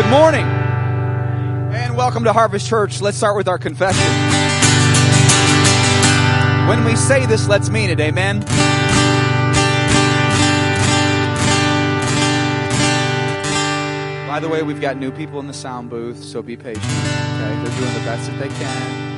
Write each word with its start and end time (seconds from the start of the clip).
Good 0.00 0.10
morning. 0.10 0.46
And 0.46 1.94
welcome 1.94 2.24
to 2.24 2.32
Harvest 2.32 2.66
Church. 2.66 3.02
Let's 3.02 3.18
start 3.18 3.36
with 3.36 3.48
our 3.48 3.58
confession. 3.58 4.00
When 6.66 6.86
we 6.86 6.96
say 6.96 7.26
this, 7.26 7.46
let's 7.46 7.68
mean 7.68 7.90
it. 7.90 8.00
Amen. 8.00 8.40
By 14.26 14.40
the 14.40 14.48
way, 14.48 14.62
we've 14.62 14.80
got 14.80 14.96
new 14.96 15.12
people 15.12 15.38
in 15.38 15.46
the 15.46 15.52
sound 15.52 15.90
booth, 15.90 16.24
so 16.24 16.40
be 16.40 16.56
patient. 16.56 16.82
Okay? 16.82 17.60
They're 17.62 17.78
doing 17.78 17.92
the 17.92 18.00
best 18.06 18.30
that 18.30 18.38
they 18.38 18.48
can. 18.48 19.10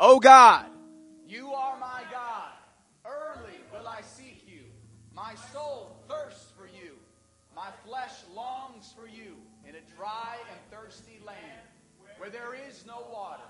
Oh 0.00 0.18
God. 0.18 0.66
You 1.28 1.52
are 1.52 1.78
my 1.78 2.02
God. 2.10 2.50
Early 3.04 3.60
will 3.72 3.86
I 3.86 4.00
seek 4.00 4.42
you. 4.48 4.62
My 5.14 5.36
soul 5.52 5.94
thirsts 6.08 6.50
for 6.56 6.66
you. 6.66 6.96
My 7.54 7.68
flesh 7.84 8.12
longs 8.34 8.94
for 8.96 9.06
you 9.08 9.36
in 9.68 9.74
a 9.74 9.80
dry 9.96 10.38
and 10.50 10.58
thirsty 10.70 11.20
land 11.26 11.68
where 12.16 12.30
there 12.30 12.54
is 12.68 12.86
no 12.86 13.04
water. 13.12 13.42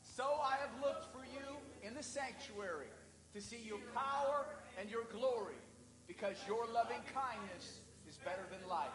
So 0.00 0.40
I 0.42 0.56
have 0.60 0.70
looked 0.80 1.12
for 1.12 1.24
you 1.24 1.58
in 1.82 1.92
the 1.94 2.02
sanctuary 2.18 2.90
to 3.34 3.40
see 3.40 3.60
your 3.64 3.78
power 3.94 4.46
and 4.80 4.90
your 4.90 5.04
glory 5.12 5.60
because 6.06 6.36
your 6.46 6.66
loving 6.72 7.02
kindness 7.14 7.80
is 8.08 8.16
better 8.24 8.42
than 8.50 8.68
life. 8.68 8.88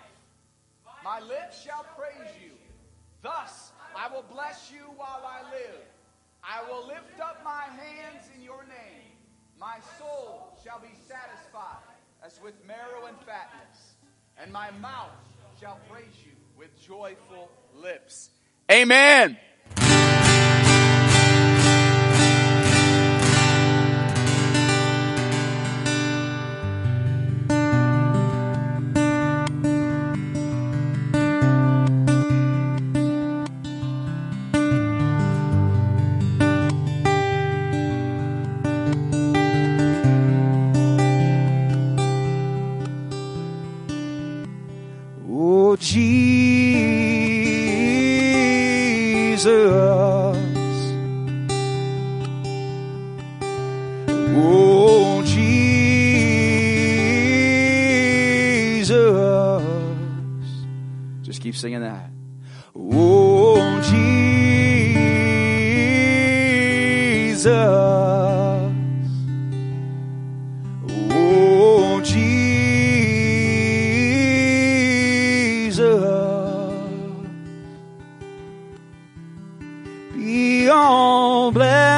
My 1.03 1.19
lips 1.19 1.63
shall 1.63 1.85
praise 1.97 2.31
you. 2.43 2.51
Thus 3.21 3.71
I 3.95 4.13
will 4.13 4.25
bless 4.31 4.71
you 4.71 4.85
while 4.97 5.23
I 5.25 5.49
live. 5.51 5.81
I 6.43 6.61
will 6.69 6.85
lift 6.87 7.19
up 7.21 7.41
my 7.43 7.63
hands 7.63 8.25
in 8.35 8.41
your 8.41 8.63
name. 8.63 9.11
My 9.59 9.77
soul 9.97 10.57
shall 10.63 10.79
be 10.79 10.93
satisfied 11.07 11.83
as 12.25 12.39
with 12.43 12.55
marrow 12.67 13.07
and 13.07 13.17
fatness, 13.19 13.95
and 14.41 14.51
my 14.51 14.71
mouth 14.81 15.11
shall 15.59 15.79
praise 15.89 16.05
you 16.25 16.31
with 16.57 16.69
joyful 16.81 17.49
lips. 17.75 18.31
Amen. 18.69 19.37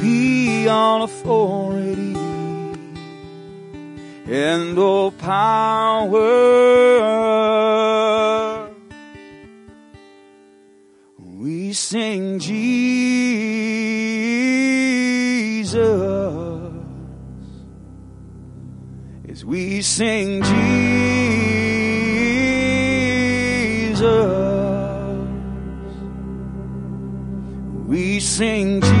Be 0.00 0.66
all 0.66 1.02
authority 1.02 2.16
and 4.24 4.78
all 4.78 5.10
power. 5.10 6.20
We 11.18 11.74
sing 11.74 12.38
Jesus 12.38 12.54
as 19.28 19.44
we 19.44 19.82
sing 19.82 20.42
Jesus. 20.42 20.99
Sing 28.40 28.80
Jesus. 28.80 28.99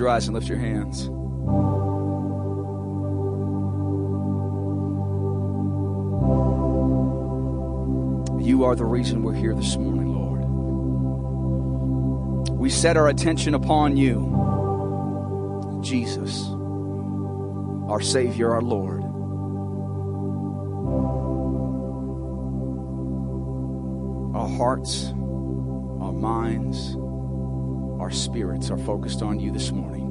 Your 0.00 0.08
eyes 0.08 0.26
and 0.26 0.34
lift 0.34 0.48
your 0.48 0.58
hands. 0.58 1.04
You 8.44 8.64
are 8.64 8.74
the 8.74 8.86
reason 8.86 9.22
we're 9.22 9.34
here 9.34 9.54
this 9.54 9.76
morning, 9.76 10.14
Lord. 10.14 10.40
We 12.58 12.70
set 12.70 12.96
our 12.96 13.08
attention 13.08 13.54
upon 13.54 13.98
you, 13.98 15.80
Jesus, 15.82 16.46
our 17.88 18.00
Savior, 18.00 18.52
our 18.52 18.62
Lord. 18.62 19.02
Our 24.34 24.48
hearts, 24.48 25.08
our 26.00 26.12
minds, 26.12 26.96
our 28.10 28.16
spirits 28.16 28.72
are 28.72 28.76
focused 28.76 29.22
on 29.22 29.38
you 29.38 29.52
this 29.52 29.70
morning. 29.70 30.02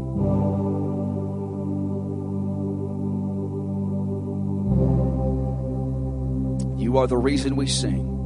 You 6.79 6.97
are 6.97 7.07
the 7.07 7.17
reason 7.17 7.57
we 7.57 7.67
sing. 7.67 8.18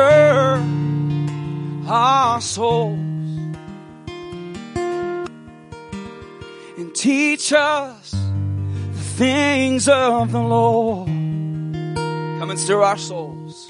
Come 0.00 1.86
our 1.86 2.40
souls 2.40 2.98
and 6.78 6.94
teach 6.94 7.52
us 7.52 8.12
the 8.12 9.02
things 9.18 9.88
of 9.88 10.32
the 10.32 10.40
Lord. 10.40 11.06
Come 11.06 12.48
and 12.48 12.58
stir 12.58 12.82
our 12.82 12.96
souls. 12.96 13.68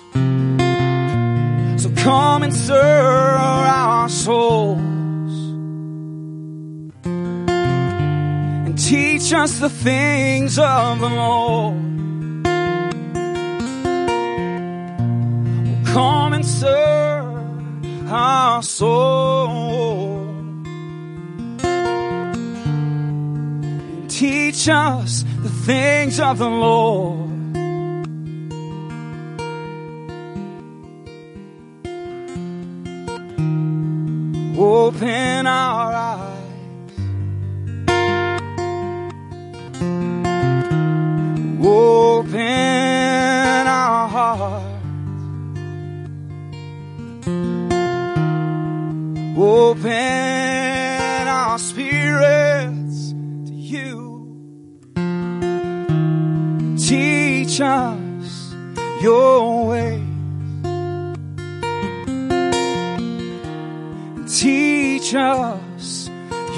So 1.83 1.91
come 1.97 2.45
and 2.45 2.55
stir 2.55 3.37
our 3.37 4.09
souls 4.09 4.79
and 8.67 8.79
teach 8.79 9.33
us 9.33 9.59
the 9.59 9.69
things 9.69 10.61
of 10.61 11.01
the 11.01 11.09
Lord. 11.09 11.90
Come 15.93 16.35
and 16.35 16.47
serve 16.47 18.11
our 18.13 18.63
soul. 18.63 20.27
Teach 24.09 24.69
us 24.69 25.25
the 25.43 25.49
things 25.49 26.21
of 26.21 26.39
the 26.39 26.49
Lord. 26.49 27.31
Open 34.57 35.47
our 35.47 35.93
eyes. 35.93 36.20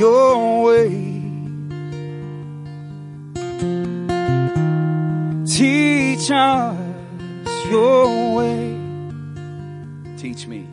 Your 0.03 0.65
way. 0.65 0.89
Teach 5.47 6.29
us 6.33 6.77
your 7.71 8.35
way. 8.35 8.77
Teach 10.17 10.49
me. 10.49 10.67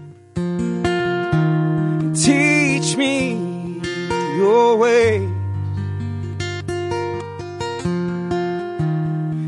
Teach 2.15 2.97
me 2.97 3.37
your 4.35 4.77
way. 4.77 5.17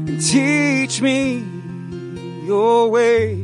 And 0.09 0.21
teach 0.21 1.01
me 1.01 1.43
your 2.45 2.91
way. 2.91 3.40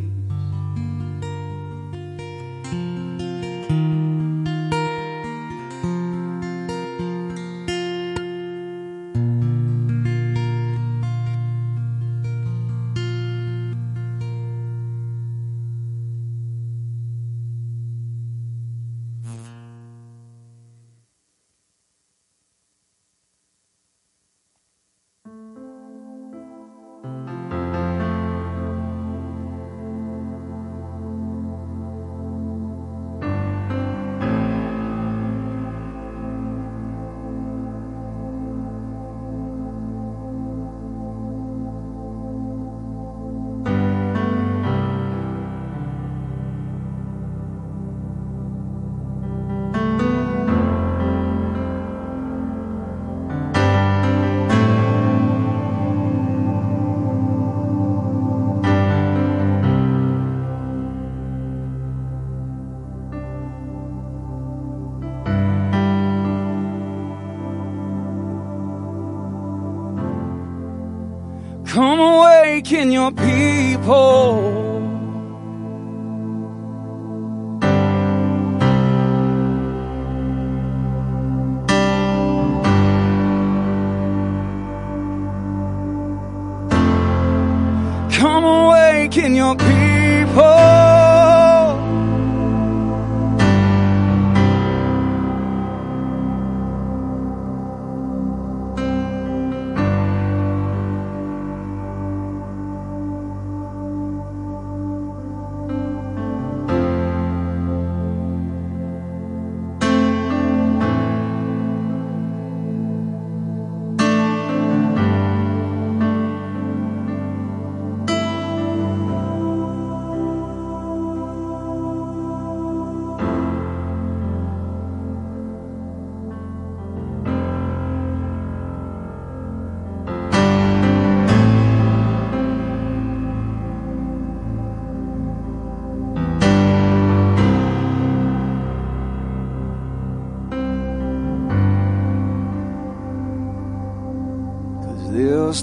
Awaken 72.68 72.92
your 72.92 73.12
people. 73.12 74.67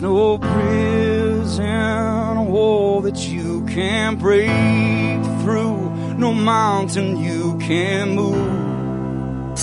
No 0.04 0.36
prison 0.36 1.66
wall 2.52 3.00
that 3.00 3.26
you 3.26 3.64
can't 3.64 4.18
break 4.18 4.50
through, 5.40 5.90
no 6.16 6.30
mountain 6.30 7.16
you 7.16 7.56
can 7.58 8.14
move. 8.14 9.58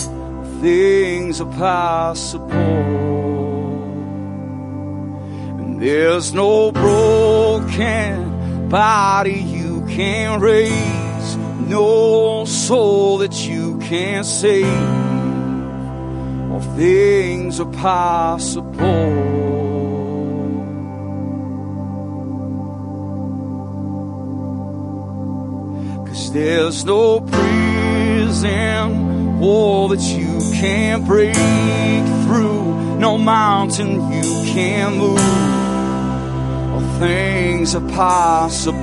Things 0.60 1.40
are 1.42 1.54
possible. 1.60 2.58
And 5.60 5.80
there's 5.80 6.34
no 6.34 6.72
broken 6.72 8.68
body 8.68 9.42
you 9.42 9.86
can 9.88 10.42
raise, 10.42 11.38
no 11.68 12.46
soul 12.46 13.20
that 13.20 13.46
you 13.48 13.78
can 13.78 14.24
save 14.24 15.02
all 16.52 16.62
things 16.76 17.60
are 17.60 17.72
possible. 17.74 19.11
There's 26.34 26.86
no 26.86 27.20
prison 27.20 28.92
wall 29.40 29.90
that 29.90 30.00
you 30.00 30.40
can't 30.54 31.06
break 31.06 31.36
through, 32.24 32.98
no 32.98 33.18
mountain 33.18 34.12
you 34.12 34.44
can't 34.54 34.96
move. 34.96 35.20
All 36.74 37.00
things 37.00 37.76
are 37.76 37.88
possible. 37.90 38.82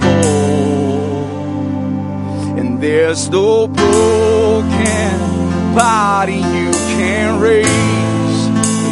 And 2.58 2.82
there's 2.82 3.30
no 3.30 3.66
broken 3.68 5.18
body 5.74 6.36
you 6.36 6.70
can't 6.96 7.40
raise, 7.40 8.48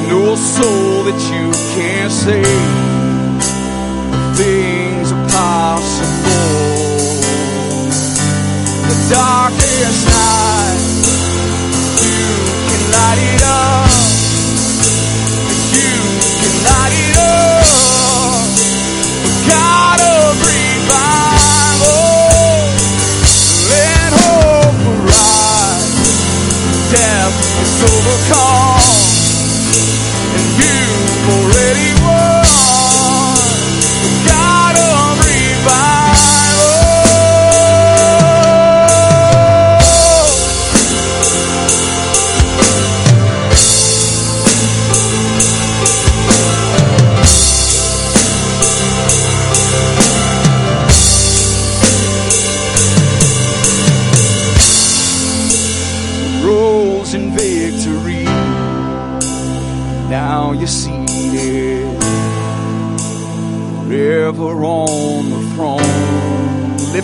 no 0.09 0.35
soul 0.35 1.05
that 1.05 1.21
you 1.33 1.53
can't 1.75 2.12
save. 2.12 2.47
All 4.14 4.35
Things 4.35 5.12
are 5.12 5.29
possible. 5.29 6.76
Darkest 9.09 10.07
night, 10.07 10.81
you 12.03 12.27
can 12.69 12.83
light 12.90 13.21
it 13.23 13.42
up. 13.45 13.90
You 15.73 15.95
can 16.40 16.55
light 16.64 16.92
it 16.92 17.16
up. 17.16 17.65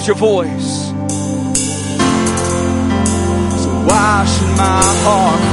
Lift 0.03 0.09
your 0.09 0.17
voice. 0.17 0.89
So 3.63 3.71
why 3.87 4.25
should 4.27 4.57
my 4.57 4.83
heart 5.05 5.52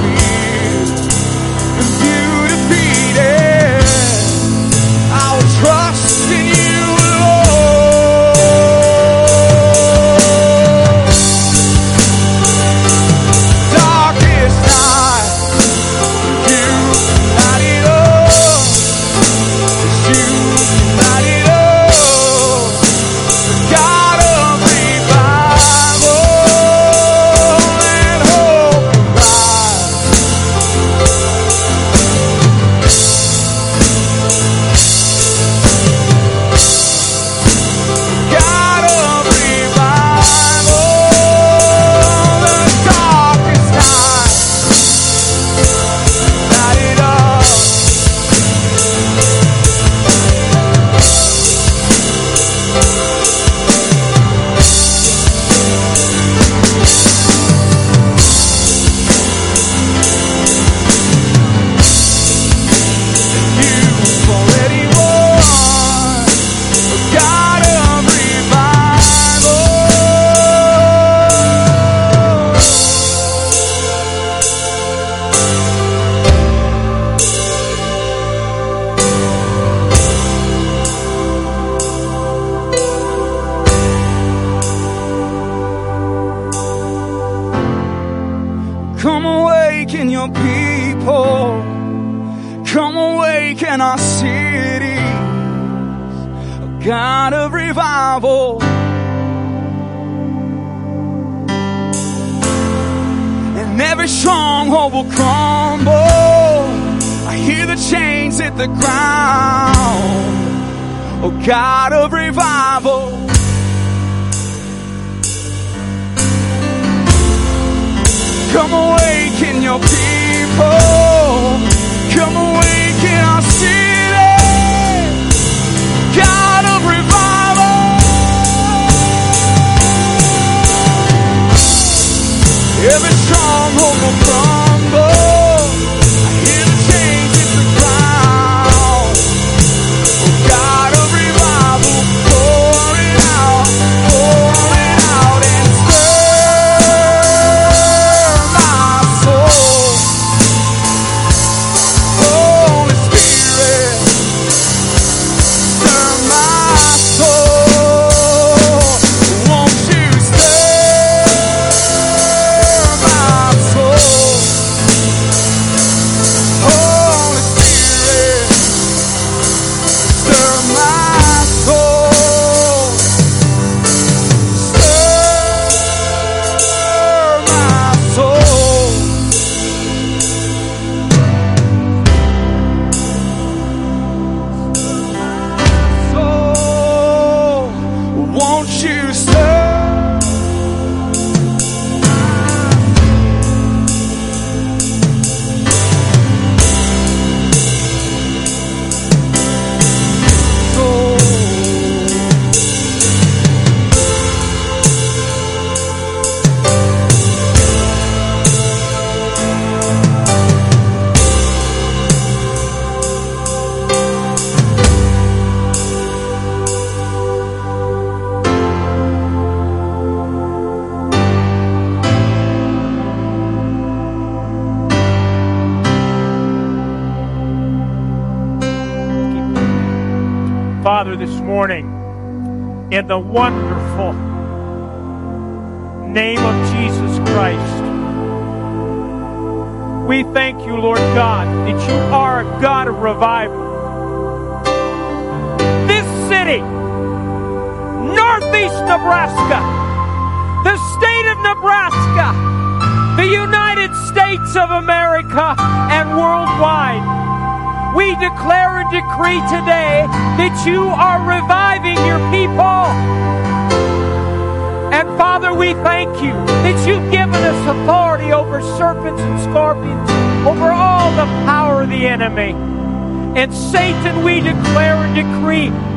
the 233.10 233.18
wonderful 233.18 233.49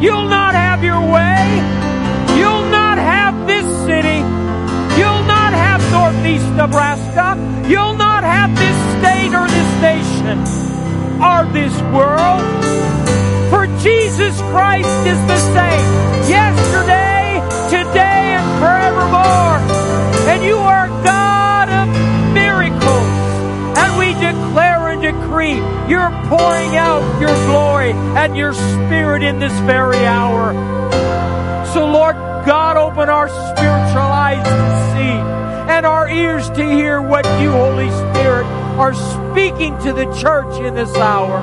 you'll 0.03 0.29
not 0.29 0.55
have 0.55 0.83
your 0.83 1.01
way. 1.01 1.43
You'll 2.39 2.69
not 2.71 2.99
have 2.99 3.47
this 3.47 3.65
city. 3.87 4.19
You'll 4.99 5.25
not 5.25 5.53
have 5.55 5.81
Northeast 5.93 6.49
Nebraska. 6.63 7.27
You'll 7.69 7.95
not 7.95 8.25
have 8.25 8.51
this 8.63 8.79
state 8.99 9.33
or 9.33 9.47
this 9.47 9.71
nation 9.81 10.39
or 11.23 11.47
this 11.59 11.75
world. 11.97 12.43
For 13.51 13.67
Jesus 13.81 14.35
Christ 14.51 15.07
is 15.07 15.21
the 15.33 15.41
same 15.57 15.87
yesterday, 16.29 17.41
today, 17.71 18.12
you're 25.89 26.11
pouring 26.29 26.77
out 26.77 27.21
your 27.21 27.35
glory 27.47 27.93
and 27.93 28.37
your 28.37 28.55
spirit 28.55 29.23
in 29.23 29.39
this 29.39 29.53
very 29.61 30.05
hour. 30.07 30.53
So, 31.73 31.87
Lord 31.87 32.17
God, 32.47 32.77
open 32.77 33.09
our 33.09 33.29
spiritual 33.29 34.03
eyes 34.03 34.45
to 34.45 34.93
see 34.93 35.43
and 35.73 35.87
our 35.87 36.09
ears 36.09 36.49
to 36.51 36.63
hear 36.63 37.01
what 37.01 37.25
you, 37.41 37.51
Holy 37.51 37.91
Spirit, 37.91 38.45
are 38.77 38.95
speaking 38.95 39.79
to 39.81 39.93
the 39.93 40.13
church 40.21 40.61
in 40.61 40.75
this 40.75 40.95
hour. 40.97 41.43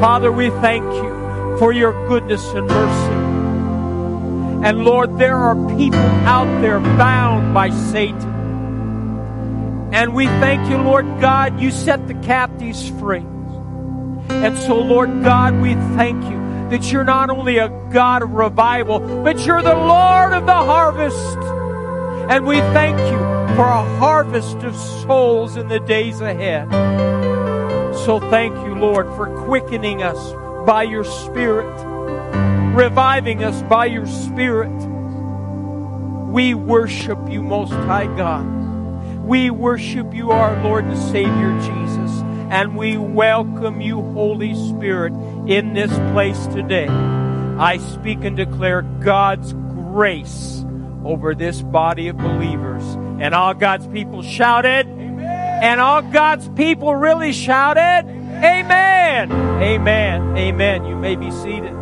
Father, 0.00 0.32
we 0.32 0.50
thank 0.50 0.84
you 0.84 1.56
for 1.58 1.72
your 1.72 1.92
goodness 2.08 2.44
and 2.54 2.66
mercy. 2.66 3.22
And 4.66 4.84
Lord, 4.84 5.18
there 5.18 5.36
are 5.36 5.54
people 5.76 6.00
out 6.26 6.60
there 6.60 6.80
bound 6.80 7.52
by 7.52 7.70
Satan. 7.70 8.31
And 9.92 10.14
we 10.14 10.26
thank 10.26 10.70
you, 10.70 10.78
Lord 10.78 11.04
God, 11.20 11.60
you 11.60 11.70
set 11.70 12.08
the 12.08 12.14
captives 12.14 12.88
free. 12.98 13.24
And 14.30 14.56
so, 14.56 14.80
Lord 14.80 15.22
God, 15.22 15.60
we 15.60 15.74
thank 15.74 16.24
you 16.24 16.40
that 16.70 16.90
you're 16.90 17.04
not 17.04 17.28
only 17.28 17.58
a 17.58 17.68
God 17.92 18.22
of 18.22 18.30
revival, 18.30 18.98
but 19.22 19.44
you're 19.44 19.60
the 19.60 19.74
Lord 19.74 20.32
of 20.32 20.46
the 20.46 20.54
harvest. 20.54 21.36
And 22.30 22.46
we 22.46 22.56
thank 22.58 22.98
you 22.98 23.18
for 23.54 23.66
a 23.66 23.98
harvest 23.98 24.56
of 24.62 24.74
souls 24.74 25.58
in 25.58 25.68
the 25.68 25.80
days 25.80 26.22
ahead. 26.22 26.70
So 28.06 28.18
thank 28.30 28.54
you, 28.66 28.74
Lord, 28.74 29.06
for 29.14 29.44
quickening 29.44 30.02
us 30.02 30.32
by 30.64 30.84
your 30.84 31.04
Spirit, 31.04 31.70
reviving 32.74 33.44
us 33.44 33.60
by 33.64 33.84
your 33.86 34.06
Spirit. 34.06 34.72
We 36.30 36.54
worship 36.54 37.18
you, 37.28 37.42
Most 37.42 37.72
High 37.72 38.06
God. 38.16 38.61
We 39.24 39.50
worship 39.50 40.12
you, 40.12 40.30
our 40.30 40.62
Lord 40.62 40.84
and 40.84 40.98
Savior 40.98 41.58
Jesus. 41.60 42.22
And 42.50 42.76
we 42.76 42.96
welcome 42.98 43.80
you, 43.80 44.02
Holy 44.12 44.54
Spirit, 44.68 45.12
in 45.48 45.72
this 45.74 45.90
place 46.12 46.46
today. 46.48 46.88
I 46.88 47.78
speak 47.78 48.24
and 48.24 48.36
declare 48.36 48.82
God's 48.82 49.52
grace 49.52 50.64
over 51.04 51.34
this 51.34 51.62
body 51.62 52.08
of 52.08 52.18
believers. 52.18 52.82
And 53.20 53.34
all 53.34 53.54
God's 53.54 53.86
people 53.86 54.22
shouted. 54.22 54.86
Amen. 54.86 55.62
And 55.62 55.80
all 55.80 56.02
God's 56.02 56.48
people 56.50 56.94
really 56.94 57.32
shouted. 57.32 58.04
Amen. 58.08 59.30
Amen. 59.30 60.36
Amen. 60.36 60.84
You 60.84 60.96
may 60.96 61.16
be 61.16 61.30
seated. 61.30 61.81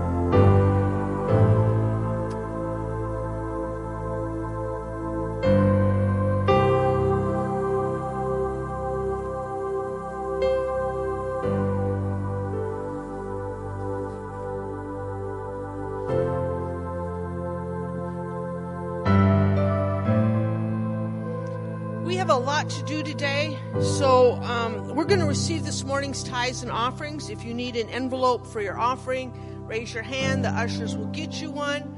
Tithes 26.12 26.62
and 26.62 26.70
offerings. 26.70 27.30
If 27.30 27.44
you 27.44 27.54
need 27.54 27.76
an 27.76 27.88
envelope 27.88 28.46
for 28.46 28.60
your 28.60 28.78
offering, 28.78 29.32
raise 29.66 29.94
your 29.94 30.02
hand. 30.02 30.44
The 30.44 30.50
ushers 30.50 30.96
will 30.96 31.06
get 31.06 31.40
you 31.40 31.50
one. 31.50 31.96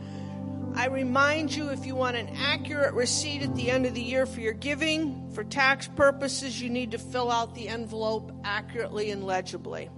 I 0.75 0.87
remind 0.87 1.55
you 1.55 1.69
if 1.69 1.85
you 1.85 1.95
want 1.95 2.17
an 2.17 2.29
accurate 2.37 2.95
receipt 2.95 3.43
at 3.43 3.55
the 3.55 3.71
end 3.71 3.85
of 3.85 3.95
the 3.95 4.03
year 4.03 4.25
for 4.25 4.41
your 4.41 4.55
giving, 4.55 5.31
for 5.33 5.45
tax 5.45 5.87
purposes, 5.89 6.61
you 6.61 6.71
need 6.71 6.93
to 6.93 6.99
fill 6.99 7.31
out 7.31 7.55
the 7.55 7.69
envelope 7.69 8.33
accurately 8.45 9.11
and 9.11 9.25
legibly. 9.25 9.91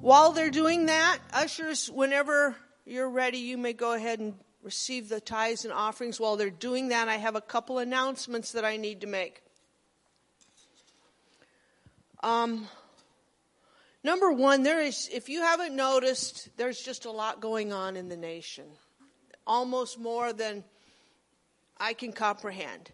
While 0.00 0.32
they're 0.32 0.50
doing 0.50 0.86
that, 0.86 1.18
ushers, 1.32 1.90
whenever 1.90 2.54
you're 2.86 3.10
ready, 3.10 3.38
you 3.38 3.58
may 3.58 3.72
go 3.72 3.92
ahead 3.92 4.20
and 4.20 4.34
receive 4.62 5.08
the 5.08 5.20
tithes 5.20 5.64
and 5.64 5.72
offerings. 5.72 6.20
While 6.20 6.36
they're 6.36 6.50
doing 6.50 6.88
that, 6.88 7.08
I 7.08 7.16
have 7.16 7.34
a 7.34 7.40
couple 7.40 7.78
announcements 7.78 8.52
that 8.52 8.64
I 8.64 8.76
need 8.76 9.00
to 9.00 9.06
make. 9.06 9.42
Um, 12.22 12.68
number 14.08 14.32
one, 14.32 14.62
there 14.62 14.80
is, 14.80 15.10
if 15.12 15.28
you 15.28 15.42
haven't 15.42 15.76
noticed, 15.76 16.48
there's 16.56 16.80
just 16.80 17.04
a 17.04 17.10
lot 17.10 17.42
going 17.42 17.74
on 17.74 17.94
in 17.94 18.08
the 18.08 18.16
nation, 18.16 18.64
almost 19.46 19.98
more 19.98 20.32
than 20.32 20.64
I 21.78 21.92
can 21.92 22.12
comprehend. 22.12 22.90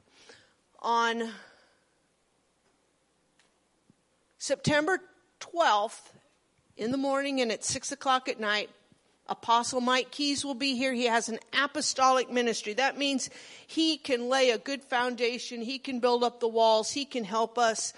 On 0.81 1.31
September 4.39 4.99
12th, 5.39 6.01
in 6.77 6.91
the 6.91 6.99
morning 6.99 7.41
and 7.41 7.53
at 7.53 7.63
6 7.63 7.93
o'clock 7.93 8.29
at 8.29 8.41
night, 8.41 8.69
Apostle 9.29 9.81
Mike 9.81 10.11
Keyes 10.11 10.45
will 10.45 10.57
be 10.57 10.75
here. 10.75 10.93
He 10.93 11.05
has 11.05 11.29
an 11.29 11.39
apostolic 11.53 12.29
ministry. 12.29 12.75
That 12.75 12.99
means 12.99 13.31
he 13.69 13.99
can 13.99 14.29
lay 14.29 14.51
a 14.51 14.59
good 14.59 14.83
foundation. 14.83 15.63
He 15.63 15.79
can 15.79 16.01
build 16.01 16.25
up 16.25 16.41
the 16.41 16.49
walls. 16.49 16.91
He 16.91 17.05
can 17.05 17.23
help 17.23 17.57
us 17.57 17.95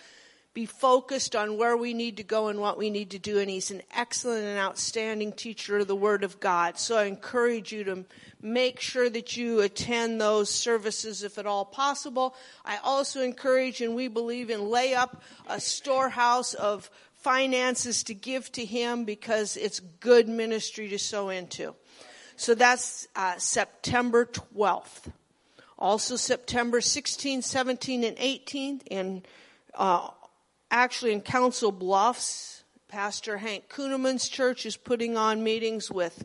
be 0.56 0.64
focused 0.64 1.36
on 1.36 1.58
where 1.58 1.76
we 1.76 1.92
need 1.92 2.16
to 2.16 2.22
go 2.22 2.48
and 2.48 2.58
what 2.58 2.78
we 2.78 2.88
need 2.88 3.10
to 3.10 3.18
do. 3.18 3.38
And 3.38 3.50
he's 3.50 3.70
an 3.70 3.82
excellent 3.94 4.42
and 4.42 4.58
outstanding 4.58 5.32
teacher 5.32 5.76
of 5.76 5.86
the 5.86 5.94
Word 5.94 6.24
of 6.24 6.40
God. 6.40 6.78
So 6.78 6.96
I 6.96 7.04
encourage 7.04 7.72
you 7.72 7.84
to 7.84 8.06
make 8.40 8.80
sure 8.80 9.10
that 9.10 9.36
you 9.36 9.60
attend 9.60 10.18
those 10.18 10.48
services 10.48 11.22
if 11.22 11.36
at 11.36 11.44
all 11.44 11.66
possible. 11.66 12.34
I 12.64 12.78
also 12.82 13.20
encourage 13.20 13.82
and 13.82 13.94
we 13.94 14.08
believe 14.08 14.48
in 14.48 14.70
lay 14.70 14.94
up 14.94 15.22
a 15.46 15.60
storehouse 15.60 16.54
of 16.54 16.88
finances 17.16 18.02
to 18.04 18.14
give 18.14 18.50
to 18.52 18.64
him 18.64 19.04
because 19.04 19.58
it's 19.58 19.80
good 20.00 20.26
ministry 20.26 20.88
to 20.88 20.98
sow 20.98 21.28
into. 21.28 21.74
So 22.36 22.54
that's 22.54 23.08
uh, 23.14 23.36
September 23.36 24.24
12th. 24.24 25.12
Also 25.78 26.16
September 26.16 26.80
16, 26.80 27.42
17, 27.42 28.04
and 28.04 28.16
18 28.18 28.80
in, 28.90 29.22
uh, 29.74 30.08
actually 30.70 31.12
in 31.12 31.20
Council 31.20 31.72
Bluffs, 31.72 32.64
Pastor 32.88 33.38
Hank 33.38 33.68
Kunneman's 33.68 34.28
church 34.28 34.66
is 34.66 34.76
putting 34.76 35.16
on 35.16 35.42
meetings 35.42 35.90
with 35.90 36.24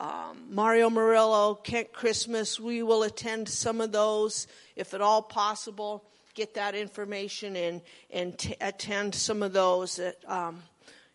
um, 0.00 0.46
Mario 0.50 0.90
Murillo, 0.90 1.54
Kent 1.54 1.92
Christmas. 1.92 2.58
We 2.58 2.82
will 2.82 3.02
attend 3.02 3.48
some 3.48 3.80
of 3.80 3.92
those 3.92 4.46
if 4.74 4.94
at 4.94 5.00
all 5.00 5.22
possible 5.22 6.04
get 6.34 6.54
that 6.54 6.74
information 6.74 7.56
and 7.56 7.82
and 8.10 8.38
t- 8.38 8.56
attend 8.60 9.14
some 9.14 9.42
of 9.42 9.52
those 9.52 9.96
that 9.96 10.16
um, 10.26 10.62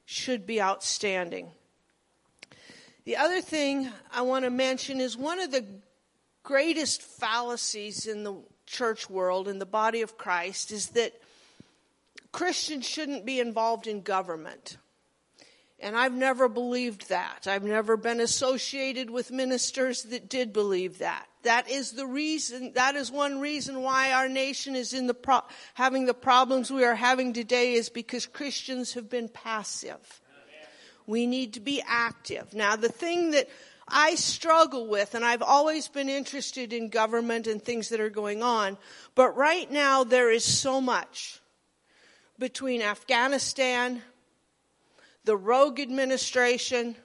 should 0.06 0.45
be 0.45 0.62
outstanding. 0.62 1.49
The 3.06 3.17
other 3.17 3.41
thing 3.41 3.89
I 4.12 4.21
want 4.21 4.45
to 4.45 4.51
mention 4.51 4.99
is 4.99 5.17
one 5.17 5.39
of 5.39 5.51
the 5.51 5.65
greatest 6.43 7.01
fallacies 7.01 8.06
in 8.06 8.23
the 8.23 8.36
church 8.65 9.10
world 9.10 9.47
in 9.47 9.60
the 9.60 9.65
body 9.65 10.01
of 10.01 10.17
Christ 10.17 10.71
is 10.71 10.89
that 10.89 11.13
Christians 12.38 12.88
shouldn't 12.88 13.26
be 13.26 13.39
involved 13.39 13.88
in 13.88 14.02
government. 14.02 14.78
And 15.80 15.97
I've 15.97 16.13
never 16.13 16.47
believed 16.47 17.10
that. 17.10 17.47
I've 17.47 17.63
never 17.63 17.97
been 17.97 18.19
associated 18.19 19.10
with 19.10 19.32
ministers 19.32 20.04
that 20.04 20.30
did 20.30 20.54
believe 20.54 21.00
that. 21.00 21.26
That 21.41 21.67
is 21.67 21.93
the 21.93 22.06
reason, 22.06 22.73
that 22.76 22.93
is 22.95 23.12
one 23.12 23.39
reason 23.39 23.82
why 23.82 24.12
our 24.12 24.30
nation 24.30 24.76
is 24.76 24.93
in 24.93 25.08
the 25.08 25.15
pro- 25.15 25.41
having 25.73 26.06
the 26.06 26.13
problems 26.13 26.69
we 26.69 26.86
are 26.86 26.93
having 26.93 27.34
today 27.34 27.73
is 27.73 27.89
because 27.89 28.28
Christians 28.28 28.93
have 28.93 29.10
been 29.10 29.30
passive. 29.30 30.21
We 31.08 31.26
need 31.26 31.56
to 31.56 31.60
be 31.60 31.82
active. 31.88 32.54
Now 32.54 32.76
the 32.76 32.88
thing 32.88 33.32
that 33.32 33.50
I 33.88 34.13
struggle 34.13 34.86
with, 34.86 35.15
and 35.15 35.26
I've 35.26 35.41
always 35.41 35.88
been 35.88 36.08
interested 36.08 36.71
in 36.71 36.89
government 36.89 37.47
and 37.47 37.60
things 37.60 37.89
that 37.89 38.00
are 38.00 38.12
going 38.12 38.43
on, 38.43 38.78
but 39.15 39.36
right 39.36 39.71
now 39.71 40.04
there 40.04 40.32
is 40.32 40.45
so 40.45 40.80
much 40.80 41.41
between 42.39 42.82
Afghanistan, 42.82 44.02
the 45.23 45.38
rogue 45.38 45.80
administration, 45.80 46.95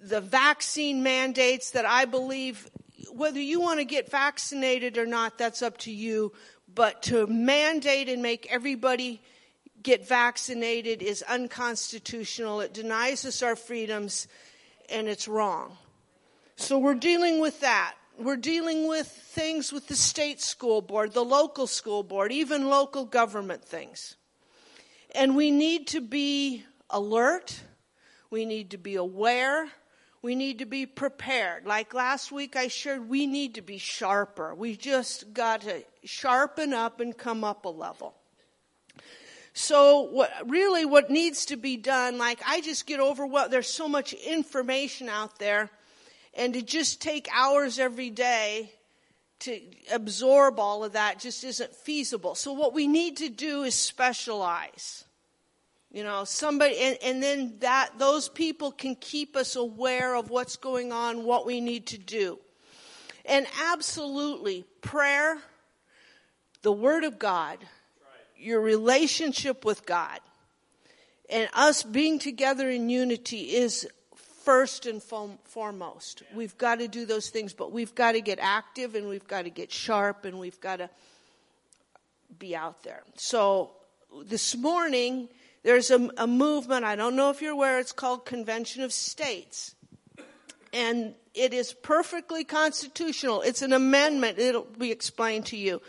the 0.00 0.20
vaccine 0.20 1.02
mandates 1.02 1.70
that 1.72 1.84
I 1.84 2.04
believe, 2.04 2.68
whether 3.12 3.40
you 3.40 3.60
want 3.60 3.80
to 3.80 3.84
get 3.84 4.10
vaccinated 4.10 4.98
or 4.98 5.06
not, 5.06 5.38
that's 5.38 5.62
up 5.62 5.78
to 5.78 5.92
you. 5.92 6.32
But 6.72 7.02
to 7.04 7.26
mandate 7.26 8.08
and 8.08 8.22
make 8.22 8.46
everybody 8.50 9.20
get 9.82 10.06
vaccinated 10.06 11.02
is 11.02 11.22
unconstitutional. 11.22 12.60
It 12.60 12.72
denies 12.72 13.24
us 13.24 13.42
our 13.42 13.56
freedoms 13.56 14.28
and 14.88 15.08
it's 15.08 15.26
wrong. 15.26 15.76
So 16.56 16.78
we're 16.78 16.94
dealing 16.94 17.40
with 17.40 17.60
that. 17.60 17.94
We're 18.20 18.36
dealing 18.36 18.86
with 18.86 19.06
things 19.06 19.72
with 19.72 19.88
the 19.88 19.96
state 19.96 20.42
school 20.42 20.82
board, 20.82 21.14
the 21.14 21.24
local 21.24 21.66
school 21.66 22.02
board, 22.02 22.32
even 22.32 22.68
local 22.68 23.06
government 23.06 23.64
things. 23.64 24.16
And 25.14 25.34
we 25.34 25.50
need 25.50 25.86
to 25.88 26.02
be 26.02 26.64
alert. 26.90 27.58
We 28.28 28.44
need 28.44 28.72
to 28.72 28.76
be 28.76 28.96
aware. 28.96 29.68
We 30.20 30.34
need 30.34 30.58
to 30.58 30.66
be 30.66 30.84
prepared. 30.84 31.64
Like 31.64 31.94
last 31.94 32.30
week 32.30 32.56
I 32.56 32.68
shared, 32.68 33.08
we 33.08 33.26
need 33.26 33.54
to 33.54 33.62
be 33.62 33.78
sharper. 33.78 34.54
We 34.54 34.76
just 34.76 35.32
got 35.32 35.62
to 35.62 35.82
sharpen 36.04 36.74
up 36.74 37.00
and 37.00 37.16
come 37.16 37.42
up 37.42 37.64
a 37.64 37.70
level. 37.70 38.14
So 39.54 40.02
what, 40.02 40.30
really 40.46 40.84
what 40.84 41.08
needs 41.08 41.46
to 41.46 41.56
be 41.56 41.78
done, 41.78 42.18
like 42.18 42.40
I 42.46 42.60
just 42.60 42.86
get 42.86 43.00
overwhelmed. 43.00 43.50
There's 43.50 43.66
so 43.72 43.88
much 43.88 44.12
information 44.12 45.08
out 45.08 45.38
there 45.38 45.70
and 46.34 46.54
to 46.54 46.62
just 46.62 47.00
take 47.00 47.28
hours 47.32 47.78
every 47.78 48.10
day 48.10 48.72
to 49.40 49.60
absorb 49.92 50.60
all 50.60 50.84
of 50.84 50.92
that 50.92 51.18
just 51.18 51.44
isn't 51.44 51.74
feasible. 51.74 52.34
So 52.34 52.52
what 52.52 52.74
we 52.74 52.86
need 52.86 53.16
to 53.18 53.28
do 53.28 53.62
is 53.62 53.74
specialize. 53.74 55.04
You 55.90 56.04
know, 56.04 56.24
somebody, 56.24 56.76
and, 56.78 56.98
and 57.02 57.22
then 57.22 57.54
that, 57.60 57.98
those 57.98 58.28
people 58.28 58.70
can 58.70 58.94
keep 58.94 59.36
us 59.36 59.56
aware 59.56 60.14
of 60.14 60.30
what's 60.30 60.56
going 60.56 60.92
on, 60.92 61.24
what 61.24 61.46
we 61.46 61.60
need 61.60 61.86
to 61.86 61.98
do. 61.98 62.38
And 63.24 63.46
absolutely, 63.64 64.64
prayer, 64.82 65.38
the 66.62 66.70
Word 66.70 67.04
of 67.04 67.18
God, 67.18 67.58
your 68.36 68.60
relationship 68.60 69.64
with 69.64 69.84
God, 69.84 70.20
and 71.28 71.48
us 71.54 71.82
being 71.82 72.18
together 72.18 72.70
in 72.70 72.88
unity 72.88 73.56
is 73.56 73.88
first 74.50 74.84
and 74.84 75.00
foremost. 75.00 76.24
We've 76.34 76.58
got 76.58 76.80
to 76.80 76.88
do 76.88 77.06
those 77.06 77.28
things, 77.30 77.52
but 77.52 77.70
we've 77.70 77.94
got 77.94 78.12
to 78.12 78.20
get 78.20 78.40
active 78.42 78.96
and 78.96 79.08
we've 79.08 79.28
got 79.28 79.42
to 79.42 79.50
get 79.50 79.70
sharp 79.70 80.24
and 80.24 80.40
we've 80.40 80.60
got 80.60 80.78
to 80.78 80.90
be 82.36 82.56
out 82.56 82.82
there. 82.82 83.04
So 83.14 83.70
this 84.24 84.56
morning, 84.56 85.28
there's 85.62 85.92
a, 85.92 86.10
a 86.16 86.26
movement, 86.26 86.84
I 86.84 86.96
don't 86.96 87.14
know 87.14 87.30
if 87.30 87.40
you're 87.40 87.52
aware, 87.52 87.78
it's 87.78 87.92
called 87.92 88.26
Convention 88.26 88.82
of 88.82 88.92
States. 88.92 89.76
And 90.72 91.14
it 91.32 91.54
is 91.54 91.72
perfectly 91.72 92.42
constitutional. 92.42 93.42
It's 93.42 93.62
an 93.62 93.72
amendment. 93.72 94.40
It'll 94.40 94.66
be 94.78 94.90
explained 94.90 95.46
to 95.46 95.56
you. 95.56 95.80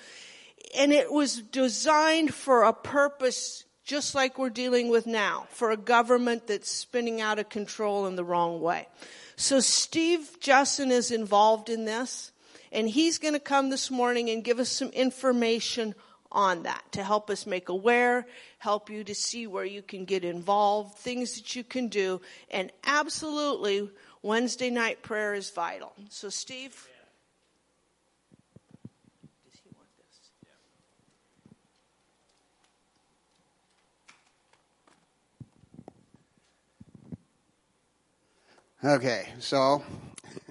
And 0.78 0.94
it 0.94 1.12
was 1.12 1.42
designed 1.42 2.32
for 2.32 2.62
a 2.62 2.74
purpose 2.74 3.64
just 3.84 4.16
like 4.16 4.38
we're 4.38 4.50
dealing 4.50 4.90
with 4.90 5.08
now, 5.08 5.48
for 5.50 5.72
a 5.72 5.78
government 5.78 6.48
that's 6.48 6.72
spinning 6.72 7.20
out 7.22 7.40
of 7.40 7.50
control 7.50 8.06
in 8.06 8.16
the 8.16 8.24
wrong 8.24 8.62
way. 8.62 8.88
So 9.36 9.60
Steve 9.60 10.38
Justin 10.40 10.92
is 10.92 11.12
involved 11.12 11.70
in 11.70 11.86
this, 11.86 12.32
and 12.72 12.88
he's 12.88 13.18
going 13.18 13.34
to 13.34 13.40
come 13.40 13.70
this 13.70 13.90
morning 13.90 14.30
and 14.30 14.44
give 14.44 14.60
us 14.60 14.70
some 14.70 14.90
information 14.90 15.96
on 16.32 16.64
that 16.64 16.84
to 16.94 17.04
help 17.04 17.30
us 17.30 17.46
make 17.46 17.70
aware, 17.70 18.26
help 18.60 18.90
you 18.90 19.04
to 19.04 19.14
see 19.14 19.48
where 19.48 19.66
you 19.66 19.82
can 19.82 20.06
get 20.06 20.24
involved, 20.24 20.98
things 20.98 21.36
that 21.36 21.56
you 21.56 21.64
can 21.64 21.88
do, 21.88 22.22
and 22.50 22.72
absolutely 22.86 23.90
Wednesday 24.22 24.70
night 24.70 25.02
prayer 25.02 25.34
is 25.34 25.50
vital. 25.50 25.92
So 26.10 26.30
Steve. 26.30 26.88
Does 29.50 29.60
he 29.64 29.70
want 29.76 29.90
this? 29.98 30.32
Okay, 38.84 39.28
so, 39.38 39.84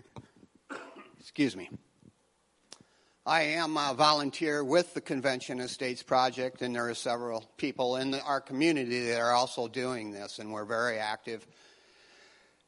excuse 1.19 1.57
me. 1.57 1.69
I 3.27 3.43
am 3.43 3.77
a 3.77 3.93
volunteer 3.93 4.63
with 4.63 4.95
the 4.95 5.01
Convention 5.01 5.61
of 5.61 5.69
States 5.69 6.05
Project, 6.05 6.63
and 6.63 6.73
there 6.73 6.89
are 6.89 6.95
several 6.95 7.45
people 7.57 7.97
in 7.97 8.13
the, 8.13 8.23
our 8.23 8.41
community 8.41 9.07
that 9.07 9.21
are 9.21 9.33
also 9.33 9.67
doing 9.67 10.13
this, 10.13 10.39
and 10.39 10.53
we're 10.53 10.65
very 10.65 10.97
active. 10.97 11.45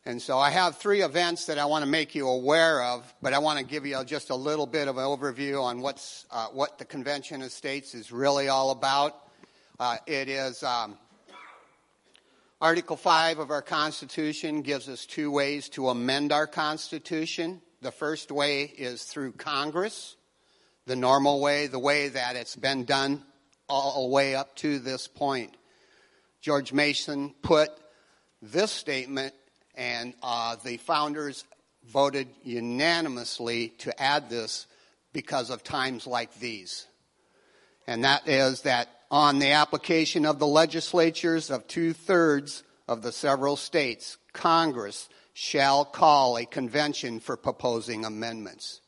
And 0.04 0.20
so 0.20 0.36
I 0.36 0.50
have 0.50 0.78
three 0.78 1.02
events 1.02 1.46
that 1.46 1.58
I 1.58 1.66
want 1.66 1.84
to 1.84 1.88
make 1.88 2.16
you 2.16 2.26
aware 2.26 2.82
of, 2.82 3.14
but 3.22 3.32
I 3.32 3.38
want 3.38 3.60
to 3.60 3.64
give 3.64 3.86
you 3.86 4.02
just 4.04 4.30
a 4.30 4.34
little 4.34 4.66
bit 4.66 4.88
of 4.88 4.98
an 4.98 5.04
overview 5.04 5.62
on 5.62 5.80
what's, 5.80 6.26
uh, 6.32 6.48
what 6.48 6.78
the 6.80 6.84
Convention 6.84 7.40
of 7.40 7.52
States 7.52 7.94
is 7.94 8.10
really 8.10 8.48
all 8.48 8.72
about. 8.72 9.14
Uh, 9.78 9.98
it 10.08 10.28
is 10.28 10.64
um, 10.64 10.98
Article 12.62 12.96
5 12.96 13.40
of 13.40 13.50
our 13.50 13.60
Constitution 13.60 14.62
gives 14.62 14.88
us 14.88 15.04
two 15.04 15.32
ways 15.32 15.68
to 15.70 15.88
amend 15.88 16.30
our 16.30 16.46
Constitution. 16.46 17.60
The 17.80 17.90
first 17.90 18.30
way 18.30 18.62
is 18.62 19.02
through 19.02 19.32
Congress, 19.32 20.14
the 20.86 20.94
normal 20.94 21.40
way, 21.40 21.66
the 21.66 21.80
way 21.80 22.06
that 22.06 22.36
it's 22.36 22.54
been 22.54 22.84
done 22.84 23.24
all 23.68 24.06
the 24.06 24.14
way 24.14 24.36
up 24.36 24.54
to 24.58 24.78
this 24.78 25.08
point. 25.08 25.56
George 26.40 26.72
Mason 26.72 27.34
put 27.42 27.70
this 28.40 28.70
statement, 28.70 29.34
and 29.74 30.14
uh, 30.22 30.54
the 30.64 30.76
founders 30.76 31.44
voted 31.90 32.28
unanimously 32.44 33.70
to 33.78 34.00
add 34.00 34.30
this 34.30 34.68
because 35.12 35.50
of 35.50 35.64
times 35.64 36.06
like 36.06 36.32
these. 36.38 36.86
And 37.88 38.04
that 38.04 38.28
is 38.28 38.62
that 38.62 38.88
on 39.12 39.38
the 39.38 39.50
application 39.50 40.24
of 40.24 40.38
the 40.38 40.46
legislatures 40.46 41.50
of 41.50 41.68
two 41.68 41.92
thirds 41.92 42.64
of 42.88 43.02
the 43.02 43.12
several 43.12 43.56
states, 43.56 44.16
Congress 44.32 45.10
shall 45.34 45.84
call 45.84 46.38
a 46.38 46.46
convention 46.46 47.20
for 47.20 47.36
proposing 47.36 48.06
amendments. 48.06 48.80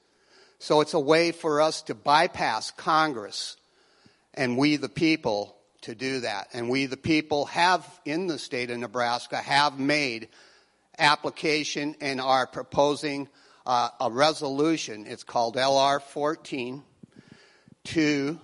So 0.58 0.80
it's 0.80 0.94
a 0.94 1.00
way 1.00 1.30
for 1.30 1.60
us 1.60 1.82
to 1.82 1.94
bypass 1.94 2.70
Congress 2.70 3.58
and 4.32 4.56
we 4.56 4.76
the 4.76 4.88
people 4.88 5.56
to 5.82 5.94
do 5.94 6.20
that. 6.20 6.48
And 6.54 6.70
we 6.70 6.86
the 6.86 6.96
people 6.96 7.44
have 7.46 7.86
in 8.06 8.26
the 8.26 8.38
state 8.38 8.70
of 8.70 8.78
Nebraska 8.78 9.36
have 9.36 9.78
made 9.78 10.28
application 10.98 11.96
and 12.00 12.18
are 12.18 12.46
proposing 12.46 13.28
uh, 13.66 13.90
a 14.00 14.10
resolution. 14.10 15.04
It's 15.06 15.22
called 15.22 15.56
LR 15.56 16.00
14 16.00 16.82
to 17.84 18.40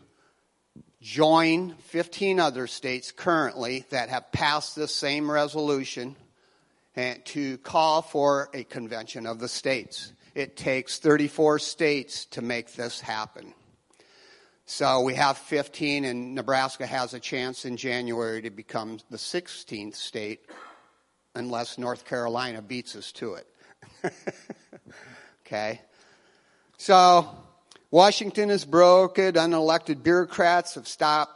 join 1.01 1.75
15 1.87 2.39
other 2.39 2.67
states 2.67 3.11
currently 3.13 3.87
that 3.91 4.09
have 4.09 4.31
passed 4.33 4.77
this 4.77 4.95
same 4.95 5.31
resolution 5.31 6.17
to 7.25 7.59
call 7.59 8.03
for 8.03 8.51
a 8.53 8.65
convention 8.65 9.27
of 9.27 9.39
the 9.39 9.49
states. 9.49 10.13
It 10.35 10.57
takes 10.57 10.99
34 10.99 11.59
states 11.59 12.27
to 12.27 12.43
make 12.43 12.75
this 12.75 13.01
happen. 13.01 13.55
So 14.67 15.01
we 15.01 15.15
have 15.15 15.37
15, 15.37 16.05
and 16.05 16.35
Nebraska 16.35 16.87
has 16.87 17.13
a 17.13 17.19
chance 17.19 17.65
in 17.65 17.77
January 17.77 18.43
to 18.43 18.51
become 18.51 18.99
the 19.11 19.17
16th 19.17 19.97
state, 19.97 20.47
unless 21.35 21.77
North 21.77 22.05
Carolina 22.05 22.63
beats 22.63 22.95
us 22.95 23.11
to 23.13 23.35
it. 23.35 23.47
okay? 25.47 25.81
So 26.77 27.29
Washington 27.93 28.51
is 28.51 28.65
broken. 28.65 29.35
Unelected 29.35 30.05
bureaucrats 30.05 30.77
have 30.77 30.87
stopped, 30.87 31.33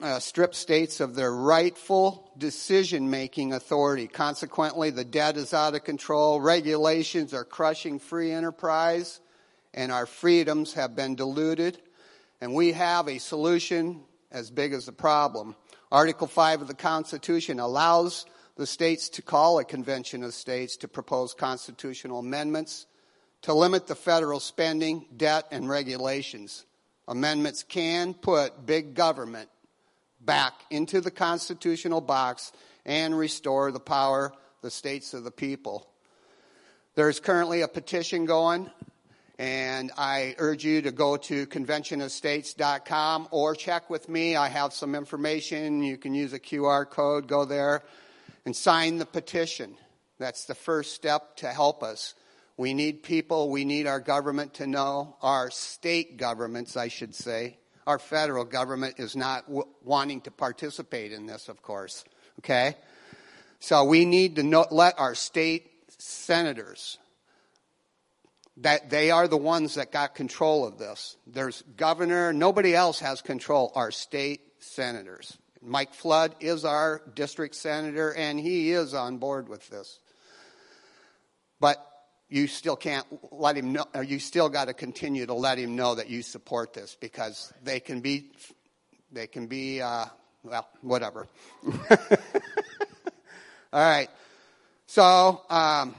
uh, 0.00 0.20
stripped 0.20 0.54
states 0.54 1.00
of 1.00 1.16
their 1.16 1.34
rightful 1.34 2.30
decision 2.38 3.10
making 3.10 3.52
authority. 3.52 4.06
Consequently, 4.06 4.90
the 4.90 5.04
debt 5.04 5.36
is 5.36 5.52
out 5.52 5.74
of 5.74 5.82
control. 5.82 6.40
Regulations 6.40 7.34
are 7.34 7.44
crushing 7.44 7.98
free 7.98 8.30
enterprise, 8.30 9.18
and 9.74 9.90
our 9.90 10.06
freedoms 10.06 10.74
have 10.74 10.94
been 10.94 11.16
diluted. 11.16 11.80
And 12.40 12.54
we 12.54 12.74
have 12.74 13.08
a 13.08 13.18
solution 13.18 14.02
as 14.30 14.52
big 14.52 14.74
as 14.74 14.86
the 14.86 14.92
problem. 14.92 15.56
Article 15.90 16.28
5 16.28 16.62
of 16.62 16.68
the 16.68 16.74
Constitution 16.74 17.58
allows 17.58 18.24
the 18.54 18.68
states 18.68 19.08
to 19.08 19.22
call 19.22 19.58
a 19.58 19.64
convention 19.64 20.22
of 20.22 20.32
states 20.32 20.76
to 20.76 20.86
propose 20.86 21.34
constitutional 21.34 22.20
amendments 22.20 22.86
to 23.42 23.54
limit 23.54 23.86
the 23.86 23.94
federal 23.94 24.40
spending, 24.40 25.06
debt, 25.16 25.46
and 25.50 25.68
regulations. 25.68 26.64
Amendments 27.06 27.62
can 27.62 28.14
put 28.14 28.66
big 28.66 28.94
government 28.94 29.48
back 30.20 30.54
into 30.70 31.00
the 31.00 31.10
constitutional 31.10 32.00
box 32.00 32.52
and 32.84 33.16
restore 33.16 33.70
the 33.70 33.80
power 33.80 34.32
the 34.62 34.70
states 34.70 35.14
of 35.14 35.24
the 35.24 35.30
people. 35.30 35.88
There's 36.94 37.20
currently 37.20 37.60
a 37.60 37.68
petition 37.68 38.24
going, 38.24 38.70
and 39.38 39.92
I 39.96 40.34
urge 40.38 40.64
you 40.64 40.82
to 40.82 40.90
go 40.90 41.16
to 41.16 41.46
conventionofstates.com 41.46 43.28
or 43.30 43.54
check 43.54 43.88
with 43.88 44.08
me. 44.08 44.34
I 44.34 44.48
have 44.48 44.72
some 44.72 44.96
information. 44.96 45.82
You 45.82 45.96
can 45.96 46.12
use 46.14 46.32
a 46.32 46.40
QR 46.40 46.90
code, 46.90 47.28
go 47.28 47.44
there, 47.44 47.82
and 48.44 48.56
sign 48.56 48.98
the 48.98 49.06
petition. 49.06 49.76
That's 50.18 50.46
the 50.46 50.56
first 50.56 50.94
step 50.94 51.36
to 51.36 51.48
help 51.48 51.84
us. 51.84 52.14
We 52.58 52.74
need 52.74 53.04
people, 53.04 53.50
we 53.50 53.64
need 53.64 53.86
our 53.86 54.00
government 54.00 54.54
to 54.54 54.66
know, 54.66 55.16
our 55.22 55.48
state 55.48 56.16
governments, 56.16 56.76
I 56.76 56.88
should 56.88 57.14
say. 57.14 57.56
Our 57.86 58.00
federal 58.00 58.44
government 58.44 58.96
is 58.98 59.14
not 59.14 59.46
w- 59.46 59.68
wanting 59.84 60.22
to 60.22 60.32
participate 60.32 61.12
in 61.12 61.26
this, 61.26 61.48
of 61.48 61.62
course. 61.62 62.04
Okay? 62.40 62.74
So 63.60 63.84
we 63.84 64.04
need 64.04 64.36
to 64.36 64.42
know, 64.42 64.66
let 64.72 64.98
our 64.98 65.14
state 65.14 65.70
senators, 65.98 66.98
that 68.56 68.90
they 68.90 69.12
are 69.12 69.28
the 69.28 69.36
ones 69.36 69.76
that 69.76 69.92
got 69.92 70.16
control 70.16 70.66
of 70.66 70.78
this. 70.78 71.16
There's 71.28 71.62
governor, 71.76 72.32
nobody 72.32 72.74
else 72.74 72.98
has 72.98 73.22
control, 73.22 73.70
our 73.76 73.92
state 73.92 74.40
senators. 74.58 75.38
Mike 75.62 75.94
Flood 75.94 76.34
is 76.40 76.64
our 76.64 77.02
district 77.14 77.54
senator, 77.54 78.12
and 78.12 78.38
he 78.38 78.72
is 78.72 78.94
on 78.94 79.18
board 79.18 79.48
with 79.48 79.68
this. 79.70 80.00
But 81.60 81.84
you 82.28 82.46
still 82.46 82.76
can't 82.76 83.06
let 83.32 83.56
him 83.56 83.72
know, 83.72 83.86
you 84.04 84.18
still 84.18 84.48
got 84.48 84.66
to 84.66 84.74
continue 84.74 85.26
to 85.26 85.34
let 85.34 85.58
him 85.58 85.76
know 85.76 85.94
that 85.94 86.10
you 86.10 86.22
support 86.22 86.74
this 86.74 86.96
because 87.00 87.52
they 87.62 87.80
can 87.80 88.00
be, 88.00 88.30
they 89.10 89.26
can 89.26 89.46
be, 89.46 89.80
uh, 89.80 90.04
well, 90.42 90.68
whatever. 90.82 91.26
All 93.72 93.80
right. 93.80 94.08
So, 94.86 95.42
um, 95.50 95.94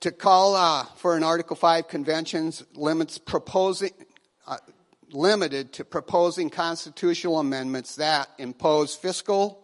to 0.00 0.10
call 0.10 0.54
uh, 0.54 0.84
for 0.96 1.16
an 1.16 1.22
Article 1.22 1.56
5 1.56 1.88
conventions 1.88 2.64
limits 2.74 3.18
proposing, 3.18 3.92
uh, 4.46 4.56
limited 5.12 5.72
to 5.74 5.84
proposing 5.84 6.50
constitutional 6.50 7.38
amendments 7.38 7.96
that 7.96 8.28
impose 8.38 8.94
fiscal 8.94 9.62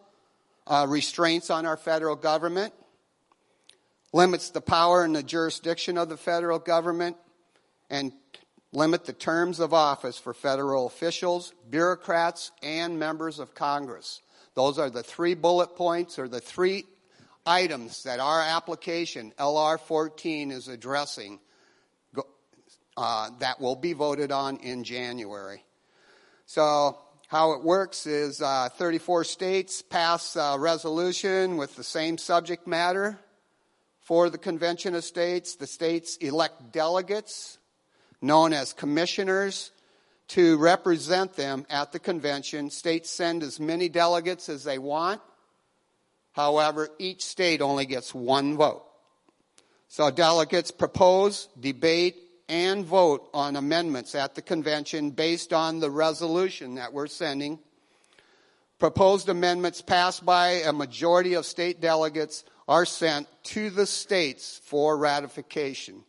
uh, 0.66 0.86
restraints 0.88 1.50
on 1.50 1.64
our 1.64 1.76
federal 1.76 2.16
government, 2.16 2.74
limits 4.16 4.48
the 4.48 4.62
power 4.62 5.04
and 5.04 5.14
the 5.14 5.22
jurisdiction 5.22 5.98
of 5.98 6.08
the 6.08 6.16
federal 6.16 6.58
government, 6.58 7.16
and 7.90 8.12
limit 8.72 9.04
the 9.04 9.12
terms 9.12 9.60
of 9.60 9.74
office 9.74 10.18
for 10.18 10.32
federal 10.32 10.86
officials, 10.86 11.52
bureaucrats, 11.68 12.50
and 12.62 12.98
members 12.98 13.38
of 13.38 13.54
Congress. 13.54 14.22
Those 14.54 14.78
are 14.78 14.88
the 14.88 15.02
three 15.02 15.34
bullet 15.34 15.76
points 15.76 16.18
or 16.18 16.28
the 16.28 16.40
three 16.40 16.84
items 17.44 18.04
that 18.04 18.18
our 18.18 18.40
application, 18.40 19.34
LR 19.38 19.78
14, 19.78 20.50
is 20.50 20.66
addressing 20.66 21.38
uh, 22.96 23.30
that 23.40 23.60
will 23.60 23.76
be 23.76 23.92
voted 23.92 24.32
on 24.32 24.56
in 24.56 24.82
January. 24.82 25.62
So, 26.46 26.98
how 27.28 27.52
it 27.52 27.62
works 27.62 28.06
is 28.06 28.40
uh, 28.40 28.70
34 28.78 29.24
states 29.24 29.82
pass 29.82 30.36
a 30.36 30.56
resolution 30.58 31.58
with 31.58 31.76
the 31.76 31.84
same 31.84 32.16
subject 32.16 32.66
matter 32.66 33.18
for 34.06 34.30
the 34.30 34.38
Convention 34.38 34.94
of 34.94 35.02
States. 35.02 35.56
The 35.56 35.66
states 35.66 36.16
elect 36.18 36.72
delegates, 36.72 37.58
known 38.22 38.52
as 38.52 38.72
commissioners, 38.72 39.72
to 40.28 40.56
represent 40.58 41.34
them 41.34 41.66
at 41.68 41.90
the 41.90 41.98
convention. 41.98 42.70
States 42.70 43.10
send 43.10 43.42
as 43.42 43.58
many 43.58 43.88
delegates 43.88 44.48
as 44.48 44.62
they 44.62 44.78
want. 44.78 45.20
However, 46.32 46.88
each 47.00 47.24
state 47.24 47.60
only 47.60 47.84
gets 47.84 48.14
one 48.14 48.56
vote. 48.56 48.84
So 49.88 50.08
delegates 50.12 50.70
propose, 50.70 51.48
debate, 51.58 52.16
and 52.48 52.84
vote 52.84 53.28
on 53.34 53.56
amendments 53.56 54.14
at 54.14 54.36
the 54.36 54.42
convention 54.42 55.10
based 55.10 55.52
on 55.52 55.80
the 55.80 55.90
resolution 55.90 56.76
that 56.76 56.92
we're 56.92 57.08
sending. 57.08 57.58
Proposed 58.78 59.28
amendments 59.28 59.80
passed 59.80 60.24
by 60.24 60.62
a 60.66 60.72
majority 60.72 61.34
of 61.34 61.46
state 61.46 61.80
delegates 61.80 62.44
are 62.68 62.84
sent 62.84 63.26
to 63.44 63.70
the 63.70 63.86
states 63.86 64.60
for 64.64 64.98
ratification. 64.98 66.04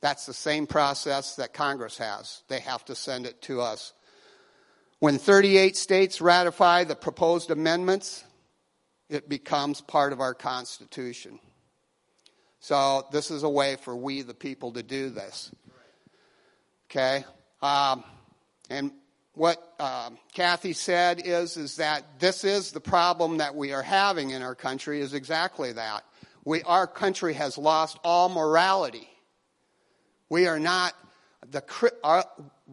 That's 0.00 0.26
the 0.26 0.34
same 0.34 0.66
process 0.66 1.36
that 1.36 1.52
Congress 1.52 1.98
has. 1.98 2.42
They 2.48 2.60
have 2.60 2.84
to 2.86 2.94
send 2.94 3.26
it 3.26 3.42
to 3.42 3.60
us. 3.60 3.92
When 5.00 5.18
38 5.18 5.76
states 5.76 6.20
ratify 6.20 6.84
the 6.84 6.96
proposed 6.96 7.50
amendments, 7.50 8.24
it 9.08 9.28
becomes 9.28 9.80
part 9.80 10.12
of 10.12 10.20
our 10.20 10.34
Constitution. 10.34 11.38
So, 12.60 13.06
this 13.12 13.30
is 13.30 13.44
a 13.44 13.48
way 13.48 13.76
for 13.76 13.94
we, 13.96 14.22
the 14.22 14.34
people, 14.34 14.72
to 14.72 14.82
do 14.82 15.10
this. 15.10 15.52
Okay? 16.90 17.24
Um, 17.62 18.02
and 18.68 18.90
what 19.38 19.72
um, 19.78 20.18
Kathy 20.34 20.72
said 20.72 21.22
is, 21.24 21.56
is 21.56 21.76
that 21.76 22.18
this 22.18 22.42
is 22.42 22.72
the 22.72 22.80
problem 22.80 23.38
that 23.38 23.54
we 23.54 23.72
are 23.72 23.82
having 23.82 24.30
in 24.30 24.42
our 24.42 24.56
country, 24.56 25.00
is 25.00 25.14
exactly 25.14 25.72
that. 25.72 26.02
We, 26.44 26.62
our 26.64 26.88
country 26.88 27.34
has 27.34 27.56
lost 27.56 27.98
all 28.02 28.28
morality. 28.28 29.08
We 30.28 30.48
are 30.48 30.58
not, 30.58 30.92
the, 31.48 31.62
our, 32.02 32.24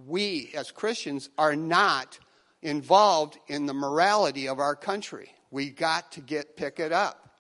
we 0.08 0.52
as 0.56 0.72
Christians 0.72 1.30
are 1.38 1.56
not 1.56 2.18
involved 2.64 3.38
in 3.48 3.68
the 3.68 3.74
morality 3.76 4.48
of 4.48 4.60
our 4.60 4.76
country. 4.76 5.32
We 5.52 5.70
got 5.70 6.14
to 6.14 6.22
get, 6.22 6.58
pick 6.58 6.80
it 6.80 6.92
up. 6.92 7.38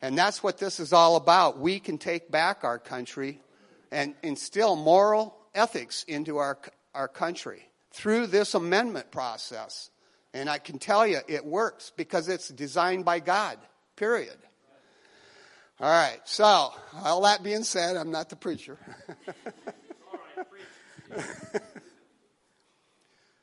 And 0.00 0.16
that's 0.16 0.44
what 0.44 0.58
this 0.58 0.78
is 0.78 0.92
all 0.92 1.16
about. 1.16 1.58
We 1.58 1.80
can 1.80 1.98
take 1.98 2.30
back 2.30 2.62
our 2.62 2.78
country 2.78 3.40
and 3.90 4.14
instill 4.22 4.76
moral 4.76 5.36
ethics 5.56 6.04
into 6.04 6.36
our, 6.36 6.56
our 6.94 7.08
country 7.08 7.66
through 7.94 8.26
this 8.26 8.54
amendment 8.54 9.10
process. 9.10 9.90
And 10.32 10.50
I 10.50 10.58
can 10.58 10.78
tell 10.78 11.06
you 11.06 11.20
it 11.28 11.44
works 11.44 11.92
because 11.96 12.28
it's 12.28 12.48
designed 12.48 13.04
by 13.04 13.20
God, 13.20 13.58
period. 13.96 14.36
All 15.80 15.90
right, 15.90 16.20
so 16.24 16.72
all 17.02 17.22
that 17.22 17.42
being 17.42 17.62
said, 17.64 17.96
I'm 17.96 18.10
not 18.10 18.30
the 18.30 18.36
preacher. 18.36 18.78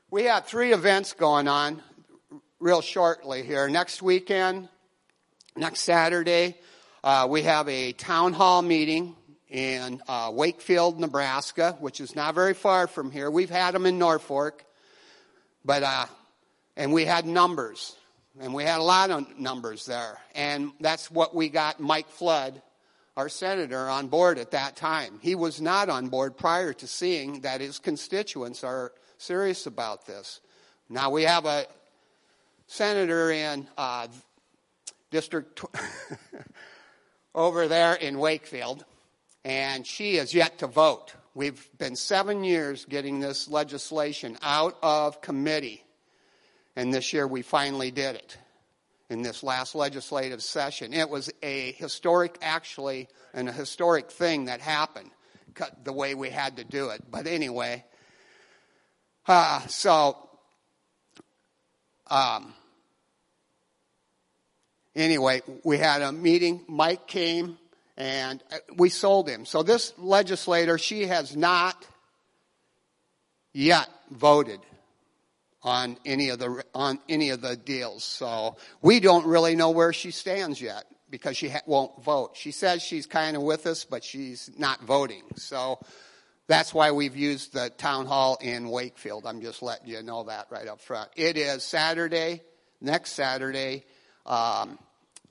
we 0.09 0.23
have 0.23 0.45
three 0.45 0.73
events 0.73 1.13
going 1.13 1.47
on 1.47 1.81
real 2.59 2.81
shortly 2.81 3.43
here. 3.43 3.69
Next 3.69 4.01
weekend, 4.01 4.69
next 5.55 5.81
Saturday, 5.81 6.57
uh, 7.03 7.27
we 7.29 7.43
have 7.43 7.67
a 7.67 7.91
town 7.93 8.33
hall 8.33 8.61
meeting 8.61 9.15
in 9.51 10.01
uh, 10.07 10.31
Wakefield, 10.33 10.99
Nebraska, 10.99 11.75
which 11.79 11.99
is 11.99 12.15
not 12.15 12.33
very 12.33 12.53
far 12.53 12.87
from 12.87 13.11
here. 13.11 13.29
We've 13.29 13.49
had 13.49 13.75
them 13.75 13.85
in 13.85 13.99
Norfolk, 13.99 14.63
but 15.63 15.83
uh, 15.83 16.05
and 16.77 16.93
we 16.93 17.05
had 17.05 17.25
numbers. 17.25 17.95
And 18.39 18.53
we 18.53 18.63
had 18.63 18.79
a 18.79 18.83
lot 18.83 19.11
of 19.11 19.37
numbers 19.37 19.85
there. 19.85 20.17
And 20.33 20.71
that's 20.79 21.11
what 21.11 21.35
we 21.35 21.49
got 21.49 21.81
Mike 21.81 22.07
Flood, 22.07 22.61
our 23.17 23.27
senator, 23.27 23.89
on 23.89 24.07
board 24.07 24.39
at 24.39 24.51
that 24.51 24.77
time. 24.77 25.19
He 25.21 25.35
was 25.35 25.59
not 25.59 25.89
on 25.89 26.07
board 26.07 26.37
prior 26.37 26.71
to 26.73 26.87
seeing 26.87 27.41
that 27.41 27.59
his 27.59 27.77
constituents 27.77 28.63
are 28.63 28.93
serious 29.17 29.65
about 29.65 30.07
this. 30.07 30.39
Now 30.87 31.09
we 31.09 31.23
have 31.23 31.45
a 31.45 31.65
senator 32.67 33.31
in 33.31 33.67
uh, 33.77 34.07
District 35.11 35.61
over 37.35 37.67
there 37.67 37.95
in 37.95 38.17
Wakefield, 38.17 38.85
and 39.43 39.85
she 39.85 40.17
is 40.17 40.33
yet 40.33 40.59
to 40.59 40.67
vote. 40.67 41.13
We've 41.33 41.69
been 41.77 41.95
seven 41.95 42.43
years 42.43 42.85
getting 42.85 43.19
this 43.19 43.47
legislation 43.47 44.37
out 44.41 44.77
of 44.81 45.21
committee 45.21 45.83
and 46.75 46.93
this 46.93 47.13
year 47.13 47.27
we 47.27 47.41
finally 47.41 47.91
did 47.91 48.15
it 48.15 48.37
in 49.09 49.21
this 49.21 49.43
last 49.43 49.75
legislative 49.75 50.41
session. 50.41 50.93
It 50.93 51.09
was 51.09 51.29
a 51.43 51.73
historic, 51.73 52.37
actually, 52.41 53.09
and 53.33 53.49
a 53.49 53.51
historic 53.51 54.09
thing 54.09 54.45
that 54.45 54.61
happened 54.61 55.11
the 55.83 55.91
way 55.91 56.15
we 56.15 56.29
had 56.29 56.57
to 56.57 56.63
do 56.63 56.89
it. 56.89 57.03
But 57.11 57.27
anyway, 57.27 57.83
uh, 59.27 59.67
so 59.67 60.29
um, 62.07 62.53
anyway, 64.95 65.41
we 65.63 65.77
had 65.77 66.01
a 66.01 66.13
meeting. 66.13 66.63
Mike 66.69 67.05
came 67.05 67.57
and 68.01 68.43
uh, 68.51 68.57
we 68.77 68.89
sold 68.89 69.29
him. 69.29 69.45
So 69.45 69.61
this 69.61 69.93
legislator, 69.99 70.79
she 70.79 71.05
has 71.05 71.35
not 71.35 71.85
yet 73.53 73.87
voted 74.09 74.59
on 75.61 75.97
any 76.03 76.29
of 76.29 76.39
the 76.39 76.65
on 76.73 76.97
any 77.07 77.29
of 77.29 77.41
the 77.41 77.55
deals. 77.55 78.03
So 78.03 78.57
we 78.81 78.99
don't 78.99 79.27
really 79.27 79.55
know 79.55 79.69
where 79.69 79.93
she 79.93 80.09
stands 80.09 80.59
yet 80.59 80.85
because 81.11 81.37
she 81.37 81.49
ha- 81.49 81.61
won't 81.67 82.03
vote. 82.03 82.31
She 82.33 82.49
says 82.49 82.81
she's 82.81 83.05
kind 83.05 83.37
of 83.37 83.43
with 83.43 83.67
us, 83.67 83.85
but 83.85 84.03
she's 84.03 84.49
not 84.57 84.81
voting. 84.81 85.21
So 85.35 85.77
that's 86.47 86.73
why 86.73 86.93
we've 86.93 87.15
used 87.15 87.53
the 87.53 87.69
town 87.69 88.07
hall 88.07 88.39
in 88.41 88.69
Wakefield. 88.69 89.27
I'm 89.27 89.41
just 89.41 89.61
letting 89.61 89.89
you 89.89 90.01
know 90.01 90.23
that 90.23 90.47
right 90.49 90.67
up 90.67 90.81
front. 90.81 91.11
It 91.15 91.37
is 91.37 91.61
Saturday, 91.61 92.41
next 92.81 93.11
Saturday, 93.11 93.85
um, 94.25 94.79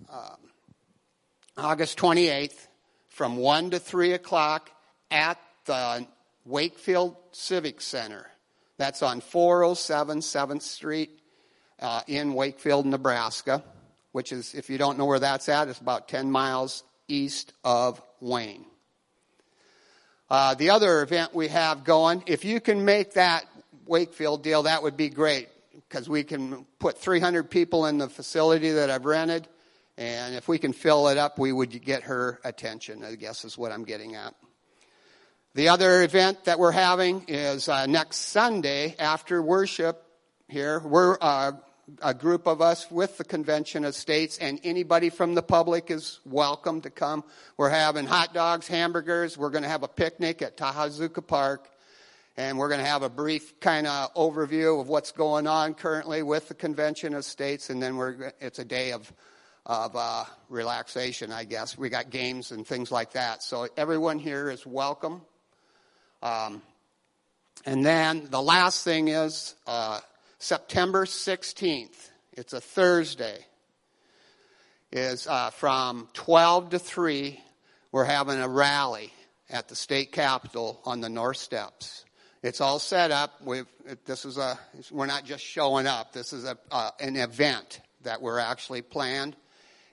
um, 0.09 0.37
August 1.61 1.99
28th, 1.99 2.69
from 3.09 3.37
1 3.37 3.71
to 3.71 3.79
3 3.79 4.13
o'clock 4.13 4.71
at 5.11 5.39
the 5.67 6.07
Wakefield 6.47 7.17
Civic 7.33 7.83
Center. 7.83 8.27
That's 8.79 9.03
on 9.03 9.21
407 9.21 10.21
7th 10.21 10.63
Street 10.63 11.11
uh, 11.81 12.01
in 12.07 12.33
Wakefield, 12.33 12.87
Nebraska, 12.87 13.63
which 14.13 14.33
is, 14.33 14.55
if 14.55 14.71
you 14.71 14.79
don't 14.79 14.97
know 14.97 15.05
where 15.05 15.19
that's 15.19 15.51
at, 15.51 15.69
it's 15.69 15.81
about 15.81 16.09
10 16.09 16.31
miles 16.31 16.83
east 17.09 17.53
of 17.63 18.01
Wayne. 18.21 18.65
Uh, 20.31 20.55
the 20.55 20.71
other 20.71 21.03
event 21.03 21.35
we 21.35 21.49
have 21.49 21.85
going, 21.85 22.23
if 22.27 22.45
you 22.45 22.61
can 22.61 22.87
make 22.87 23.15
that 23.15 23.45
Wakefield 23.85 24.43
deal, 24.43 24.63
that 24.63 24.83
would 24.83 24.97
be 24.97 25.11
great 25.11 25.49
because 25.89 26.09
we 26.09 26.23
can 26.23 26.65
put 26.79 26.97
300 26.97 27.51
people 27.51 27.85
in 27.85 27.99
the 27.99 28.09
facility 28.09 28.71
that 28.71 28.89
I've 28.89 29.05
rented. 29.05 29.47
And 30.01 30.35
if 30.35 30.49
we 30.49 30.59
can 30.59 30.73
fill 30.73 31.09
it 31.09 31.19
up, 31.19 31.39
we 31.39 31.53
would 31.53 31.85
get 31.85 32.05
her 32.05 32.41
attention, 32.43 33.05
I 33.05 33.17
guess 33.17 33.45
is 33.45 33.59
what 33.59 33.71
I'm 33.71 33.85
getting 33.85 34.15
at. 34.15 34.35
The 35.53 35.69
other 35.69 36.03
event 36.03 36.45
that 36.45 36.59
we're 36.59 36.73
having 36.73 37.27
is 37.29 37.69
uh, 37.69 37.85
next 37.85 38.17
Sunday 38.17 38.97
after 38.99 39.43
worship 39.43 40.03
here. 40.49 40.81
We're 40.81 41.19
uh, 41.21 41.53
a 42.01 42.15
group 42.15 42.47
of 42.47 42.63
us 42.63 42.91
with 42.91 43.19
the 43.19 43.25
Convention 43.25 43.85
of 43.85 43.95
States, 43.95 44.39
and 44.39 44.59
anybody 44.65 45.11
from 45.11 45.35
the 45.35 45.43
public 45.43 45.91
is 45.91 46.21
welcome 46.25 46.81
to 46.81 46.89
come. 46.89 47.23
We're 47.59 47.69
having 47.69 48.07
hot 48.07 48.33
dogs, 48.33 48.69
hamburgers. 48.69 49.37
We're 49.37 49.51
going 49.51 49.65
to 49.65 49.69
have 49.69 49.83
a 49.83 49.89
picnic 49.89 50.41
at 50.41 50.57
Ta-Ha-Zouka 50.57 51.27
Park, 51.27 51.69
and 52.39 52.57
we're 52.57 52.69
going 52.69 52.81
to 52.81 52.87
have 52.87 53.03
a 53.03 53.11
brief 53.11 53.61
kind 53.61 53.87
of 53.87 54.15
overview 54.15 54.81
of 54.81 54.89
what's 54.89 55.13
going 55.13 55.47
on 55.47 55.75
currently 55.75 56.23
with 56.23 56.49
the 56.49 56.55
Convention 56.55 57.13
of 57.13 57.27
States, 57.27 57.69
and 57.69 57.83
then 57.83 57.97
we're 57.97 58.33
it's 58.41 58.59
a 58.59 58.65
day 58.65 58.93
of 58.93 59.13
of 59.67 59.95
uh, 59.95 60.25
relaxation, 60.49 61.33
I 61.33 61.45
guess. 61.45 61.77
We 61.77 61.89
got 61.89 62.11
games 62.11 62.51
and 62.51 62.67
things 62.67 62.91
like 62.91 63.13
that. 63.13 63.43
So 63.43 63.69
everyone 63.77 64.19
here 64.19 64.51
is 64.51 64.67
welcome. 64.67 65.23
Um, 66.23 66.63
and 67.67 67.85
then 67.85 68.29
the 68.31 68.41
last 68.41 68.85
thing 68.85 69.09
is 69.09 69.55
uh, 69.67 70.01
September 70.39 71.05
16th. 71.05 72.11
It's 72.33 72.53
a 72.53 72.61
Thursday. 72.61 73.45
Is 74.93 75.29
uh, 75.29 75.51
from 75.51 76.09
12 76.15 76.71
to 76.71 76.79
3. 76.79 77.41
We're 77.93 78.05
having 78.05 78.41
a 78.41 78.49
rally 78.49 79.13
at 79.49 79.69
the 79.69 79.77
state 79.77 80.11
capitol 80.11 80.81
on 80.85 81.01
the 81.01 81.09
North 81.09 81.37
Steps. 81.37 82.05
It's 82.43 82.61
all 82.61 82.79
set 82.79 83.11
up. 83.11 83.41
We've, 83.45 83.67
this 84.07 84.25
is 84.25 84.39
a. 84.39 84.59
We're 84.91 85.07
not 85.07 85.25
just 85.25 85.45
showing 85.45 85.87
up. 85.87 86.13
This 86.13 86.33
is 86.33 86.45
a 86.45 86.57
uh, 86.73 86.91
an 86.99 87.17
event 87.17 87.81
that 88.03 88.23
we're 88.23 88.39
actually 88.39 88.83
planned. 88.83 89.37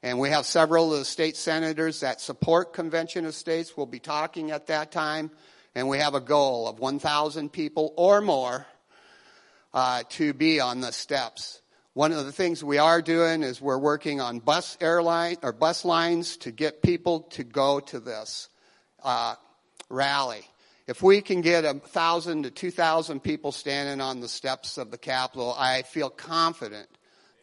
And 0.04 0.20
we 0.20 0.30
have 0.30 0.46
several 0.46 0.94
of 0.94 1.00
the 1.00 1.06
state 1.06 1.36
senators 1.36 2.02
that 2.02 2.22
support 2.22 2.74
Convention 2.74 3.26
of 3.26 3.34
States. 3.34 3.76
will 3.76 3.86
be 3.86 4.00
talking 4.00 4.52
at 4.52 4.68
that 4.68 4.92
time. 4.92 5.32
And 5.74 5.90
we 5.90 5.98
have 5.98 6.16
a 6.16 6.20
goal 6.20 6.68
of 6.68 6.80
1,000 6.80 7.52
people 7.52 7.94
or 7.98 8.22
more 8.22 8.66
uh, 9.74 10.04
to 10.10 10.34
be 10.34 10.60
on 10.60 10.82
the 10.82 10.92
steps. 10.92 11.62
One 11.94 12.12
of 12.12 12.26
the 12.26 12.32
things 12.32 12.64
we 12.64 12.78
are 12.78 13.02
doing 13.02 13.42
is 13.42 13.60
we're 13.60 13.78
working 13.78 14.22
on 14.22 14.40
bus 14.40 14.78
airline 14.80 15.38
or 15.42 15.52
bus 15.52 15.84
lines 15.84 16.38
to 16.38 16.52
get 16.52 16.84
people 16.84 17.22
to 17.32 17.44
go 17.44 17.80
to 17.80 18.00
this 18.00 18.50
uh, 19.04 19.36
rally. 19.90 20.44
If 20.86 21.02
we 21.02 21.22
can 21.22 21.42
get 21.42 21.66
a 21.66 21.74
thousand 21.74 22.44
to 22.44 22.52
two 22.52 22.72
thousand 22.72 23.22
people 23.22 23.52
standing 23.52 24.00
on 24.00 24.20
the 24.20 24.28
steps 24.28 24.78
of 24.78 24.90
the 24.90 24.98
Capitol, 24.98 25.56
I 25.58 25.82
feel 25.82 26.10
confident 26.10 26.88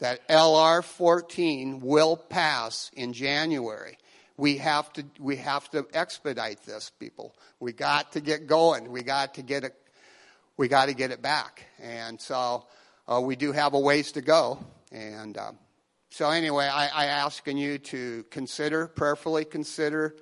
that 0.01 0.27
LR 0.29 0.83
14 0.83 1.81
will 1.81 2.17
pass 2.17 2.91
in 2.95 3.13
January. 3.13 3.99
We 4.37 4.59
have 4.59 4.93
to 4.95 5.05
we 5.21 5.37
have 5.37 5.71
to 5.71 5.87
expedite 5.95 6.63
this, 6.65 6.91
people. 6.91 7.37
We 7.61 7.73
got 7.73 8.13
to 8.13 8.21
get 8.21 8.47
going. 8.47 8.91
We 8.91 9.03
got 9.03 9.35
to 9.35 9.43
get 9.43 9.65
it 9.65 9.75
we 10.57 10.69
got 10.69 10.87
to 10.87 10.95
get 10.95 11.11
it 11.11 11.23
back. 11.23 11.67
And 11.81 12.21
so 12.21 12.67
uh, 13.09 13.21
we 13.21 13.37
do 13.37 13.53
have 13.53 13.75
a 13.75 13.79
ways 13.79 14.13
to 14.13 14.23
go. 14.23 14.59
And 14.93 15.37
uh, 15.37 15.53
so 16.11 16.31
anyway, 16.31 16.67
I, 16.67 16.89
I 16.89 17.05
asking 17.07 17.59
you 17.59 17.79
to 17.79 18.25
consider, 18.31 18.87
prayerfully 18.87 19.45
consider 19.45 20.15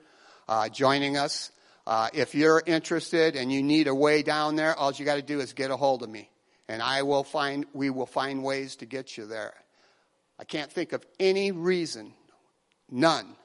uh, 0.49 0.69
joining 0.69 1.17
us. 1.17 1.51
Uh, 1.87 2.09
if 2.15 2.35
you're 2.35 2.63
interested 2.65 3.37
and 3.37 3.53
you 3.53 3.63
need 3.63 3.89
a 3.89 3.95
way 3.95 4.23
down 4.23 4.57
there, 4.57 4.75
all 4.75 4.93
you 4.93 5.05
got 5.05 5.17
to 5.17 5.23
do 5.23 5.41
is 5.41 5.53
get 5.53 5.71
a 5.71 5.77
hold 5.77 6.03
of 6.03 6.09
me, 6.09 6.31
and 6.69 6.81
I 6.81 7.03
will 7.03 7.25
find. 7.25 7.67
We 7.73 7.91
will 7.91 8.07
find 8.07 8.45
ways 8.45 8.77
to 8.77 8.87
get 8.87 9.17
you 9.17 9.27
there. 9.27 9.53
I 10.43 10.45
can't 10.45 10.73
think 10.73 10.93
of 10.93 11.07
any 11.21 11.53
reason, 11.53 12.15
none, 12.91 13.37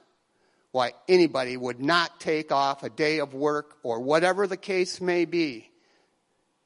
why 0.72 0.94
anybody 1.06 1.56
would 1.56 1.80
not 1.80 2.18
take 2.18 2.50
off 2.50 2.82
a 2.82 2.90
day 2.90 3.20
of 3.20 3.34
work 3.34 3.76
or 3.84 4.00
whatever 4.00 4.48
the 4.48 4.56
case 4.56 5.00
may 5.00 5.24
be 5.24 5.70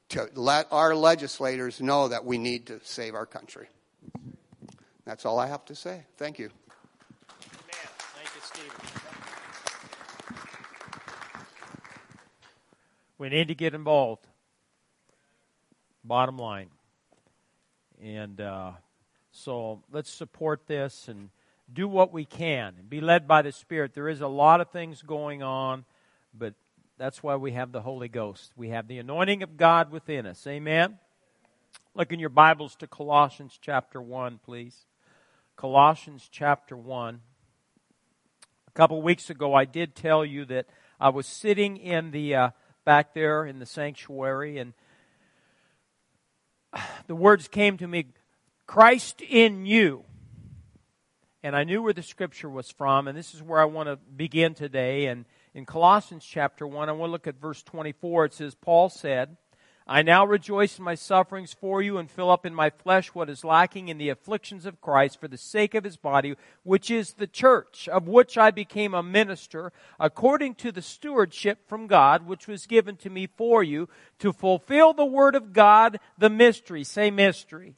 to 0.09 0.27
let 0.33 0.65
our 0.71 0.95
legislators 0.95 1.79
know 1.81 2.07
that 2.07 2.25
we 2.25 2.39
need 2.39 2.65
to 2.65 2.79
save 2.83 3.13
our 3.13 3.27
country. 3.27 3.67
That's 5.05 5.23
all 5.23 5.37
I 5.37 5.45
have 5.45 5.65
to 5.65 5.75
say. 5.75 6.03
Thank 6.17 6.39
you. 6.39 6.49
Thank 7.37 8.57
you. 8.57 8.63
We 13.19 13.29
need 13.29 13.49
to 13.49 13.55
get 13.55 13.75
involved. 13.75 14.25
Bottom 16.03 16.39
line. 16.39 16.69
And 18.01 18.41
uh, 18.41 18.71
so 19.35 19.81
let's 19.91 20.11
support 20.11 20.67
this 20.67 21.07
and 21.07 21.29
do 21.71 21.87
what 21.87 22.13
we 22.13 22.23
can 22.23 22.75
and 22.77 22.87
be 22.87 23.01
led 23.01 23.27
by 23.27 23.41
the 23.41 23.51
Spirit. 23.51 23.95
There 23.95 24.07
is 24.07 24.21
a 24.21 24.27
lot 24.27 24.61
of 24.61 24.69
things 24.69 25.01
going 25.01 25.41
on, 25.41 25.85
but 26.37 26.53
that's 26.99 27.23
why 27.23 27.35
we 27.35 27.53
have 27.53 27.71
the 27.71 27.81
Holy 27.81 28.07
Ghost. 28.07 28.51
We 28.55 28.69
have 28.69 28.87
the 28.87 28.99
anointing 28.99 29.41
of 29.41 29.57
God 29.57 29.91
within 29.91 30.27
us. 30.27 30.45
Amen. 30.45 30.99
Look 31.95 32.13
in 32.13 32.19
your 32.19 32.29
Bibles 32.29 32.75
to 32.75 32.87
Colossians 32.87 33.57
chapter 33.59 33.99
1, 33.99 34.39
please. 34.45 34.85
Colossians 35.55 36.29
chapter 36.31 36.77
1. 36.77 37.19
A 38.67 38.71
couple 38.73 39.01
weeks 39.01 39.31
ago, 39.31 39.55
I 39.55 39.65
did 39.65 39.95
tell 39.95 40.23
you 40.23 40.45
that 40.45 40.67
I 40.99 41.09
was 41.09 41.25
sitting 41.25 41.77
in 41.77 42.11
the 42.11 42.35
uh, 42.35 42.49
back 42.85 43.15
there 43.15 43.47
in 43.47 43.57
the 43.57 43.65
sanctuary, 43.65 44.59
and 44.59 44.73
the 47.07 47.15
words 47.15 47.47
came 47.47 47.77
to 47.77 47.87
me 47.87 48.05
Christ 48.73 49.21
in 49.21 49.67
you. 49.67 50.03
And 51.43 51.55
I 51.55 51.63
knew 51.63 51.83
where 51.83 51.93
the 51.93 52.01
scripture 52.01 52.49
was 52.49 52.71
from, 52.71 53.07
and 53.07 53.15
this 53.15 53.35
is 53.35 53.43
where 53.43 53.59
I 53.59 53.65
want 53.65 53.87
to 53.87 53.97
begin 53.97 54.55
today. 54.55 55.05
And 55.05 55.25
in 55.53 55.67
Colossians 55.67 56.25
chapter 56.25 56.65
1, 56.65 56.89
I 56.89 56.93
want 56.93 57.09
to 57.09 57.11
look 57.11 57.27
at 57.27 57.39
verse 57.39 57.61
24. 57.61 58.25
It 58.25 58.33
says, 58.33 58.55
Paul 58.55 58.89
said, 58.89 59.37
I 59.85 60.01
now 60.01 60.25
rejoice 60.25 60.79
in 60.79 60.83
my 60.83 60.95
sufferings 60.95 61.53
for 61.53 61.83
you 61.83 61.99
and 61.99 62.09
fill 62.09 62.31
up 62.31 62.47
in 62.47 62.55
my 62.55 62.71
flesh 62.71 63.09
what 63.09 63.29
is 63.29 63.43
lacking 63.43 63.89
in 63.89 63.99
the 63.99 64.09
afflictions 64.09 64.65
of 64.65 64.81
Christ 64.81 65.19
for 65.19 65.27
the 65.27 65.37
sake 65.37 65.75
of 65.75 65.83
his 65.83 65.97
body, 65.97 66.33
which 66.63 66.89
is 66.89 67.13
the 67.13 67.27
church, 67.27 67.87
of 67.87 68.07
which 68.07 68.39
I 68.39 68.49
became 68.49 68.95
a 68.95 69.03
minister 69.03 69.71
according 69.99 70.55
to 70.55 70.71
the 70.71 70.81
stewardship 70.81 71.69
from 71.69 71.85
God, 71.85 72.25
which 72.25 72.47
was 72.47 72.65
given 72.65 72.95
to 72.95 73.11
me 73.11 73.27
for 73.27 73.61
you 73.61 73.87
to 74.17 74.33
fulfill 74.33 74.93
the 74.93 75.05
word 75.05 75.35
of 75.35 75.53
God, 75.53 75.99
the 76.17 76.31
mystery. 76.31 76.83
Say 76.83 77.11
mystery 77.11 77.75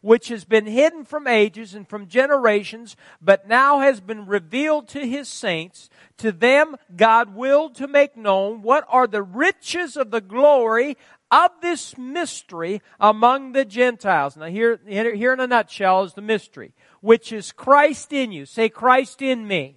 which 0.00 0.28
has 0.28 0.44
been 0.44 0.66
hidden 0.66 1.04
from 1.04 1.26
ages 1.26 1.74
and 1.74 1.88
from 1.88 2.06
generations, 2.06 2.96
but 3.20 3.48
now 3.48 3.80
has 3.80 4.00
been 4.00 4.26
revealed 4.26 4.88
to 4.88 5.06
his 5.06 5.28
saints. 5.28 5.90
To 6.18 6.32
them 6.32 6.76
God 6.96 7.34
willed 7.34 7.74
to 7.76 7.88
make 7.88 8.16
known 8.16 8.62
what 8.62 8.84
are 8.88 9.06
the 9.06 9.22
riches 9.22 9.96
of 9.96 10.10
the 10.10 10.20
glory 10.20 10.96
of 11.30 11.50
this 11.60 11.96
mystery 11.98 12.82
among 12.98 13.52
the 13.52 13.64
Gentiles. 13.64 14.36
Now 14.36 14.46
here, 14.46 14.80
here 14.86 15.32
in 15.32 15.40
a 15.40 15.46
nutshell 15.46 16.04
is 16.04 16.14
the 16.14 16.22
mystery, 16.22 16.72
which 17.00 17.32
is 17.32 17.52
Christ 17.52 18.12
in 18.12 18.32
you. 18.32 18.46
Say 18.46 18.68
Christ 18.68 19.22
in 19.22 19.46
me. 19.46 19.76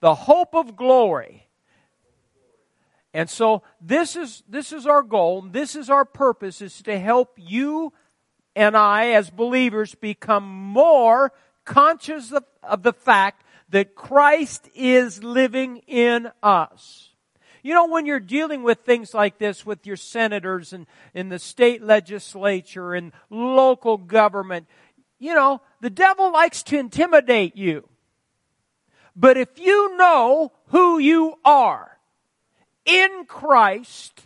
The 0.00 0.14
hope 0.14 0.54
of 0.54 0.76
glory. 0.76 1.48
And 3.14 3.28
so 3.28 3.62
this 3.80 4.16
is, 4.16 4.42
this 4.48 4.72
is 4.72 4.86
our 4.86 5.02
goal. 5.02 5.42
This 5.42 5.74
is 5.74 5.88
our 5.88 6.04
purpose 6.04 6.60
is 6.60 6.82
to 6.82 6.98
help 6.98 7.34
you 7.36 7.92
and 8.58 8.76
I, 8.76 9.10
as 9.10 9.30
believers, 9.30 9.94
become 9.94 10.44
more 10.44 11.32
conscious 11.64 12.32
of, 12.32 12.42
of 12.64 12.82
the 12.82 12.92
fact 12.92 13.44
that 13.68 13.94
Christ 13.94 14.68
is 14.74 15.22
living 15.22 15.76
in 15.86 16.32
us. 16.42 17.10
You 17.62 17.74
know, 17.74 17.86
when 17.86 18.04
you're 18.04 18.18
dealing 18.18 18.64
with 18.64 18.80
things 18.80 19.14
like 19.14 19.38
this 19.38 19.64
with 19.64 19.86
your 19.86 19.94
senators 19.94 20.72
and 20.72 20.88
in 21.14 21.28
the 21.28 21.38
state 21.38 21.84
legislature 21.84 22.94
and 22.94 23.12
local 23.30 23.96
government, 23.96 24.66
you 25.20 25.34
know, 25.34 25.60
the 25.80 25.90
devil 25.90 26.32
likes 26.32 26.64
to 26.64 26.78
intimidate 26.80 27.56
you. 27.56 27.88
But 29.14 29.36
if 29.36 29.56
you 29.56 29.96
know 29.96 30.50
who 30.70 30.98
you 30.98 31.34
are 31.44 31.96
in 32.84 33.24
Christ, 33.28 34.24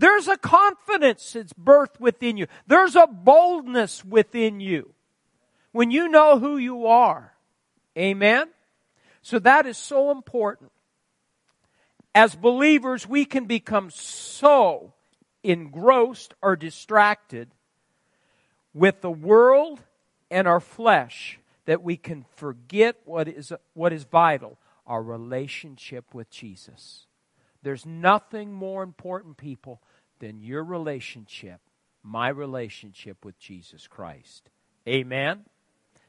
there's 0.00 0.28
a 0.28 0.38
confidence 0.38 1.34
that's 1.34 1.52
birthed 1.52 2.00
within 2.00 2.38
you. 2.38 2.46
There's 2.66 2.96
a 2.96 3.06
boldness 3.06 4.02
within 4.02 4.58
you 4.58 4.94
when 5.72 5.90
you 5.90 6.08
know 6.08 6.38
who 6.38 6.56
you 6.56 6.86
are. 6.86 7.34
Amen? 7.98 8.48
So 9.20 9.38
that 9.40 9.66
is 9.66 9.76
so 9.76 10.10
important. 10.10 10.72
As 12.14 12.34
believers, 12.34 13.06
we 13.06 13.26
can 13.26 13.44
become 13.44 13.90
so 13.90 14.94
engrossed 15.42 16.32
or 16.40 16.56
distracted 16.56 17.50
with 18.72 19.02
the 19.02 19.10
world 19.10 19.80
and 20.30 20.48
our 20.48 20.60
flesh 20.60 21.38
that 21.66 21.82
we 21.82 21.98
can 21.98 22.24
forget 22.36 22.96
what 23.04 23.28
is, 23.28 23.52
what 23.74 23.92
is 23.92 24.04
vital 24.04 24.56
our 24.86 25.02
relationship 25.02 26.14
with 26.14 26.30
Jesus. 26.30 27.06
There's 27.62 27.84
nothing 27.84 28.50
more 28.50 28.82
important, 28.82 29.36
people, 29.36 29.82
than 30.20 30.40
your 30.40 30.62
relationship, 30.62 31.60
my 32.02 32.28
relationship 32.28 33.24
with 33.24 33.38
Jesus 33.38 33.88
Christ. 33.88 34.48
Amen? 34.88 35.44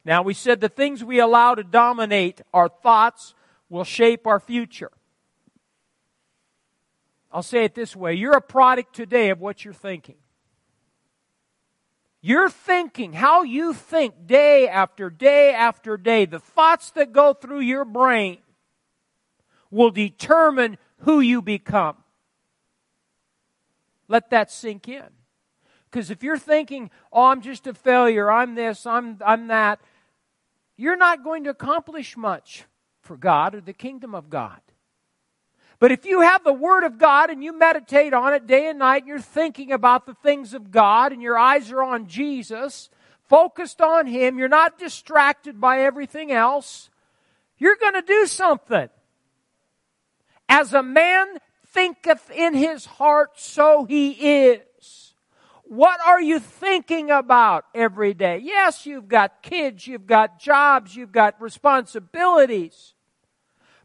Now, 0.06 0.22
we 0.22 0.34
said 0.34 0.62
the 0.62 0.70
things 0.70 1.04
we 1.04 1.20
allow 1.20 1.56
to 1.56 1.64
dominate 1.64 2.42
our 2.54 2.70
thoughts 2.70 3.34
will 3.70 3.84
shape 3.84 4.28
our 4.28 4.40
future. 4.40 4.92
I'll 7.32 7.44
say 7.44 7.64
it 7.64 7.76
this 7.76 7.96
way 7.96 8.14
you're 8.14 8.36
a 8.36 8.42
product 8.42 8.94
today 8.94 9.30
of 9.30 9.40
what 9.40 9.64
you're 9.64 9.74
thinking. 9.74 10.16
You're 12.24 12.50
thinking, 12.50 13.14
how 13.14 13.42
you 13.42 13.74
think 13.74 14.28
day 14.28 14.68
after 14.68 15.10
day 15.10 15.54
after 15.54 15.98
day, 15.98 16.26
the 16.26 16.40
thoughts 16.40 16.92
that 16.92 17.14
go 17.14 17.34
through 17.34 17.62
your 17.62 17.84
brain 17.84 18.38
will 19.72 19.90
determine 19.90 20.78
who 20.98 21.20
you 21.20 21.42
become. 21.42 21.96
Let 24.12 24.30
that 24.32 24.52
sink 24.52 24.90
in. 24.90 25.08
Because 25.90 26.12
if 26.12 26.22
you're 26.22 26.38
thinking, 26.38 26.92
oh, 27.14 27.28
I'm 27.28 27.42
just 27.42 27.66
a 27.66 27.74
failure, 27.74 28.30
I'm 28.30 28.56
this, 28.56 28.86
I'm, 28.86 29.18
I'm 29.26 29.48
that, 29.48 29.80
you're 30.76 30.98
not 30.98 31.24
going 31.24 31.46
to 31.46 31.50
accomplish 31.50 32.18
much 32.18 32.66
for 33.00 33.16
God 33.16 33.56
or 33.56 33.62
the 33.62 33.72
kingdom 33.72 34.14
of 34.14 34.30
God. 34.30 34.60
But 35.80 35.94
if 35.94 36.06
you 36.06 36.20
have 36.20 36.44
the 36.44 36.52
Word 36.52 36.84
of 36.84 36.98
God 36.98 37.30
and 37.30 37.42
you 37.42 37.58
meditate 37.58 38.14
on 38.14 38.34
it 38.34 38.48
day 38.48 38.68
and 38.68 38.80
night, 38.80 39.04
and 39.04 39.08
you're 39.08 39.20
thinking 39.20 39.72
about 39.72 40.06
the 40.06 40.14
things 40.16 40.54
of 40.54 40.72
God, 40.72 41.14
and 41.14 41.22
your 41.22 41.38
eyes 41.38 41.72
are 41.72 41.82
on 41.82 42.08
Jesus, 42.08 42.90
focused 43.30 43.80
on 43.80 44.08
Him, 44.08 44.38
you're 44.38 44.50
not 44.50 44.78
distracted 44.78 45.62
by 45.62 45.84
everything 45.84 46.34
else, 46.34 46.90
you're 47.58 47.78
going 47.78 47.94
to 47.94 48.02
do 48.02 48.26
something. 48.26 48.90
As 50.50 50.74
a 50.74 50.84
man 50.84 51.28
thinketh 51.72 52.30
in 52.32 52.54
his 52.54 52.86
heart, 52.86 53.32
so 53.36 53.86
he 53.86 54.12
is. 54.12 55.14
What 55.64 56.00
are 56.06 56.22
you 56.22 56.40
thinking 56.40 57.10
about 57.12 57.66
every 57.74 58.14
day? 58.14 58.42
Yes, 58.44 58.86
you've 58.86 59.08
got 59.08 59.42
kids, 59.42 59.88
you've 59.88 60.06
got 60.06 60.40
jobs, 60.40 60.96
you've 60.96 61.14
got 61.14 61.42
responsibilities. 61.42 62.94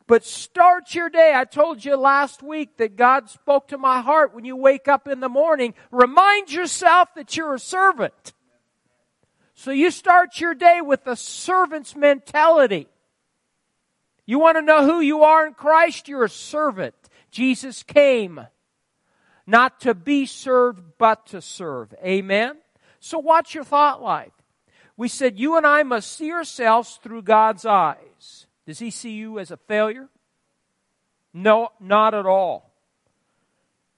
But 0.09 0.25
start 0.25 0.95
your 0.95 1.11
day. 1.11 1.33
I 1.35 1.45
told 1.45 1.85
you 1.85 1.97
last 1.97 2.43
week 2.43 2.77
that 2.77 2.97
God 2.97 3.29
spoke 3.29 3.69
to 3.69 3.79
my 3.79 4.01
heart 4.01 4.35
when 4.35 4.45
you 4.45 4.57
wake 4.57 4.87
up 4.87 5.09
in 5.09 5.19
the 5.21 5.29
morning. 5.29 5.75
Remind 5.91 6.53
yourself 6.53 7.09
that 7.17 7.37
you're 7.37 7.55
a 7.55 7.59
servant. 7.59 8.33
So 9.55 9.71
you 9.71 9.91
start 9.91 10.39
your 10.41 10.55
day 10.55 10.81
with 10.81 11.07
a 11.07 11.17
servant's 11.17 11.97
mentality. 11.97 12.89
You 14.27 14.39
want 14.39 14.59
to 14.59 14.63
know 14.63 14.85
who 14.85 15.01
you 15.01 15.23
are 15.23 15.47
in 15.47 15.55
Christ? 15.55 16.09
You're 16.09 16.25
a 16.25 16.29
servant. 16.29 16.95
Jesus 17.31 17.83
came 17.83 18.47
not 19.47 19.81
to 19.81 19.95
be 19.95 20.27
served, 20.27 20.83
but 20.99 21.27
to 21.27 21.41
serve. 21.41 21.95
Amen? 22.05 22.57
So 23.01 23.19
watch 23.19 23.55
your 23.55 23.65
thought 23.65 24.03
life. 24.03 24.33
We 24.97 25.09
said 25.09 25.39
you 25.39 25.57
and 25.57 25.67
I 25.67 25.83
must 25.83 26.13
see 26.13 26.33
ourselves 26.33 26.99
through 27.03 27.23
God's 27.23 27.65
eyes. 27.65 28.47
Does 28.67 28.79
he 28.79 28.91
see 28.91 29.13
you 29.13 29.39
as 29.39 29.51
a 29.51 29.57
failure? 29.57 30.09
No, 31.33 31.69
not 31.79 32.15
at 32.15 32.27
all. 32.27 32.73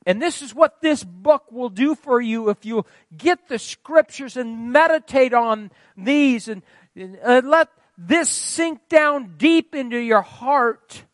And 0.05 0.21
this 0.21 0.43
is 0.43 0.55
what 0.55 0.81
this 0.81 1.05
book 1.05 1.53
will 1.53 1.69
do 1.69 1.95
for 1.95 2.21
you 2.21 2.49
if 2.49 2.65
you 2.65 2.85
get 3.17 3.49
the 3.49 3.59
scriptures 3.59 4.37
and 4.37 4.73
meditate 4.73 5.35
on 5.35 5.71
these 5.97 6.49
and, 6.49 6.63
and 6.97 7.49
let 7.49 7.69
this 7.97 8.29
sink 8.29 8.89
down 8.89 9.35
deep 9.37 9.75
into 9.75 9.99
your 9.99 10.23
heart. 10.23 11.05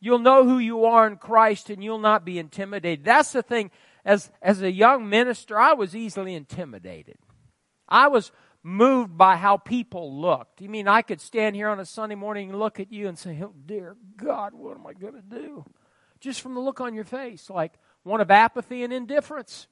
You'll 0.00 0.20
know 0.20 0.44
who 0.44 0.58
you 0.58 0.84
are 0.84 1.06
in 1.06 1.16
Christ 1.16 1.70
and 1.70 1.82
you'll 1.82 1.98
not 1.98 2.24
be 2.24 2.38
intimidated. 2.38 3.04
That's 3.04 3.32
the 3.32 3.42
thing. 3.42 3.70
As, 4.04 4.30
as 4.40 4.62
a 4.62 4.70
young 4.70 5.08
minister, 5.08 5.58
I 5.58 5.72
was 5.72 5.94
easily 5.94 6.34
intimidated. 6.34 7.18
I 7.88 8.08
was 8.08 8.30
moved 8.62 9.18
by 9.18 9.36
how 9.36 9.56
people 9.56 10.20
looked. 10.20 10.60
You 10.60 10.68
mean 10.68 10.88
I 10.88 11.02
could 11.02 11.20
stand 11.20 11.56
here 11.56 11.68
on 11.68 11.80
a 11.80 11.84
Sunday 11.84 12.14
morning 12.14 12.50
and 12.50 12.58
look 12.58 12.80
at 12.80 12.92
you 12.92 13.08
and 13.08 13.18
say, 13.18 13.38
oh, 13.42 13.52
dear 13.66 13.96
God, 14.16 14.54
what 14.54 14.76
am 14.76 14.86
I 14.86 14.92
going 14.92 15.14
to 15.14 15.22
do? 15.22 15.64
Just 16.20 16.40
from 16.40 16.54
the 16.54 16.60
look 16.60 16.80
on 16.80 16.94
your 16.94 17.04
face, 17.04 17.50
like 17.50 17.72
one 18.02 18.20
of 18.20 18.30
apathy 18.30 18.84
and 18.84 18.92
indifference. 18.92 19.66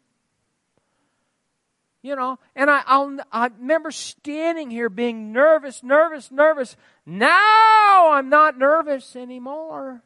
You 2.02 2.14
know, 2.14 2.38
and 2.54 2.70
I, 2.70 2.82
I'll, 2.86 3.16
I 3.32 3.46
remember 3.58 3.90
standing 3.90 4.70
here 4.70 4.88
being 4.88 5.32
nervous, 5.32 5.82
nervous, 5.82 6.30
nervous. 6.30 6.76
Now 7.04 8.12
I'm 8.12 8.28
not 8.28 8.58
nervous 8.58 9.16
anymore 9.16 10.02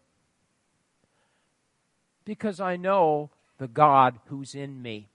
because 2.24 2.60
I 2.60 2.76
know 2.76 3.30
the 3.58 3.68
God 3.68 4.18
who's 4.26 4.54
in 4.54 4.80
me. 4.80 5.08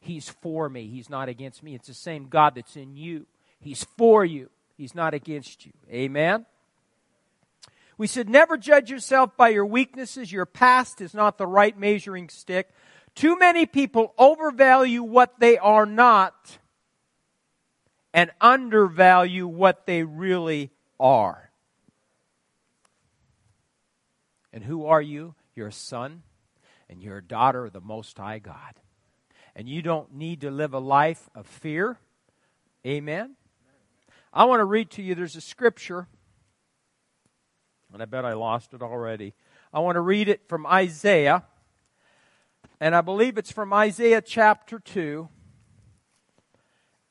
He's 0.00 0.28
for 0.28 0.68
me. 0.68 0.86
He's 0.86 1.10
not 1.10 1.28
against 1.28 1.62
me. 1.62 1.74
It's 1.74 1.88
the 1.88 1.94
same 1.94 2.28
God 2.28 2.54
that's 2.54 2.76
in 2.76 2.96
you. 2.96 3.26
He's 3.60 3.84
for 3.96 4.24
you. 4.24 4.50
He's 4.76 4.94
not 4.94 5.14
against 5.14 5.66
you. 5.66 5.72
Amen? 5.90 6.46
We 7.96 8.06
should 8.06 8.28
never 8.28 8.56
judge 8.56 8.90
yourself 8.90 9.36
by 9.36 9.48
your 9.48 9.66
weaknesses. 9.66 10.30
Your 10.30 10.46
past 10.46 11.00
is 11.00 11.14
not 11.14 11.36
the 11.36 11.48
right 11.48 11.76
measuring 11.76 12.28
stick. 12.28 12.70
Too 13.16 13.36
many 13.36 13.66
people 13.66 14.14
overvalue 14.16 15.02
what 15.02 15.40
they 15.40 15.58
are 15.58 15.84
not 15.84 16.58
and 18.14 18.30
undervalue 18.40 19.48
what 19.48 19.86
they 19.86 20.04
really 20.04 20.70
are. 21.00 21.50
And 24.52 24.62
who 24.62 24.86
are 24.86 25.02
you? 25.02 25.34
You're 25.58 25.66
a 25.66 25.72
son 25.72 26.22
and 26.88 27.02
you're 27.02 27.16
a 27.16 27.22
daughter 27.22 27.66
of 27.66 27.72
the 27.72 27.80
Most 27.80 28.16
High 28.16 28.38
God 28.38 28.74
and 29.56 29.68
you 29.68 29.82
don't 29.82 30.14
need 30.14 30.42
to 30.42 30.52
live 30.52 30.72
a 30.72 30.78
life 30.78 31.28
of 31.34 31.48
fear. 31.48 31.98
Amen. 32.86 33.34
I 34.32 34.44
want 34.44 34.60
to 34.60 34.64
read 34.64 34.88
to 34.90 35.02
you, 35.02 35.16
there's 35.16 35.34
a 35.34 35.40
scripture, 35.40 36.06
and 37.92 38.00
I 38.00 38.04
bet 38.04 38.24
I 38.24 38.34
lost 38.34 38.72
it 38.72 38.82
already. 38.82 39.34
I 39.72 39.80
want 39.80 39.96
to 39.96 40.00
read 40.00 40.28
it 40.28 40.42
from 40.46 40.64
Isaiah, 40.64 41.42
and 42.78 42.94
I 42.94 43.00
believe 43.00 43.36
it's 43.36 43.50
from 43.50 43.72
Isaiah 43.72 44.22
chapter 44.22 44.78
2. 44.78 45.28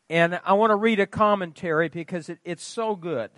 And 0.10 0.40
I 0.46 0.54
want 0.54 0.72
to 0.72 0.78
read 0.78 1.02
a 1.02 1.06
commentary 1.06 1.90
because 1.90 2.30
it, 2.30 2.40
it's 2.46 2.64
so 2.64 2.96
good. 2.96 3.30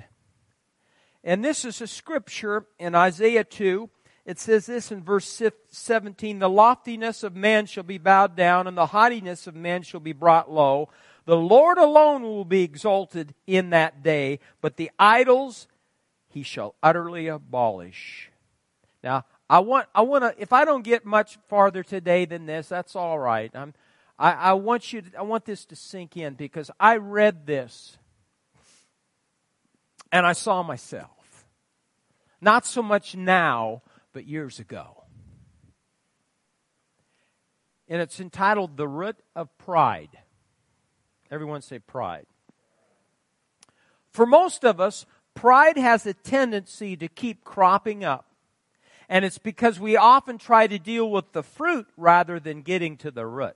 And 1.23 1.43
this 1.43 1.65
is 1.65 1.81
a 1.81 1.87
scripture 1.87 2.67
in 2.77 2.93
Isaiah 2.93 3.43
2 3.43 3.89
it 4.29 4.37
says 4.37 4.67
this 4.67 4.91
in 4.91 5.01
verse 5.01 5.41
17 5.71 6.37
The 6.37 6.47
loftiness 6.47 7.23
of 7.23 7.35
man 7.35 7.65
shall 7.65 7.81
be 7.81 7.97
bowed 7.97 8.35
down, 8.35 8.67
and 8.67 8.77
the 8.77 8.85
haughtiness 8.85 9.47
of 9.47 9.55
man 9.55 9.81
shall 9.81 9.99
be 9.99 10.13
brought 10.13 10.51
low. 10.51 10.89
The 11.25 11.35
Lord 11.35 11.79
alone 11.79 12.21
will 12.21 12.45
be 12.45 12.61
exalted 12.61 13.33
in 13.47 13.71
that 13.71 14.03
day, 14.03 14.39
but 14.61 14.77
the 14.77 14.91
idols 14.99 15.67
he 16.27 16.43
shall 16.43 16.75
utterly 16.83 17.25
abolish. 17.25 18.29
Now, 19.03 19.25
I 19.49 19.61
want, 19.61 19.87
I 19.95 20.01
want 20.01 20.23
to, 20.23 20.35
if 20.39 20.53
I 20.53 20.63
don't 20.63 20.83
get 20.83 21.05
much 21.05 21.39
farther 21.47 21.81
today 21.81 22.25
than 22.25 22.45
this, 22.45 22.69
that's 22.69 22.95
all 22.95 23.17
right. 23.17 23.51
I, 23.55 23.71
I 24.31 24.53
want 24.53 24.93
you 24.93 25.01
to, 25.01 25.17
I 25.17 25.23
want 25.23 25.45
this 25.45 25.65
to 25.65 25.75
sink 25.75 26.15
in 26.17 26.35
because 26.35 26.69
I 26.79 26.97
read 26.97 27.47
this 27.47 27.97
and 30.11 30.27
I 30.27 30.33
saw 30.33 30.61
myself. 30.61 31.09
Not 32.39 32.67
so 32.67 32.83
much 32.83 33.15
now, 33.15 33.81
but 34.19 34.27
years 34.27 34.59
ago. 34.59 35.05
And 37.87 38.01
it's 38.01 38.19
entitled 38.19 38.75
The 38.75 38.85
Root 38.85 39.15
of 39.33 39.57
Pride. 39.57 40.09
Everyone 41.31 41.61
say 41.61 41.79
pride. 41.79 42.25
For 44.11 44.25
most 44.25 44.65
of 44.65 44.81
us, 44.81 45.05
pride 45.35 45.77
has 45.77 46.05
a 46.05 46.13
tendency 46.13 46.97
to 46.97 47.07
keep 47.07 47.45
cropping 47.45 48.03
up. 48.03 48.25
And 49.07 49.23
it's 49.23 49.37
because 49.37 49.79
we 49.79 49.95
often 49.95 50.37
try 50.37 50.67
to 50.67 50.77
deal 50.77 51.09
with 51.09 51.31
the 51.31 51.41
fruit 51.41 51.87
rather 51.95 52.41
than 52.41 52.61
getting 52.61 52.97
to 52.97 53.11
the 53.11 53.25
root. 53.25 53.55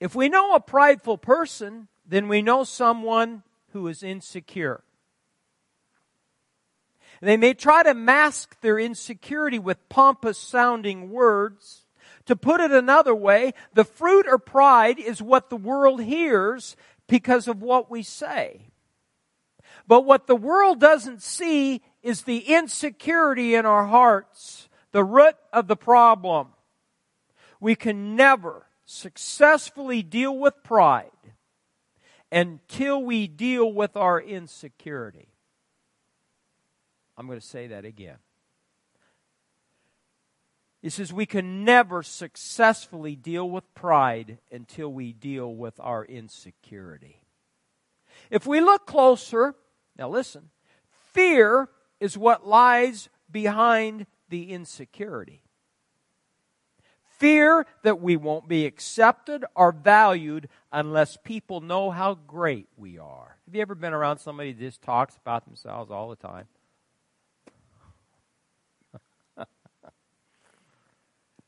If 0.00 0.16
we 0.16 0.28
know 0.28 0.56
a 0.56 0.60
prideful 0.60 1.18
person, 1.18 1.86
then 2.04 2.26
we 2.26 2.42
know 2.42 2.64
someone 2.64 3.44
who 3.70 3.86
is 3.86 4.02
insecure. 4.02 4.82
They 7.20 7.36
may 7.36 7.54
try 7.54 7.82
to 7.82 7.94
mask 7.94 8.60
their 8.60 8.78
insecurity 8.78 9.58
with 9.58 9.88
pompous 9.88 10.38
sounding 10.38 11.10
words. 11.10 11.84
To 12.26 12.36
put 12.36 12.60
it 12.60 12.72
another 12.72 13.14
way, 13.14 13.54
the 13.72 13.84
fruit 13.84 14.26
or 14.28 14.38
pride 14.38 14.98
is 14.98 15.22
what 15.22 15.48
the 15.48 15.56
world 15.56 16.02
hears 16.02 16.76
because 17.06 17.48
of 17.48 17.62
what 17.62 17.90
we 17.90 18.02
say. 18.02 18.70
But 19.86 20.04
what 20.04 20.26
the 20.26 20.36
world 20.36 20.80
doesn't 20.80 21.22
see 21.22 21.82
is 22.02 22.22
the 22.22 22.38
insecurity 22.38 23.54
in 23.54 23.64
our 23.66 23.86
hearts, 23.86 24.68
the 24.92 25.04
root 25.04 25.36
of 25.52 25.68
the 25.68 25.76
problem. 25.76 26.48
We 27.60 27.76
can 27.76 28.16
never 28.16 28.66
successfully 28.84 30.02
deal 30.02 30.36
with 30.36 30.62
pride 30.62 31.10
until 32.32 33.02
we 33.02 33.28
deal 33.28 33.72
with 33.72 33.96
our 33.96 34.20
insecurity. 34.20 35.28
I'm 37.16 37.26
going 37.26 37.40
to 37.40 37.46
say 37.46 37.68
that 37.68 37.84
again. 37.84 38.16
He 40.82 40.90
says 40.90 41.12
we 41.12 41.26
can 41.26 41.64
never 41.64 42.02
successfully 42.02 43.16
deal 43.16 43.48
with 43.50 43.74
pride 43.74 44.38
until 44.52 44.92
we 44.92 45.12
deal 45.12 45.52
with 45.52 45.80
our 45.80 46.04
insecurity. 46.04 47.22
If 48.30 48.46
we 48.46 48.60
look 48.60 48.86
closer, 48.86 49.54
now 49.98 50.08
listen, 50.08 50.50
fear 51.12 51.68
is 51.98 52.16
what 52.16 52.46
lies 52.46 53.08
behind 53.30 54.06
the 54.28 54.52
insecurity. 54.52 55.42
Fear 57.18 57.66
that 57.82 58.00
we 58.00 58.16
won't 58.16 58.46
be 58.46 58.66
accepted 58.66 59.44
or 59.54 59.72
valued 59.72 60.48
unless 60.70 61.16
people 61.16 61.62
know 61.62 61.90
how 61.90 62.14
great 62.14 62.68
we 62.76 62.98
are. 62.98 63.38
Have 63.46 63.54
you 63.54 63.62
ever 63.62 63.74
been 63.74 63.94
around 63.94 64.18
somebody 64.18 64.52
that 64.52 64.60
just 64.60 64.82
talks 64.82 65.16
about 65.16 65.46
themselves 65.46 65.90
all 65.90 66.10
the 66.10 66.16
time? 66.16 66.46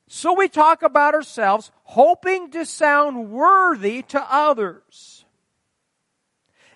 So 0.09 0.33
we 0.33 0.49
talk 0.49 0.83
about 0.83 1.15
ourselves, 1.15 1.71
hoping 1.85 2.51
to 2.53 2.65
sound 2.65 3.31
worthy 3.31 4.03
to 4.05 4.27
others. 4.29 5.27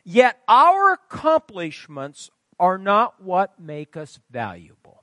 Yet 0.05 0.39
our 0.47 0.93
accomplishments 0.93 2.31
are 2.61 2.77
not 2.77 3.23
what 3.23 3.59
make 3.59 3.97
us 3.97 4.21
valuable. 4.31 5.03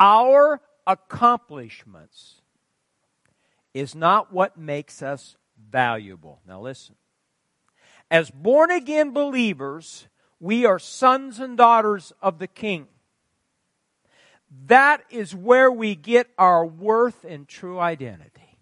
Our 0.00 0.60
accomplishments 0.86 2.40
is 3.74 3.94
not 3.94 4.32
what 4.32 4.56
makes 4.56 5.02
us 5.02 5.36
valuable. 5.70 6.40
Now 6.46 6.60
listen. 6.60 6.94
As 8.10 8.30
born 8.30 8.70
again 8.70 9.12
believers, 9.12 10.08
we 10.40 10.64
are 10.64 10.78
sons 10.78 11.38
and 11.38 11.56
daughters 11.56 12.12
of 12.22 12.38
the 12.38 12.46
King. 12.46 12.86
That 14.66 15.02
is 15.10 15.34
where 15.34 15.70
we 15.70 15.94
get 15.94 16.28
our 16.38 16.64
worth 16.64 17.24
and 17.24 17.46
true 17.46 17.78
identity. 17.78 18.58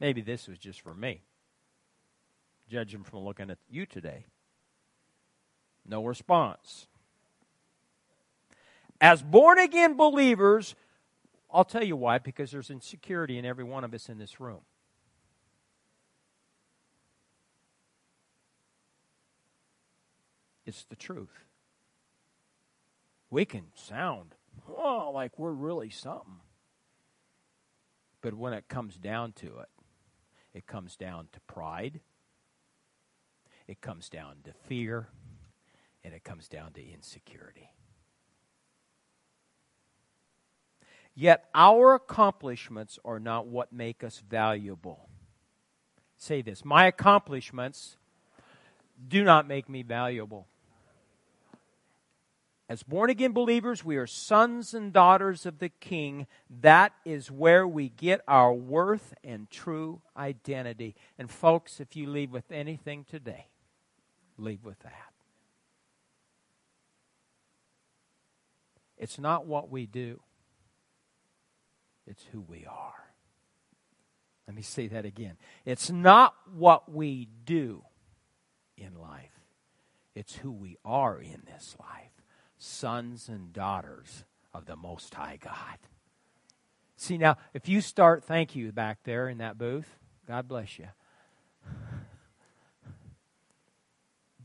Maybe 0.00 0.20
this 0.20 0.48
was 0.48 0.58
just 0.58 0.80
for 0.80 0.94
me, 0.94 1.22
judging 2.68 3.04
from 3.04 3.20
looking 3.20 3.50
at 3.50 3.58
you 3.68 3.86
today. 3.86 4.26
No 5.86 6.04
response. 6.04 6.86
As 9.00 9.22
born 9.22 9.58
again 9.58 9.96
believers, 9.96 10.74
I'll 11.52 11.64
tell 11.64 11.84
you 11.84 11.96
why, 11.96 12.18
because 12.18 12.50
there's 12.50 12.70
insecurity 12.70 13.38
in 13.38 13.44
every 13.44 13.64
one 13.64 13.84
of 13.84 13.92
us 13.92 14.08
in 14.08 14.18
this 14.18 14.40
room. 14.40 14.60
It's 20.64 20.84
the 20.84 20.96
truth 20.96 21.44
we 23.32 23.46
can 23.46 23.64
sound 23.74 24.34
oh, 24.68 25.10
like 25.12 25.38
we're 25.38 25.52
really 25.52 25.88
something. 25.88 26.40
But 28.20 28.34
when 28.34 28.52
it 28.52 28.68
comes 28.68 28.96
down 28.96 29.32
to 29.36 29.46
it, 29.46 29.68
it 30.54 30.66
comes 30.66 30.96
down 30.96 31.28
to 31.32 31.40
pride, 31.40 32.00
it 33.66 33.80
comes 33.80 34.10
down 34.10 34.36
to 34.44 34.52
fear, 34.68 35.08
and 36.04 36.12
it 36.12 36.22
comes 36.22 36.46
down 36.46 36.72
to 36.74 36.86
insecurity. 36.86 37.70
Yet 41.14 41.46
our 41.54 41.94
accomplishments 41.94 42.98
are 43.02 43.18
not 43.18 43.46
what 43.46 43.72
make 43.72 44.04
us 44.04 44.22
valuable. 44.28 45.08
Say 46.18 46.42
this 46.42 46.66
My 46.66 46.86
accomplishments 46.86 47.96
do 49.08 49.24
not 49.24 49.48
make 49.48 49.70
me 49.70 49.82
valuable. 49.82 50.48
As 52.68 52.82
born 52.82 53.10
again 53.10 53.32
believers, 53.32 53.84
we 53.84 53.96
are 53.96 54.06
sons 54.06 54.72
and 54.72 54.92
daughters 54.92 55.44
of 55.44 55.58
the 55.58 55.68
King. 55.68 56.26
That 56.48 56.92
is 57.04 57.30
where 57.30 57.66
we 57.66 57.88
get 57.88 58.22
our 58.28 58.52
worth 58.52 59.14
and 59.24 59.50
true 59.50 60.00
identity. 60.16 60.94
And, 61.18 61.30
folks, 61.30 61.80
if 61.80 61.96
you 61.96 62.08
leave 62.08 62.30
with 62.30 62.50
anything 62.50 63.04
today, 63.04 63.48
leave 64.38 64.64
with 64.64 64.78
that. 64.80 65.12
It's 68.96 69.18
not 69.18 69.46
what 69.46 69.68
we 69.68 69.86
do, 69.86 70.20
it's 72.06 72.24
who 72.30 72.40
we 72.40 72.64
are. 72.66 72.94
Let 74.46 74.54
me 74.54 74.62
say 74.62 74.86
that 74.88 75.04
again. 75.04 75.36
It's 75.64 75.90
not 75.90 76.34
what 76.54 76.90
we 76.90 77.28
do 77.44 77.82
in 78.76 78.94
life, 78.94 79.40
it's 80.14 80.36
who 80.36 80.52
we 80.52 80.76
are 80.84 81.18
in 81.18 81.42
this 81.44 81.76
life 81.80 82.11
sons 82.62 83.28
and 83.28 83.52
daughters 83.52 84.24
of 84.54 84.66
the 84.66 84.76
Most 84.76 85.14
High 85.14 85.38
God. 85.42 85.78
See, 86.96 87.18
now, 87.18 87.36
if 87.52 87.68
you 87.68 87.80
start, 87.80 88.22
thank 88.24 88.54
you 88.54 88.70
back 88.70 88.98
there 89.04 89.28
in 89.28 89.38
that 89.38 89.58
booth. 89.58 89.88
God 90.28 90.46
bless 90.46 90.78
you. 90.78 90.86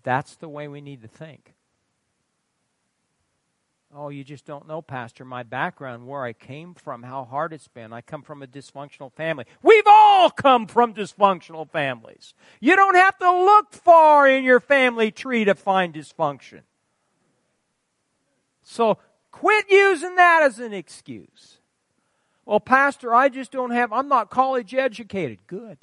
That's 0.04 0.36
the 0.38 0.50
way 0.50 0.68
we 0.68 0.82
need 0.82 1.02
to 1.04 1.08
think. 1.08 1.54
Oh, 3.96 4.10
you 4.10 4.24
just 4.24 4.46
don't 4.46 4.68
know, 4.68 4.82
Pastor, 4.82 5.24
my 5.24 5.44
background, 5.44 6.08
where 6.08 6.24
I 6.24 6.34
came 6.34 6.74
from, 6.74 7.04
how 7.04 7.24
hard 7.24 7.54
it's 7.54 7.68
been. 7.68 7.94
I 7.94 8.02
come 8.02 8.22
from 8.22 8.42
a 8.42 8.48
dysfunctional 8.48 9.14
family. 9.14 9.46
We've 9.62 9.88
all 9.88 10.30
come 10.30 10.68
from 10.68 10.94
dysfunctional 10.94 11.70
families. 11.70 12.34
You 12.60 12.76
don't 12.76 12.96
have 12.96 13.18
to 13.20 13.32
look 13.32 13.74
far 13.74 14.28
in 14.28 14.44
your 14.44 14.60
family 14.60 15.12
tree 15.12 15.46
to 15.46 15.56
find 15.56 15.94
dysfunction. 15.94 16.62
So 18.70 18.98
quit 19.32 19.66
using 19.70 20.16
that 20.16 20.42
as 20.44 20.60
an 20.60 20.74
excuse. 20.74 21.60
Well, 22.46 22.60
Pastor, 22.60 23.16
I 23.16 23.30
just 23.30 23.50
don't 23.50 23.72
have, 23.72 23.94
I'm 23.94 24.10
not 24.10 24.30
college 24.30 24.74
educated. 24.74 25.40
Good. 25.48 25.78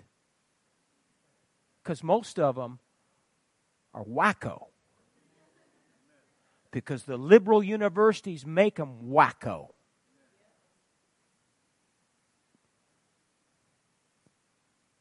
Because 1.82 2.05
most 2.05 2.39
of 2.39 2.57
them 2.57 2.78
are 3.95 4.05
wacko. 4.05 4.66
Because 6.70 7.05
the 7.05 7.16
liberal 7.16 7.62
universities 7.62 8.45
make 8.45 8.76
them 8.76 9.09
wacko. 9.09 9.68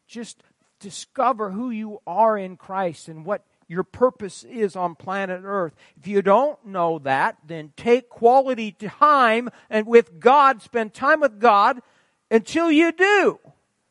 Just 0.08 0.42
discover 0.80 1.52
who 1.52 1.70
you 1.70 2.00
are 2.08 2.38
in 2.38 2.56
Christ 2.56 3.10
and 3.10 3.26
what 3.26 3.44
your 3.74 3.84
purpose 3.84 4.44
is 4.44 4.76
on 4.76 4.94
planet 4.94 5.42
Earth. 5.44 5.74
If 6.00 6.08
you 6.08 6.22
don't 6.22 6.64
know 6.64 7.00
that, 7.00 7.38
then 7.46 7.74
take 7.76 8.08
quality 8.08 8.72
time 8.72 9.50
and 9.68 9.88
with 9.88 10.20
God, 10.20 10.62
spend 10.62 10.94
time 10.94 11.22
with 11.22 11.40
God 11.40 11.82
until 12.30 12.72
you 12.72 12.92
do. 12.92 13.40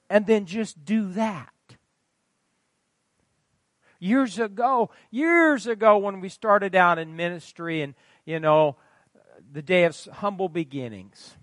And 0.09 0.27
then 0.27 0.47
just 0.47 0.85
do 0.85 1.11
that. 1.15 1.49
Years 3.99 4.39
ago, 4.39 4.91
years 5.11 5.67
ago 5.67 5.99
when 5.99 6.21
we 6.21 6.29
started 6.29 6.77
out 6.77 6.99
in 6.99 7.17
ministry 7.17 7.83
and, 7.83 7.95
you 8.25 8.39
know, 8.39 8.77
the 9.53 9.63
day 9.63 9.85
of 9.85 9.97
humble 10.13 10.49
beginnings. 10.49 11.37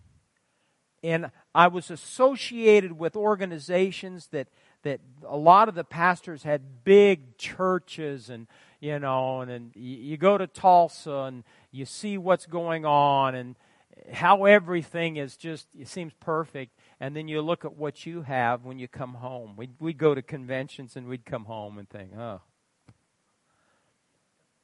And 1.04 1.32
I 1.54 1.68
was 1.68 1.92
associated 1.92 2.98
with 2.98 3.16
organizations 3.16 4.28
that 4.28 4.48
that 4.84 5.00
a 5.28 5.38
lot 5.38 5.70
of 5.70 5.76
the 5.76 5.84
pastors 5.84 6.44
had 6.44 6.84
big 6.84 7.38
churches 7.38 8.30
and 8.30 8.48
you 8.80 8.98
know 9.00 9.42
and, 9.42 9.52
and 9.52 9.72
you 9.76 10.18
go 10.18 10.38
to 10.38 10.48
Tulsa 10.48 11.12
and 11.12 11.44
you 11.72 11.86
see 11.86 12.18
what's 12.18 12.46
going 12.46 12.86
on 12.86 13.36
and 13.36 13.56
how 14.14 14.46
everything 14.46 15.18
is 15.18 15.36
just 15.36 15.68
it 15.78 15.88
seems 15.88 16.14
perfect 16.20 16.78
and 17.00 17.16
then 17.16 17.28
you 17.28 17.42
look 17.42 17.66
at 17.66 17.76
what 17.76 18.06
you 18.06 18.22
have 18.22 18.64
when 18.64 18.80
you 18.80 18.88
come 18.88 19.16
home 19.16 19.56
we'd, 19.58 19.72
we'd 19.80 19.98
go 19.98 20.16
to 20.16 20.22
conventions 20.22 20.96
and 20.96 21.08
we'd 21.08 21.26
come 21.26 21.46
home 21.46 21.78
and 21.78 21.90
think 21.90 22.12
oh 22.18 22.42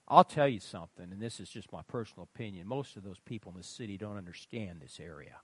I'll 0.08 0.24
tell 0.24 0.48
you 0.48 0.60
something, 0.60 1.12
and 1.12 1.20
this 1.20 1.40
is 1.40 1.50
just 1.50 1.72
my 1.72 1.82
personal 1.82 2.30
opinion. 2.32 2.68
Most 2.68 2.96
of 2.96 3.04
those 3.04 3.20
people 3.20 3.52
in 3.52 3.58
the 3.58 3.64
city 3.64 3.98
don't 3.98 4.18
understand 4.18 4.80
this 4.80 5.00
area. 5.00 5.38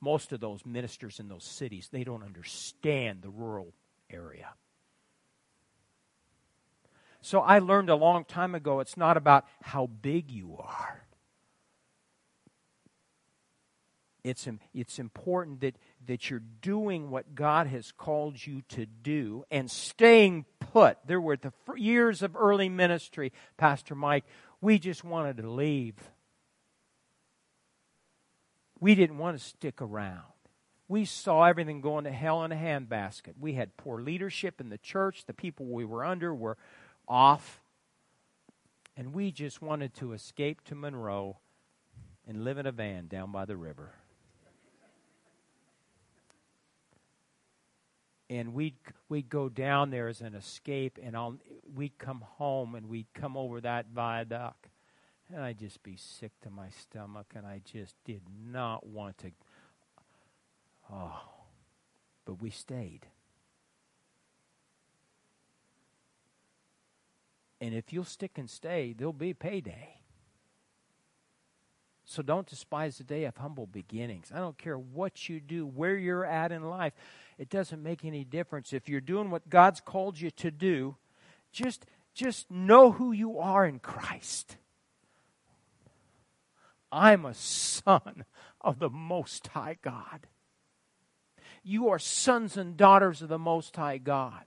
Most 0.00 0.32
of 0.32 0.40
those 0.40 0.64
ministers 0.66 1.18
in 1.20 1.28
those 1.28 1.44
cities, 1.44 1.88
they 1.90 2.04
don't 2.04 2.22
understand 2.22 3.22
the 3.22 3.30
rural 3.30 3.72
area. 4.10 4.48
So 7.22 7.40
I 7.40 7.58
learned 7.58 7.90
a 7.90 7.96
long 7.96 8.24
time 8.24 8.54
ago 8.54 8.80
it's 8.80 8.96
not 8.96 9.16
about 9.16 9.46
how 9.60 9.86
big 9.86 10.30
you 10.30 10.56
are. 10.60 11.02
It's, 14.22 14.48
it's 14.74 14.98
important 14.98 15.60
that, 15.60 15.76
that 16.06 16.30
you're 16.30 16.42
doing 16.60 17.10
what 17.10 17.34
God 17.34 17.68
has 17.68 17.92
called 17.92 18.44
you 18.44 18.62
to 18.70 18.84
do 18.86 19.44
and 19.52 19.70
staying 19.70 20.46
put. 20.58 20.98
There 21.06 21.20
were 21.20 21.36
the 21.36 21.52
years 21.76 22.22
of 22.22 22.34
early 22.36 22.68
ministry, 22.68 23.32
Pastor 23.56 23.94
Mike, 23.94 24.24
we 24.60 24.78
just 24.78 25.04
wanted 25.04 25.36
to 25.38 25.48
leave. 25.48 25.94
We 28.86 28.94
didn't 28.94 29.18
want 29.18 29.36
to 29.36 29.44
stick 29.44 29.82
around. 29.82 30.22
We 30.86 31.06
saw 31.06 31.42
everything 31.42 31.80
going 31.80 32.04
to 32.04 32.12
hell 32.12 32.44
in 32.44 32.52
a 32.52 32.54
handbasket. 32.54 33.32
We 33.36 33.54
had 33.54 33.76
poor 33.76 34.00
leadership 34.00 34.60
in 34.60 34.68
the 34.68 34.78
church. 34.78 35.24
The 35.24 35.34
people 35.34 35.66
we 35.66 35.84
were 35.84 36.04
under 36.04 36.32
were 36.32 36.56
off. 37.08 37.60
And 38.96 39.12
we 39.12 39.32
just 39.32 39.60
wanted 39.60 39.92
to 39.94 40.12
escape 40.12 40.62
to 40.66 40.76
Monroe 40.76 41.38
and 42.28 42.44
live 42.44 42.58
in 42.58 42.66
a 42.66 42.70
van 42.70 43.08
down 43.08 43.32
by 43.32 43.44
the 43.44 43.56
river. 43.56 43.90
and 48.30 48.54
we'd 48.54 48.76
we'd 49.08 49.28
go 49.28 49.48
down 49.48 49.90
there 49.90 50.06
as 50.06 50.20
an 50.20 50.36
escape, 50.36 50.98
and 51.02 51.16
I'll, 51.16 51.38
we'd 51.74 51.98
come 51.98 52.24
home 52.38 52.76
and 52.76 52.88
we'd 52.88 53.12
come 53.14 53.36
over 53.36 53.60
that 53.60 53.86
viaduct, 53.92 54.65
and 55.32 55.42
I'd 55.42 55.58
just 55.58 55.82
be 55.82 55.96
sick 55.96 56.32
to 56.42 56.50
my 56.50 56.68
stomach, 56.70 57.26
and 57.34 57.46
I 57.46 57.60
just 57.64 57.94
did 58.04 58.22
not 58.50 58.86
want 58.86 59.18
to. 59.18 59.30
Oh, 60.92 61.20
but 62.24 62.40
we 62.40 62.50
stayed. 62.50 63.06
And 67.60 67.74
if 67.74 67.92
you'll 67.92 68.04
stick 68.04 68.32
and 68.36 68.48
stay, 68.48 68.94
there'll 68.96 69.12
be 69.12 69.34
payday. 69.34 69.96
So 72.04 72.22
don't 72.22 72.46
despise 72.46 72.98
the 72.98 73.04
day 73.04 73.24
of 73.24 73.36
humble 73.36 73.66
beginnings. 73.66 74.30
I 74.32 74.38
don't 74.38 74.56
care 74.56 74.78
what 74.78 75.28
you 75.28 75.40
do, 75.40 75.66
where 75.66 75.96
you're 75.96 76.24
at 76.24 76.52
in 76.52 76.62
life. 76.62 76.92
It 77.36 77.50
doesn't 77.50 77.82
make 77.82 78.04
any 78.04 78.22
difference. 78.22 78.72
If 78.72 78.88
you're 78.88 79.00
doing 79.00 79.30
what 79.30 79.48
God's 79.48 79.80
called 79.80 80.20
you 80.20 80.30
to 80.32 80.52
do, 80.52 80.96
just, 81.50 81.84
just 82.14 82.48
know 82.48 82.92
who 82.92 83.10
you 83.10 83.40
are 83.40 83.66
in 83.66 83.80
Christ. 83.80 84.56
I'm 86.96 87.26
a 87.26 87.34
son 87.34 88.24
of 88.62 88.78
the 88.78 88.88
Most 88.88 89.48
High 89.48 89.76
God. 89.82 90.26
You 91.62 91.90
are 91.90 91.98
sons 91.98 92.56
and 92.56 92.74
daughters 92.74 93.20
of 93.20 93.28
the 93.28 93.38
Most 93.38 93.76
High 93.76 93.98
God. 93.98 94.44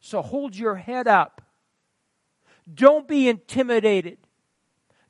So 0.00 0.22
hold 0.22 0.56
your 0.56 0.76
head 0.76 1.06
up. 1.06 1.42
Don't 2.72 3.06
be 3.06 3.28
intimidated. 3.28 4.16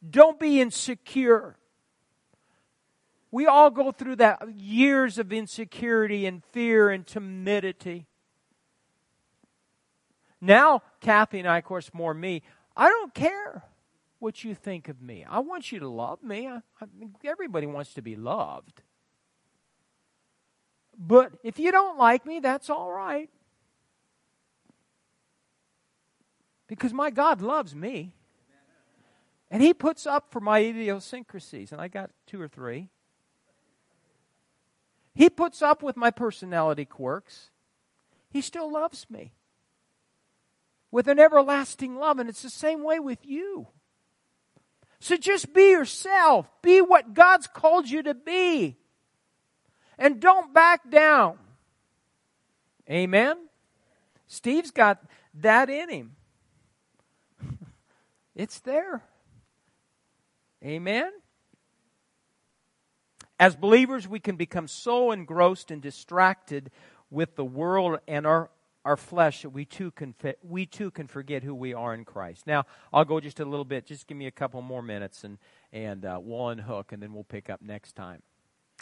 Don't 0.09 0.41
be 0.41 0.61
insecure. 0.61 1.57
We 3.31 3.47
all 3.47 3.71
go 3.71 3.93
through 3.93 4.17
that 4.17 4.43
years 4.57 5.19
of 5.19 5.33
insecurity 5.33 6.27
and 6.27 6.43
fear 6.47 6.91
and 6.91 7.07
timidity. 7.07 8.07
Now, 10.41 10.83
Kathy 11.01 11.39
and 11.39 11.49
I, 11.49 11.59
of 11.59 11.65
course, 11.65 11.91
more 11.93 12.15
me, 12.15 12.43
I 12.77 12.89
don't 12.89 13.15
care 13.15 13.68
what 14.19 14.45
you 14.45 14.55
think 14.55 14.89
of 14.89 15.01
me. 15.01 15.25
I 15.29 15.39
want 15.41 15.71
you 15.71 15.79
to 15.81 15.89
love 15.89 16.23
me. 16.23 16.49
I, 16.49 16.61
I, 16.81 16.87
everybody 17.25 17.67
wants 17.67 17.95
to 17.95 18.03
be 18.03 18.17
loved. 18.17 18.83
But 20.99 21.33
if 21.45 21.59
you 21.59 21.71
don't 21.71 21.97
like 21.97 22.27
me, 22.27 22.41
that's 22.41 22.69
all 22.69 22.91
right. 22.91 23.31
Because 26.67 26.93
my 26.93 27.11
God 27.11 27.41
loves 27.41 27.75
me. 27.75 28.15
And 29.51 29.63
he 29.63 29.73
puts 29.73 30.07
up 30.07 30.31
for 30.31 30.41
my 30.41 30.59
idiosyncrasies, 30.59 31.73
and 31.73 31.81
I 31.81 31.89
got 31.89 32.11
two 32.27 32.41
or 32.41 32.49
three. 32.49 32.91
He 35.15 35.31
puts 35.31 35.63
up 35.63 35.83
with 35.83 35.97
my 35.97 36.11
personality 36.11 36.85
quirks. 36.85 37.51
He 38.31 38.43
still 38.43 38.71
loves 38.71 39.07
me 39.09 39.33
with 40.91 41.09
an 41.09 41.19
everlasting 41.19 41.97
love, 41.97 42.19
and 42.19 42.29
it's 42.29 42.43
the 42.43 42.51
same 42.51 42.83
way 42.83 42.99
with 42.99 43.25
you. 43.25 43.69
So 45.01 45.17
just 45.17 45.53
be 45.53 45.71
yourself. 45.71 46.51
Be 46.63 46.81
what 46.81 47.15
God's 47.15 47.47
called 47.47 47.89
you 47.89 48.03
to 48.03 48.15
be. 48.15 48.77
And 49.99 50.21
don't 50.21 50.53
back 50.53 50.89
down. 50.91 51.39
Amen? 52.91 53.37
Steve's 54.27 54.71
got 54.71 55.03
that 55.35 55.71
in 55.71 55.89
him. 55.91 56.17
It's 58.35 58.61
there. 58.61 59.03
Amen? 60.65 61.11
As 63.41 63.57
believers, 63.57 64.07
we 64.07 64.21
can 64.21 64.37
become 64.37 64.69
so 64.69 65.11
engrossed 65.11 65.71
and 65.73 65.83
distracted 65.83 66.71
with 67.11 67.37
the 67.37 67.45
world 67.45 67.99
and 68.07 68.27
our, 68.27 68.51
our 68.85 68.97
flesh 68.97 69.43
that 69.43 69.51
we 69.51 69.65
too, 69.65 69.91
can, 69.91 70.15
we 70.43 70.67
too 70.67 70.91
can 70.91 71.07
forget 71.07 71.43
who 71.43 71.55
we 71.55 71.75
are 71.75 71.95
in 71.95 72.05
Christ. 72.05 72.47
Now, 72.47 72.65
I'll 72.93 73.05
go 73.05 73.21
just 73.21 73.41
a 73.41 73.45
little 73.45 73.65
bit. 73.65 73.87
Just 73.87 74.07
give 74.07 74.17
me 74.17 74.27
a 74.27 74.31
couple 74.31 74.63
more 74.63 74.83
minutes 74.83 75.25
and, 75.25 75.39
and 75.73 76.05
uh, 76.05 76.19
we'll 76.23 76.49
unhook, 76.49 76.93
and 76.93 77.03
then 77.03 77.13
we'll 77.13 77.25
pick 77.25 77.51
up 77.51 77.61
next 77.61 77.95
time. 77.95 78.23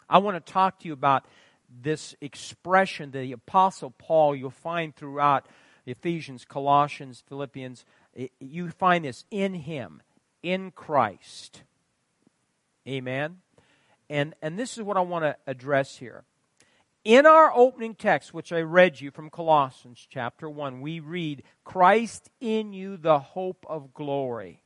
I 0.08 0.18
want 0.18 0.44
to 0.44 0.52
talk 0.52 0.80
to 0.80 0.86
you 0.86 0.92
about 0.92 1.24
this 1.82 2.14
expression 2.20 3.10
the 3.10 3.32
Apostle 3.32 3.90
Paul 3.90 4.36
you'll 4.36 4.50
find 4.50 4.94
throughout 4.94 5.46
Ephesians, 5.86 6.44
Colossians, 6.44 7.22
Philippians. 7.28 7.84
You 8.40 8.70
find 8.70 9.04
this 9.04 9.24
in 9.30 9.54
Him, 9.54 10.02
in 10.42 10.70
Christ. 10.70 11.62
Amen. 12.86 13.38
And 14.08 14.34
and 14.40 14.58
this 14.58 14.76
is 14.76 14.84
what 14.84 14.96
I 14.96 15.00
want 15.00 15.24
to 15.24 15.36
address 15.46 15.96
here. 15.96 16.24
In 17.06 17.24
our 17.24 17.52
opening 17.54 17.94
text, 17.94 18.34
which 18.34 18.52
I 18.52 18.62
read 18.62 19.00
you 19.00 19.12
from 19.12 19.30
Colossians 19.30 20.04
chapter 20.10 20.50
1, 20.50 20.80
we 20.80 20.98
read, 20.98 21.44
Christ 21.62 22.30
in 22.40 22.72
you, 22.72 22.96
the 22.96 23.20
hope 23.20 23.64
of 23.68 23.94
glory. 23.94 24.60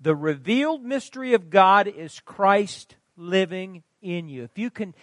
The 0.00 0.16
revealed 0.16 0.82
mystery 0.82 1.32
of 1.32 1.48
God 1.48 1.86
is 1.86 2.18
Christ 2.18 2.96
living 3.16 3.84
in 4.00 4.28
you. 4.28 4.42
If 4.42 4.58
you 4.58 4.68
can 4.68 4.96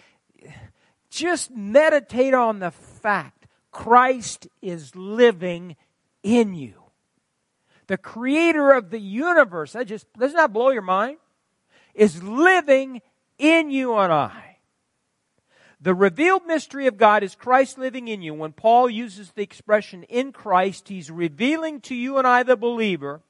just 1.08 1.52
meditate 1.52 2.34
on 2.34 2.58
the 2.58 2.70
fact 2.70 3.46
Christ 3.72 4.46
is 4.60 4.94
living 4.94 5.74
in 6.22 6.52
you. 6.52 6.74
The 7.86 7.96
creator 7.96 8.72
of 8.72 8.90
the 8.90 9.00
universe, 9.00 9.72
that 9.72 9.86
just 9.86 10.06
doesn't 10.18 10.36
that 10.36 10.52
blow 10.52 10.68
your 10.68 10.82
mind? 10.82 11.16
Is 11.94 12.22
living 12.22 13.00
in 13.38 13.70
you 13.70 13.96
and 13.96 14.12
I. 14.12 14.49
The 15.82 15.94
revealed 15.94 16.44
mystery 16.46 16.86
of 16.86 16.98
God 16.98 17.22
is 17.22 17.34
Christ 17.34 17.78
living 17.78 18.08
in 18.08 18.20
you. 18.20 18.34
When 18.34 18.52
Paul 18.52 18.90
uses 18.90 19.32
the 19.32 19.42
expression 19.42 20.02
in 20.04 20.30
Christ, 20.30 20.88
he's 20.88 21.10
revealing 21.10 21.80
to 21.82 21.94
you 21.94 22.18
and 22.18 22.26
I, 22.26 22.42
the 22.42 22.56
believer, 22.56 23.22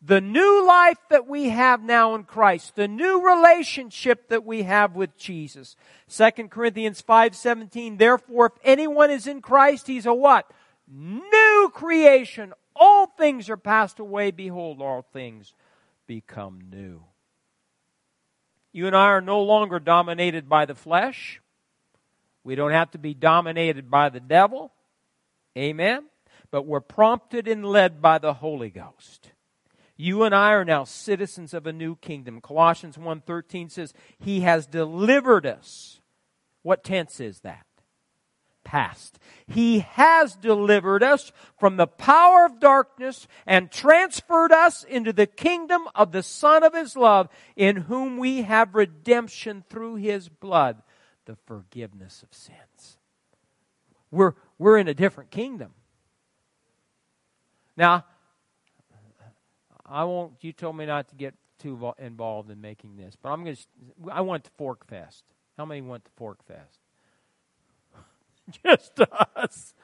the 0.00 0.22
new 0.22 0.66
life 0.66 0.96
that 1.10 1.26
we 1.26 1.50
have 1.50 1.82
now 1.82 2.14
in 2.14 2.24
Christ, 2.24 2.74
the 2.74 2.88
new 2.88 3.20
relationship 3.20 4.28
that 4.28 4.46
we 4.46 4.62
have 4.62 4.94
with 4.94 5.14
Jesus. 5.18 5.76
2 6.08 6.48
Corinthians 6.48 7.02
5:17 7.02 7.98
Therefore 7.98 8.46
if 8.46 8.52
anyone 8.64 9.10
is 9.10 9.26
in 9.26 9.42
Christ 9.42 9.86
he's 9.86 10.06
a 10.06 10.14
what? 10.14 10.50
New 10.88 11.70
creation. 11.74 12.54
All 12.74 13.06
things 13.06 13.50
are 13.50 13.58
passed 13.58 13.98
away 13.98 14.30
behold 14.30 14.80
all 14.80 15.02
things 15.12 15.52
become 16.06 16.62
new. 16.70 17.04
You 18.72 18.86
and 18.86 18.96
I 18.96 19.08
are 19.08 19.20
no 19.20 19.42
longer 19.42 19.78
dominated 19.78 20.48
by 20.48 20.64
the 20.64 20.74
flesh. 20.74 21.42
We 22.44 22.54
don't 22.54 22.72
have 22.72 22.90
to 22.92 22.98
be 22.98 23.14
dominated 23.14 23.90
by 23.90 24.08
the 24.08 24.20
devil. 24.20 24.72
Amen. 25.56 26.06
But 26.50 26.66
we're 26.66 26.80
prompted 26.80 27.46
and 27.46 27.64
led 27.64 28.00
by 28.00 28.18
the 28.18 28.34
Holy 28.34 28.70
Ghost. 28.70 29.32
You 29.96 30.22
and 30.22 30.34
I 30.34 30.52
are 30.52 30.64
now 30.64 30.84
citizens 30.84 31.52
of 31.52 31.66
a 31.66 31.72
new 31.72 31.96
kingdom. 31.96 32.40
Colossians 32.40 32.96
1:13 32.96 33.68
says, 33.68 33.92
"He 34.18 34.40
has 34.40 34.66
delivered 34.66 35.44
us." 35.44 36.00
What 36.62 36.84
tense 36.84 37.20
is 37.20 37.40
that? 37.40 37.66
past. 38.70 39.18
He 39.46 39.80
has 39.80 40.36
delivered 40.36 41.02
us 41.02 41.32
from 41.58 41.76
the 41.76 41.88
power 41.88 42.44
of 42.44 42.60
darkness 42.60 43.26
and 43.46 43.70
transferred 43.70 44.52
us 44.52 44.84
into 44.84 45.12
the 45.12 45.26
kingdom 45.26 45.88
of 45.94 46.12
the 46.12 46.22
Son 46.22 46.62
of 46.62 46.74
His 46.74 46.96
love, 46.96 47.28
in 47.56 47.76
whom 47.76 48.16
we 48.16 48.42
have 48.42 48.74
redemption 48.74 49.64
through 49.68 49.96
His 49.96 50.28
blood, 50.28 50.82
the 51.30 51.36
forgiveness 51.46 52.24
of 52.24 52.36
sins. 52.36 52.98
We're, 54.10 54.34
we're 54.58 54.78
in 54.78 54.88
a 54.88 54.94
different 54.94 55.30
kingdom. 55.30 55.70
Now, 57.76 58.04
I 59.86 60.02
won't. 60.04 60.32
You 60.40 60.52
told 60.52 60.76
me 60.76 60.86
not 60.86 61.08
to 61.10 61.14
get 61.14 61.34
too 61.60 61.92
involved 61.98 62.50
in 62.50 62.60
making 62.60 62.96
this, 62.96 63.16
but 63.20 63.30
I'm 63.30 63.44
going 63.44 63.54
to. 63.54 64.10
I 64.10 64.22
want 64.22 64.42
the 64.42 64.50
Fork 64.58 64.84
Fest. 64.88 65.22
How 65.56 65.64
many 65.64 65.82
want 65.82 66.04
the 66.04 66.10
Fork 66.16 66.44
Fest? 66.44 66.80
Just 68.64 69.00
us. 69.36 69.74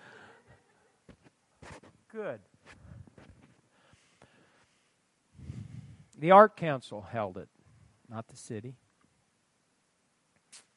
Good. 2.12 2.40
The 6.18 6.32
Art 6.32 6.56
Council 6.56 7.06
held 7.12 7.36
it, 7.36 7.48
not 8.08 8.26
the 8.26 8.36
city. 8.36 8.74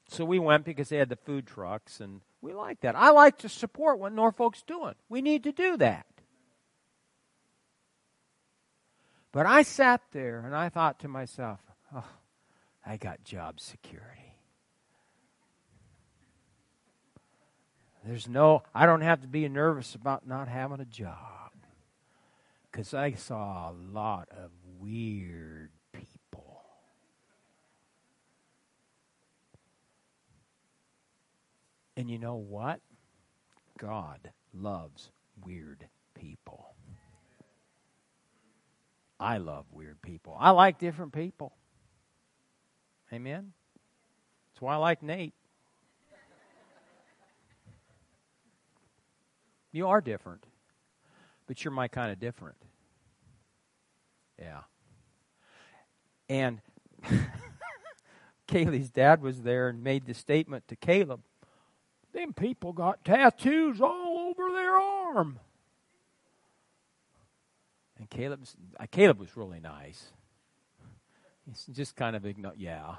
So 0.10 0.26
we 0.26 0.40
went 0.40 0.66
because 0.66 0.90
they 0.90 0.98
had 0.98 1.10
the 1.10 1.16
food 1.16 1.46
trucks, 1.46 2.00
and 2.00 2.22
we 2.42 2.54
like 2.54 2.82
that. 2.82 2.96
I 2.96 3.12
like 3.12 3.38
to 3.40 3.50
support 3.50 4.00
what 4.00 4.12
Norfolk's 4.12 4.64
doing. 4.64 4.96
We 5.08 5.22
need 5.22 5.44
to 5.44 5.52
do 5.52 5.78
that. 5.78 6.08
But 9.32 9.46
I 9.46 9.62
sat 9.62 10.02
there 10.12 10.40
and 10.44 10.56
I 10.56 10.70
thought 10.70 11.00
to 11.02 11.08
myself, 11.08 11.60
oh, 11.96 12.08
I 12.84 12.98
got 12.98 13.24
job 13.24 13.60
security. 13.60 14.34
There's 18.04 18.28
no, 18.28 18.64
I 18.74 18.88
don't 18.88 19.02
have 19.02 19.22
to 19.22 19.28
be 19.28 19.48
nervous 19.48 19.94
about 19.94 20.28
not 20.28 20.48
having 20.48 20.80
a 20.80 20.86
job. 20.86 21.52
Because 22.72 22.96
I 22.96 23.12
saw 23.12 23.70
a 23.70 23.74
lot 23.74 24.30
of 24.32 24.50
weird 24.80 25.70
people. 25.94 26.10
And 32.00 32.10
you 32.10 32.18
know 32.18 32.36
what? 32.36 32.80
God 33.78 34.32
loves 34.54 35.12
weird 35.44 35.86
people. 36.16 36.74
I 39.20 39.38
love 39.38 39.66
weird 39.74 40.02
people. 40.02 40.38
I 40.40 40.52
like 40.52 40.80
different 40.80 41.12
people. 41.12 41.58
Amen? 43.12 43.52
That's 44.48 44.62
why 44.62 44.76
I 44.76 44.78
like 44.78 45.04
Nate. 45.04 45.34
You 49.74 49.90
are 49.90 50.00
different, 50.00 50.46
but 51.48 51.66
you're 51.66 51.74
my 51.74 51.90
kind 51.90 52.14
of 52.14 52.20
different. 52.22 52.56
Yeah. 54.40 54.62
And 56.30 56.62
Kaylee's 58.48 58.90
dad 58.90 59.22
was 59.22 59.42
there 59.42 59.68
and 59.68 59.84
made 59.84 60.06
the 60.06 60.14
statement 60.14 60.66
to 60.70 60.78
Caleb 60.78 61.24
them 62.14 62.34
people 62.34 62.74
got 62.74 63.04
tattoos 63.06 63.82
all 63.82 64.30
over 64.30 64.52
their 64.52 64.78
arm. 64.78 65.40
And 67.98 68.10
Caleb's, 68.10 68.56
uh, 68.80 68.86
Caleb 68.90 69.20
was 69.20 69.36
really 69.36 69.60
nice. 69.60 70.12
He's 71.46 71.76
just 71.76 71.96
kind 71.96 72.16
of 72.16 72.26
ignored. 72.26 72.56
Yeah. 72.58 72.96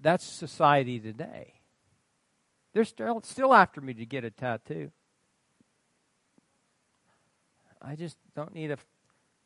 That's 0.00 0.24
society 0.24 0.98
today. 0.98 1.54
They're 2.72 2.84
still, 2.84 3.20
still 3.24 3.52
after 3.52 3.80
me 3.80 3.94
to 3.94 4.06
get 4.06 4.24
a 4.24 4.30
tattoo. 4.30 4.90
I 7.80 7.96
just 7.96 8.16
don't 8.34 8.54
need 8.54 8.70
a. 8.70 8.78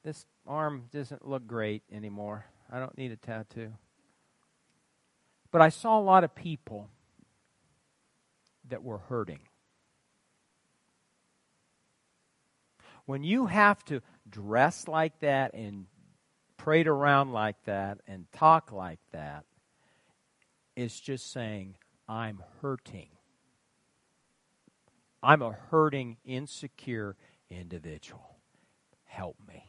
This 0.05 0.27
arm 0.47 0.85
doesn't 0.93 1.27
look 1.27 1.47
great 1.47 1.83
anymore. 1.93 2.47
I 2.71 2.79
don't 2.79 2.97
need 2.97 3.13
a 3.13 3.17
tattoo. 3.17 3.73
But 5.51 5.61
I 5.61 5.69
saw 5.69 5.99
a 5.99 6.01
lot 6.01 6.25
of 6.25 6.35
people 6.35 6.89
that 8.69 8.83
were 8.83 8.99
hurting. 8.99 9.41
When 13.07 13.25
you 13.25 13.47
have 13.47 13.85
to 13.87 14.01
dress 14.29 14.87
like 14.87 15.19
that 15.21 15.55
and 15.55 15.87
parade 16.57 16.87
around 16.87 17.33
like 17.33 17.63
that 17.65 17.99
and 18.07 18.31
talk 18.33 18.71
like 18.71 19.01
that, 19.11 19.45
it's 20.77 20.99
just 20.99 21.33
saying, 21.33 21.77
I'm 22.09 22.43
hurting. 22.61 23.09
I'm 25.23 25.43
a 25.43 25.53
hurting, 25.53 26.17
insecure 26.25 27.17
individual. 27.51 28.37
Help 29.05 29.37
me. 29.47 29.69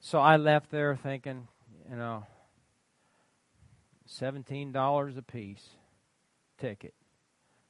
So 0.00 0.18
I 0.18 0.36
left 0.36 0.70
there 0.70 0.96
thinking, 0.96 1.48
you 1.88 1.96
know, 1.96 2.26
$17 4.08 5.16
a 5.16 5.22
piece 5.22 5.70
ticket. 6.58 6.94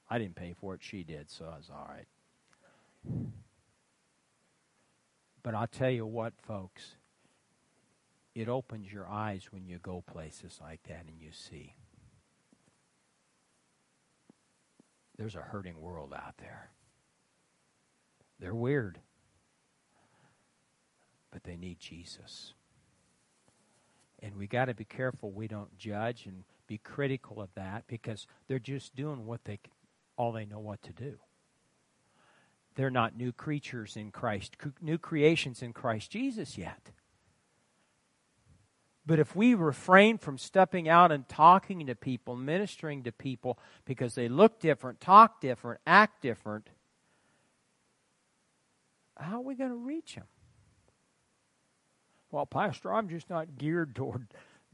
I 0.08 0.18
didn't 0.18 0.36
pay 0.36 0.54
for 0.58 0.74
it, 0.74 0.82
she 0.82 1.02
did, 1.02 1.30
so 1.30 1.46
I 1.46 1.56
was 1.56 1.70
all 1.70 1.88
right. 1.88 2.06
But 5.42 5.54
I'll 5.54 5.66
tell 5.66 5.90
you 5.90 6.06
what, 6.06 6.32
folks, 6.42 6.96
it 8.34 8.48
opens 8.48 8.92
your 8.92 9.08
eyes 9.08 9.48
when 9.50 9.66
you 9.66 9.78
go 9.78 10.02
places 10.06 10.58
like 10.60 10.82
that 10.88 11.04
and 11.06 11.20
you 11.20 11.30
see. 11.32 11.74
There's 15.16 15.36
a 15.36 15.40
hurting 15.40 15.80
world 15.80 16.12
out 16.14 16.34
there. 16.38 16.70
They're 18.40 18.54
weird, 18.54 18.98
but 21.30 21.44
they 21.44 21.56
need 21.56 21.78
Jesus. 21.78 22.54
And 24.20 24.36
we 24.36 24.46
got 24.46 24.64
to 24.64 24.74
be 24.74 24.84
careful 24.84 25.30
we 25.30 25.46
don't 25.46 25.76
judge 25.78 26.26
and 26.26 26.44
be 26.66 26.78
critical 26.78 27.40
of 27.40 27.50
that 27.54 27.84
because 27.86 28.26
they're 28.48 28.58
just 28.58 28.96
doing 28.96 29.26
what 29.26 29.44
they 29.44 29.60
all 30.16 30.32
they 30.32 30.46
know 30.46 30.60
what 30.60 30.82
to 30.82 30.92
do. 30.92 31.18
They're 32.76 32.90
not 32.90 33.16
new 33.16 33.32
creatures 33.32 33.96
in 33.96 34.10
Christ, 34.10 34.56
new 34.80 34.98
creations 34.98 35.62
in 35.62 35.72
Christ 35.72 36.10
Jesus 36.10 36.58
yet. 36.58 36.90
But 39.06 39.18
if 39.18 39.36
we 39.36 39.54
refrain 39.54 40.16
from 40.16 40.38
stepping 40.38 40.88
out 40.88 41.12
and 41.12 41.28
talking 41.28 41.86
to 41.86 41.94
people, 41.94 42.36
ministering 42.36 43.02
to 43.02 43.12
people 43.12 43.58
because 43.84 44.14
they 44.14 44.28
look 44.28 44.60
different, 44.60 45.00
talk 45.00 45.40
different, 45.40 45.80
act 45.86 46.22
different, 46.22 46.70
how 49.16 49.36
are 49.36 49.42
we 49.42 49.54
going 49.54 49.70
to 49.70 49.76
reach 49.76 50.14
them? 50.14 50.24
Well, 52.30 52.46
Pastor, 52.46 52.92
I'm 52.92 53.08
just 53.08 53.28
not 53.28 53.58
geared 53.58 53.94
toward 53.94 54.26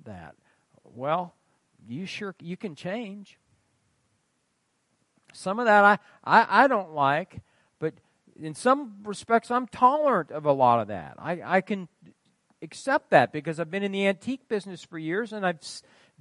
that. 0.05 0.36
Well, 0.84 1.34
you 1.88 2.07
sure 2.07 2.34
you 2.41 2.57
can 2.57 2.74
change. 2.74 3.39
Some 5.33 5.59
of 5.59 5.66
that 5.66 5.85
I, 5.85 5.99
I, 6.24 6.64
I 6.64 6.68
don't 6.68 6.93
like, 6.93 7.41
but 7.78 7.95
in 8.41 8.55
some 8.55 8.97
respects, 9.05 9.51
I'm 9.51 9.66
tolerant 9.66 10.31
of 10.31 10.45
a 10.45 10.53
lot 10.53 10.81
of 10.81 10.89
that. 10.89 11.14
I, 11.18 11.41
I 11.45 11.61
can 11.61 11.89
accept 12.62 13.11
that 13.11 13.33
because 13.33 13.61
I've 13.61 13.70
been 13.70 13.83
in 13.83 13.93
the 13.93 14.07
antique 14.07 14.49
business 14.49 14.85
for 14.85 14.99
years 14.99 15.33
and 15.33 15.47
I've 15.47 15.61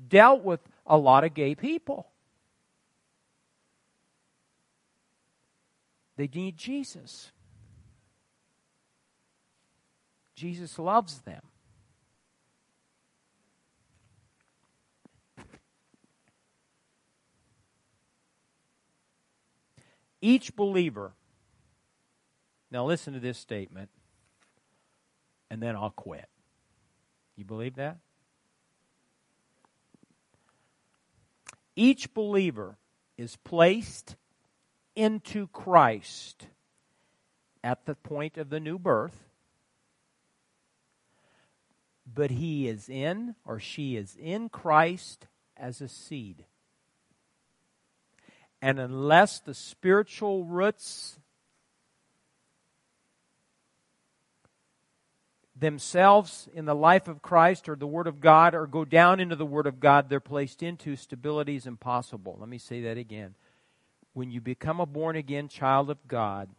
dealt 0.07 0.43
with 0.43 0.61
a 0.85 0.97
lot 0.97 1.23
of 1.23 1.33
gay 1.33 1.55
people. 1.55 2.07
They 6.17 6.29
need 6.33 6.57
Jesus. 6.57 7.31
Jesus 10.35 10.77
loves 10.77 11.19
them. 11.19 11.41
Each 20.21 20.55
believer, 20.55 21.13
now 22.71 22.85
listen 22.85 23.13
to 23.13 23.19
this 23.19 23.37
statement, 23.37 23.89
and 25.49 25.61
then 25.61 25.75
I'll 25.75 25.91
quit. 25.91 26.27
You 27.35 27.45
believe 27.45 27.75
that? 27.75 27.97
Each 31.75 32.13
believer 32.13 32.77
is 33.17 33.37
placed 33.37 34.17
into 34.95 35.47
Christ 35.47 36.47
at 37.63 37.85
the 37.85 37.95
point 37.95 38.37
of 38.37 38.49
the 38.49 38.59
new 38.59 38.77
birth, 38.77 39.29
but 42.05 42.31
he 42.31 42.67
is 42.67 42.89
in 42.89 43.35
or 43.45 43.59
she 43.59 43.95
is 43.95 44.17
in 44.19 44.49
Christ 44.49 45.27
as 45.55 45.79
a 45.79 45.87
seed. 45.87 46.43
And 48.61 48.79
unless 48.79 49.39
the 49.39 49.53
spiritual 49.53 50.43
roots 50.43 51.19
themselves 55.55 56.47
in 56.53 56.65
the 56.65 56.75
life 56.75 57.07
of 57.07 57.21
Christ 57.21 57.69
or 57.69 57.75
the 57.75 57.87
Word 57.87 58.07
of 58.07 58.19
God 58.19 58.55
or 58.55 58.67
go 58.67 58.85
down 58.85 59.19
into 59.19 59.35
the 59.35 59.45
Word 59.45 59.67
of 59.67 59.79
God 59.79 60.09
they're 60.09 60.19
placed 60.19 60.63
into, 60.63 60.95
stability 60.95 61.55
is 61.55 61.67
impossible. 61.67 62.37
Let 62.39 62.49
me 62.49 62.57
say 62.57 62.81
that 62.83 62.97
again. 62.97 63.35
When 64.13 64.31
you 64.31 64.41
become 64.41 64.79
a 64.79 64.85
born 64.85 65.15
again 65.15 65.47
child 65.47 65.89
of 65.89 66.07
God, 66.07 66.49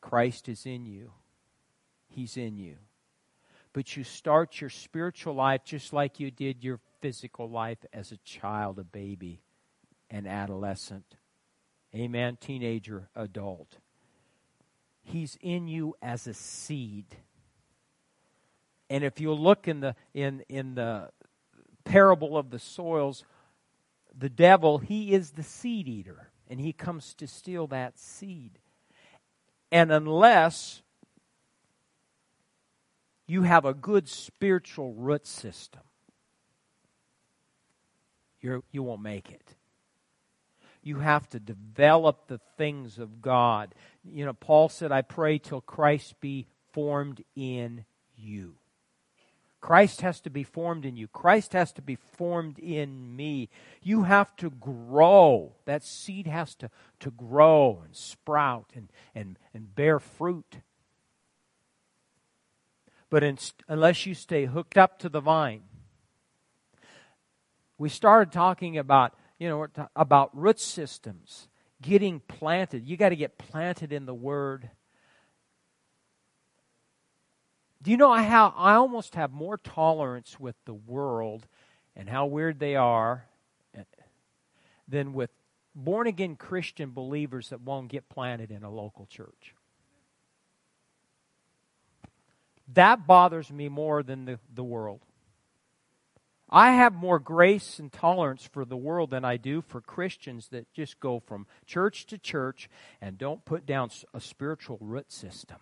Christ 0.00 0.48
is 0.48 0.66
in 0.66 0.86
you, 0.86 1.12
He's 2.08 2.36
in 2.36 2.56
you. 2.56 2.76
But 3.72 3.96
you 3.96 4.02
start 4.02 4.60
your 4.60 4.70
spiritual 4.70 5.34
life 5.34 5.62
just 5.64 5.92
like 5.92 6.18
you 6.18 6.30
did 6.30 6.64
your 6.64 6.80
physical 7.00 7.48
life 7.48 7.78
as 7.92 8.10
a 8.10 8.16
child, 8.18 8.78
a 8.78 8.84
baby, 8.84 9.42
an 10.10 10.26
adolescent 10.26 11.17
amen, 11.98 12.38
teenager, 12.40 13.08
adult. 13.14 13.78
He's 15.02 15.38
in 15.40 15.68
you 15.68 15.94
as 16.02 16.26
a 16.26 16.34
seed. 16.34 17.06
And 18.90 19.04
if 19.04 19.20
you 19.20 19.32
look 19.32 19.68
in 19.68 19.80
the 19.80 19.94
in 20.14 20.42
in 20.48 20.74
the 20.74 21.10
parable 21.84 22.36
of 22.36 22.50
the 22.50 22.58
soils, 22.58 23.24
the 24.16 24.28
devil, 24.28 24.78
he 24.78 25.12
is 25.12 25.32
the 25.32 25.42
seed 25.42 25.88
eater, 25.88 26.30
and 26.48 26.60
he 26.60 26.72
comes 26.72 27.14
to 27.14 27.26
steal 27.26 27.66
that 27.68 27.98
seed. 27.98 28.58
And 29.70 29.92
unless 29.92 30.82
you 33.26 33.42
have 33.42 33.64
a 33.64 33.74
good 33.74 34.08
spiritual 34.08 34.94
root 34.94 35.26
system, 35.26 35.82
you're, 38.40 38.62
you 38.72 38.82
won't 38.82 39.02
make 39.02 39.30
it. 39.30 39.54
You 40.82 41.00
have 41.00 41.28
to 41.30 41.40
develop 41.40 42.28
the 42.28 42.40
things 42.56 42.98
of 42.98 43.20
God. 43.20 43.74
You 44.04 44.24
know, 44.24 44.32
Paul 44.32 44.68
said, 44.68 44.92
I 44.92 45.02
pray 45.02 45.38
till 45.38 45.60
Christ 45.60 46.20
be 46.20 46.46
formed 46.72 47.22
in 47.36 47.84
you. 48.16 48.54
Christ 49.60 50.02
has 50.02 50.20
to 50.20 50.30
be 50.30 50.44
formed 50.44 50.84
in 50.84 50.96
you. 50.96 51.08
Christ 51.08 51.52
has 51.52 51.72
to 51.72 51.82
be 51.82 51.96
formed 51.96 52.58
in 52.58 53.16
me. 53.16 53.48
You 53.82 54.04
have 54.04 54.34
to 54.36 54.50
grow. 54.50 55.54
That 55.64 55.82
seed 55.82 56.26
has 56.28 56.54
to, 56.56 56.70
to 57.00 57.10
grow 57.10 57.82
and 57.84 57.94
sprout 57.94 58.70
and, 58.74 58.88
and, 59.14 59.36
and 59.52 59.74
bear 59.74 59.98
fruit. 59.98 60.58
But 63.10 63.24
in, 63.24 63.38
unless 63.66 64.06
you 64.06 64.14
stay 64.14 64.46
hooked 64.46 64.78
up 64.78 64.98
to 65.00 65.08
the 65.08 65.20
vine, 65.20 65.62
we 67.78 67.88
started 67.88 68.32
talking 68.32 68.78
about, 68.78 69.14
you 69.38 69.48
know, 69.48 69.66
about 69.94 70.36
root 70.36 70.58
systems, 70.60 71.48
getting 71.80 72.20
planted. 72.20 72.84
You 72.86 72.96
got 72.96 73.10
to 73.10 73.16
get 73.16 73.38
planted 73.38 73.92
in 73.92 74.06
the 74.06 74.14
Word. 74.14 74.70
Do 77.82 77.90
you 77.90 77.96
know 77.96 78.12
how 78.12 78.52
I 78.56 78.74
almost 78.74 79.14
have 79.14 79.32
more 79.32 79.56
tolerance 79.56 80.40
with 80.40 80.56
the 80.64 80.74
world 80.74 81.46
and 81.94 82.08
how 82.08 82.26
weird 82.26 82.58
they 82.58 82.74
are 82.76 83.26
eh, 83.74 83.82
than 84.88 85.12
with 85.12 85.30
born 85.74 86.06
again 86.06 86.36
Christian 86.36 86.90
believers 86.90 87.50
that 87.50 87.60
won't 87.60 87.88
get 87.88 88.08
planted 88.08 88.50
in 88.50 88.64
a 88.64 88.70
local 88.70 89.06
church. 89.06 89.54
That 92.74 93.06
bothers 93.06 93.50
me 93.50 93.68
more 93.68 94.02
than 94.02 94.24
the, 94.24 94.38
the 94.54 94.64
world. 94.64 95.00
I 96.50 96.72
have 96.72 96.94
more 96.94 97.18
grace 97.18 97.78
and 97.78 97.92
tolerance 97.92 98.44
for 98.44 98.64
the 98.64 98.76
world 98.76 99.10
than 99.10 99.24
I 99.24 99.36
do 99.36 99.60
for 99.60 99.80
Christians 99.80 100.48
that 100.48 100.72
just 100.72 100.98
go 100.98 101.20
from 101.20 101.46
church 101.66 102.06
to 102.06 102.18
church 102.18 102.70
and 103.00 103.18
don't 103.18 103.44
put 103.44 103.66
down 103.66 103.90
a 104.14 104.20
spiritual 104.20 104.78
root 104.80 105.12
system. 105.12 105.58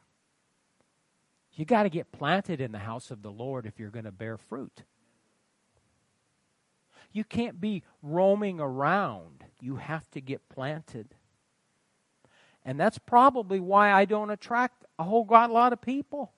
You 1.55 1.65
got 1.65 1.85
to 1.85 1.89
get 1.89 2.13
planted 2.13 2.61
in 2.61 2.71
the 2.71 2.79
house 2.79 3.11
of 3.11 3.23
the 3.23 3.31
Lord 3.31 3.67
if 3.67 3.81
you're 3.81 3.91
going 3.91 4.05
to 4.05 4.13
bear 4.13 4.37
fruit. 4.37 4.85
You 7.13 7.25
can't 7.25 7.61
be 7.61 7.83
roaming 8.03 8.61
around. 8.61 9.45
You 9.61 9.77
have 9.77 10.09
to 10.11 10.21
get 10.21 10.49
planted. 10.51 11.15
And 12.65 12.79
that's 12.79 12.99
probably 12.99 13.59
why 13.59 13.91
I 13.91 14.05
don't 14.05 14.31
attract 14.31 14.85
a 14.99 15.05
whole 15.05 15.27
lot 15.27 15.73
of 15.73 15.81
people. 15.81 16.33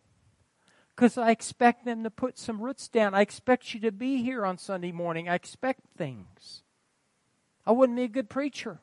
Because 0.99 1.17
I 1.17 1.31
expect 1.31 1.85
them 1.85 2.03
to 2.03 2.11
put 2.11 2.37
some 2.37 2.61
roots 2.61 2.89
down. 2.89 3.15
I 3.15 3.21
expect 3.21 3.73
you 3.73 3.79
to 3.83 3.93
be 3.93 4.21
here 4.21 4.45
on 4.45 4.59
Sunday 4.59 4.91
morning. 4.91 5.29
I 5.29 5.37
expect 5.37 5.83
things. 5.97 6.65
I 7.65 7.71
wouldn't 7.71 7.97
be 7.97 8.03
a 8.03 8.09
good 8.09 8.29
preacher. 8.29 8.81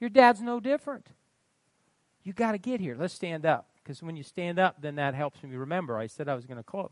Your 0.00 0.10
dad's 0.10 0.42
no 0.42 0.60
different. 0.60 1.06
You 2.22 2.34
got 2.34 2.52
to 2.52 2.58
get 2.58 2.78
here. 2.78 2.94
Let's 2.94 3.14
stand 3.14 3.46
up. 3.46 3.70
Because 3.82 4.02
when 4.02 4.16
you 4.16 4.22
stand 4.22 4.58
up, 4.58 4.82
then 4.82 4.96
that 4.96 5.14
helps 5.14 5.42
me 5.42 5.56
remember. 5.56 5.96
I 5.96 6.08
said 6.08 6.28
I 6.28 6.34
was 6.34 6.44
going 6.44 6.58
to 6.58 6.62
close. 6.62 6.90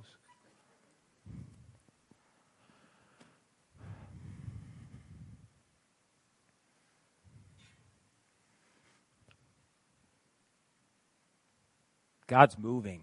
God's 12.26 12.56
moving. 12.56 13.02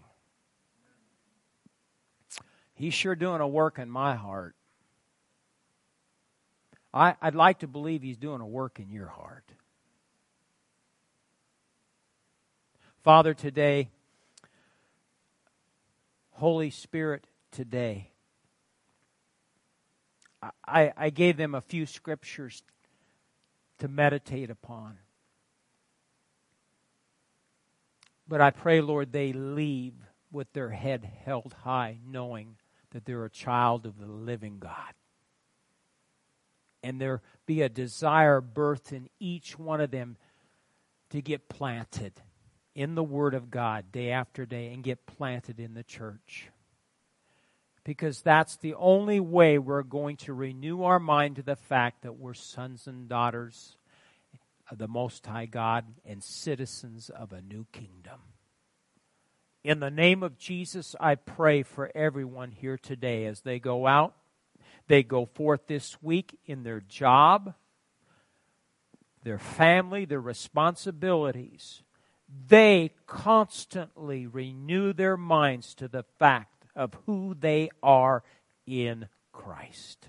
He's 2.82 2.94
sure 2.94 3.14
doing 3.14 3.40
a 3.40 3.46
work 3.46 3.78
in 3.78 3.88
my 3.88 4.16
heart. 4.16 4.56
I, 6.92 7.14
would 7.22 7.36
like 7.36 7.60
to 7.60 7.68
believe 7.68 8.02
He's 8.02 8.16
doing 8.16 8.40
a 8.40 8.46
work 8.46 8.80
in 8.80 8.90
your 8.90 9.06
heart. 9.06 9.44
Father, 13.04 13.34
today, 13.34 13.88
Holy 16.32 16.70
Spirit, 16.70 17.24
today, 17.52 18.10
I, 20.66 20.92
I 20.96 21.10
gave 21.10 21.36
them 21.36 21.54
a 21.54 21.60
few 21.60 21.86
scriptures 21.86 22.64
to 23.78 23.86
meditate 23.86 24.50
upon. 24.50 24.98
But 28.26 28.40
I 28.40 28.50
pray, 28.50 28.80
Lord, 28.80 29.12
they 29.12 29.32
leave 29.32 29.94
with 30.32 30.52
their 30.52 30.70
head 30.70 31.08
held 31.24 31.54
high, 31.62 31.98
knowing 32.04 32.56
that 32.92 33.04
they're 33.04 33.24
a 33.24 33.30
child 33.30 33.86
of 33.86 33.98
the 33.98 34.06
living 34.06 34.58
God. 34.58 34.94
And 36.82 37.00
there 37.00 37.20
be 37.46 37.62
a 37.62 37.68
desire 37.68 38.40
birthed 38.40 38.92
in 38.92 39.08
each 39.20 39.58
one 39.58 39.80
of 39.80 39.90
them 39.90 40.16
to 41.10 41.20
get 41.20 41.48
planted 41.48 42.12
in 42.74 42.94
the 42.94 43.02
Word 43.02 43.34
of 43.34 43.50
God 43.50 43.92
day 43.92 44.10
after 44.10 44.46
day 44.46 44.72
and 44.72 44.82
get 44.82 45.06
planted 45.06 45.60
in 45.60 45.74
the 45.74 45.84
church. 45.84 46.48
Because 47.84 48.22
that's 48.22 48.56
the 48.56 48.74
only 48.74 49.20
way 49.20 49.58
we're 49.58 49.82
going 49.82 50.16
to 50.18 50.32
renew 50.32 50.84
our 50.84 51.00
mind 51.00 51.36
to 51.36 51.42
the 51.42 51.56
fact 51.56 52.02
that 52.02 52.16
we're 52.16 52.34
sons 52.34 52.86
and 52.86 53.08
daughters 53.08 53.76
of 54.70 54.78
the 54.78 54.88
Most 54.88 55.26
High 55.26 55.46
God 55.46 55.84
and 56.06 56.22
citizens 56.22 57.10
of 57.10 57.32
a 57.32 57.42
new 57.42 57.66
kingdom. 57.72 58.20
In 59.64 59.80
the 59.80 59.90
name 59.90 60.22
of 60.22 60.38
Jesus, 60.38 60.96
I 60.98 61.14
pray 61.14 61.62
for 61.62 61.90
everyone 61.94 62.50
here 62.50 62.76
today 62.76 63.26
as 63.26 63.40
they 63.42 63.58
go 63.58 63.86
out, 63.86 64.14
they 64.88 65.02
go 65.02 65.26
forth 65.26 65.66
this 65.68 66.02
week 66.02 66.38
in 66.46 66.64
their 66.64 66.80
job, 66.80 67.54
their 69.22 69.38
family, 69.38 70.04
their 70.04 70.20
responsibilities 70.20 71.82
they 72.48 72.92
constantly 73.06 74.26
renew 74.26 74.92
their 74.92 75.16
minds 75.16 75.74
to 75.74 75.88
the 75.88 76.04
fact 76.18 76.66
of 76.74 76.96
who 77.06 77.34
they 77.38 77.70
are 77.82 78.22
in 78.66 79.08
Christ. 79.32 80.08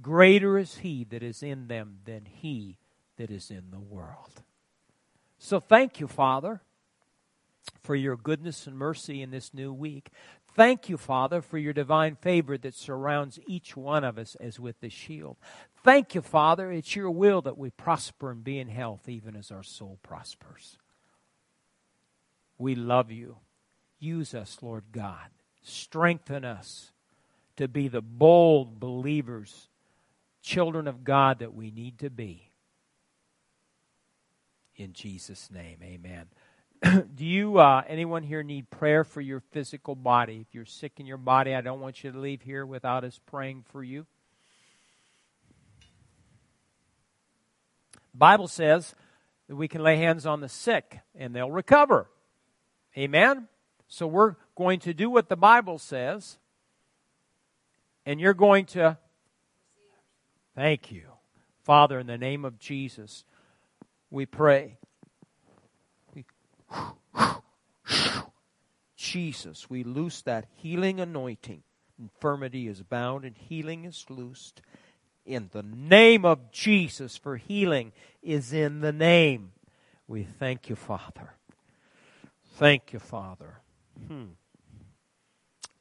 Greater 0.00 0.58
is 0.58 0.78
He 0.78 1.04
that 1.04 1.22
is 1.22 1.42
in 1.42 1.68
them 1.68 1.98
than 2.04 2.24
He 2.24 2.78
that 3.16 3.30
is 3.30 3.50
in 3.50 3.70
the 3.70 3.80
world. 3.80 4.42
So 5.38 5.60
thank 5.60 6.00
you, 6.00 6.08
Father, 6.08 6.62
for 7.82 7.94
your 7.94 8.16
goodness 8.16 8.66
and 8.66 8.76
mercy 8.76 9.22
in 9.22 9.30
this 9.30 9.52
new 9.54 9.72
week. 9.72 10.10
Thank 10.54 10.88
you, 10.88 10.96
Father, 10.96 11.40
for 11.40 11.58
your 11.58 11.72
divine 11.72 12.16
favor 12.16 12.58
that 12.58 12.74
surrounds 12.74 13.38
each 13.46 13.76
one 13.76 14.04
of 14.04 14.18
us 14.18 14.36
as 14.36 14.60
with 14.60 14.80
the 14.80 14.90
shield. 14.90 15.36
Thank 15.82 16.14
you, 16.14 16.20
Father. 16.20 16.70
It's 16.70 16.94
your 16.94 17.10
will 17.10 17.40
that 17.42 17.58
we 17.58 17.70
prosper 17.70 18.30
and 18.30 18.44
be 18.44 18.58
in 18.58 18.68
health, 18.68 19.08
even 19.08 19.34
as 19.34 19.50
our 19.50 19.62
soul 19.62 19.98
prospers. 20.02 20.76
We 22.58 22.74
love 22.74 23.10
you. 23.10 23.38
Use 23.98 24.34
us, 24.34 24.58
Lord 24.60 24.84
God. 24.92 25.30
Strengthen 25.62 26.44
us 26.44 26.92
to 27.56 27.66
be 27.66 27.88
the 27.88 28.02
bold 28.02 28.78
believers, 28.78 29.68
children 30.42 30.86
of 30.86 31.04
God 31.04 31.38
that 31.38 31.54
we 31.54 31.70
need 31.70 31.98
to 32.00 32.10
be. 32.10 32.50
In 34.76 34.92
Jesus' 34.92 35.50
name, 35.50 35.78
amen. 35.82 36.26
Do 37.14 37.24
you, 37.24 37.58
uh, 37.58 37.82
anyone 37.86 38.24
here, 38.24 38.42
need 38.42 38.68
prayer 38.68 39.04
for 39.04 39.20
your 39.20 39.40
physical 39.52 39.94
body? 39.94 40.44
If 40.46 40.52
you're 40.52 40.64
sick 40.64 40.92
in 40.98 41.06
your 41.06 41.16
body, 41.16 41.54
I 41.54 41.60
don't 41.60 41.80
want 41.80 42.02
you 42.02 42.10
to 42.10 42.18
leave 42.18 42.42
here 42.42 42.66
without 42.66 43.04
us 43.04 43.20
praying 43.26 43.64
for 43.70 43.84
you. 43.84 44.06
Bible 48.12 48.48
says 48.48 48.94
that 49.48 49.54
we 49.54 49.68
can 49.68 49.82
lay 49.82 49.96
hands 49.96 50.26
on 50.26 50.40
the 50.40 50.48
sick 50.48 50.98
and 51.14 51.34
they'll 51.34 51.50
recover. 51.50 52.10
Amen? 52.98 53.46
So 53.86 54.06
we're 54.06 54.34
going 54.56 54.80
to 54.80 54.92
do 54.92 55.08
what 55.08 55.28
the 55.28 55.36
Bible 55.36 55.78
says, 55.78 56.38
and 58.04 58.20
you're 58.20 58.34
going 58.34 58.66
to. 58.66 58.98
Thank 60.56 60.90
you. 60.90 61.04
Father, 61.62 62.00
in 62.00 62.06
the 62.06 62.18
name 62.18 62.44
of 62.44 62.58
Jesus, 62.58 63.24
we 64.10 64.26
pray. 64.26 64.78
Jesus, 68.96 69.68
we 69.68 69.82
loose 69.82 70.22
that 70.22 70.46
healing 70.54 71.00
anointing. 71.00 71.62
Infirmity 71.98 72.68
is 72.68 72.82
bound 72.82 73.24
and 73.24 73.36
healing 73.36 73.84
is 73.84 74.06
loosed 74.08 74.62
in 75.24 75.50
the 75.52 75.62
name 75.62 76.24
of 76.24 76.50
Jesus, 76.50 77.16
for 77.16 77.36
healing 77.36 77.92
is 78.22 78.52
in 78.52 78.80
the 78.80 78.92
name. 78.92 79.52
We 80.08 80.24
thank 80.24 80.68
you, 80.68 80.76
Father. 80.76 81.34
Thank 82.56 82.92
you, 82.92 82.98
Father. 82.98 83.60
Hmm. 84.08 84.24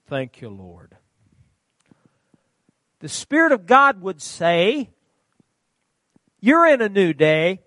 Thank 0.07 0.41
you, 0.41 0.49
Lord. 0.49 0.97
The 2.99 3.09
Spirit 3.09 3.51
of 3.51 3.65
God 3.65 4.01
would 4.01 4.21
say, 4.21 4.89
You're 6.39 6.67
in 6.67 6.81
a 6.81 6.89
new 6.89 7.13
day. 7.13 7.61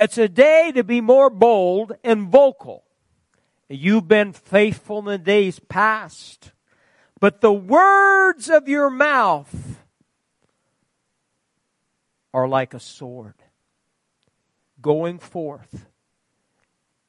It's 0.00 0.18
a 0.18 0.28
day 0.28 0.72
to 0.74 0.84
be 0.84 1.00
more 1.00 1.30
bold 1.30 1.92
and 2.04 2.28
vocal. 2.28 2.84
You've 3.68 4.08
been 4.08 4.32
faithful 4.32 5.00
in 5.00 5.04
the 5.04 5.18
days 5.18 5.58
past. 5.58 6.52
But 7.20 7.40
the 7.40 7.52
words 7.52 8.48
of 8.48 8.68
your 8.68 8.90
mouth 8.90 9.80
are 12.32 12.46
like 12.46 12.74
a 12.74 12.80
sword 12.80 13.34
going 14.80 15.18
forth 15.18 15.86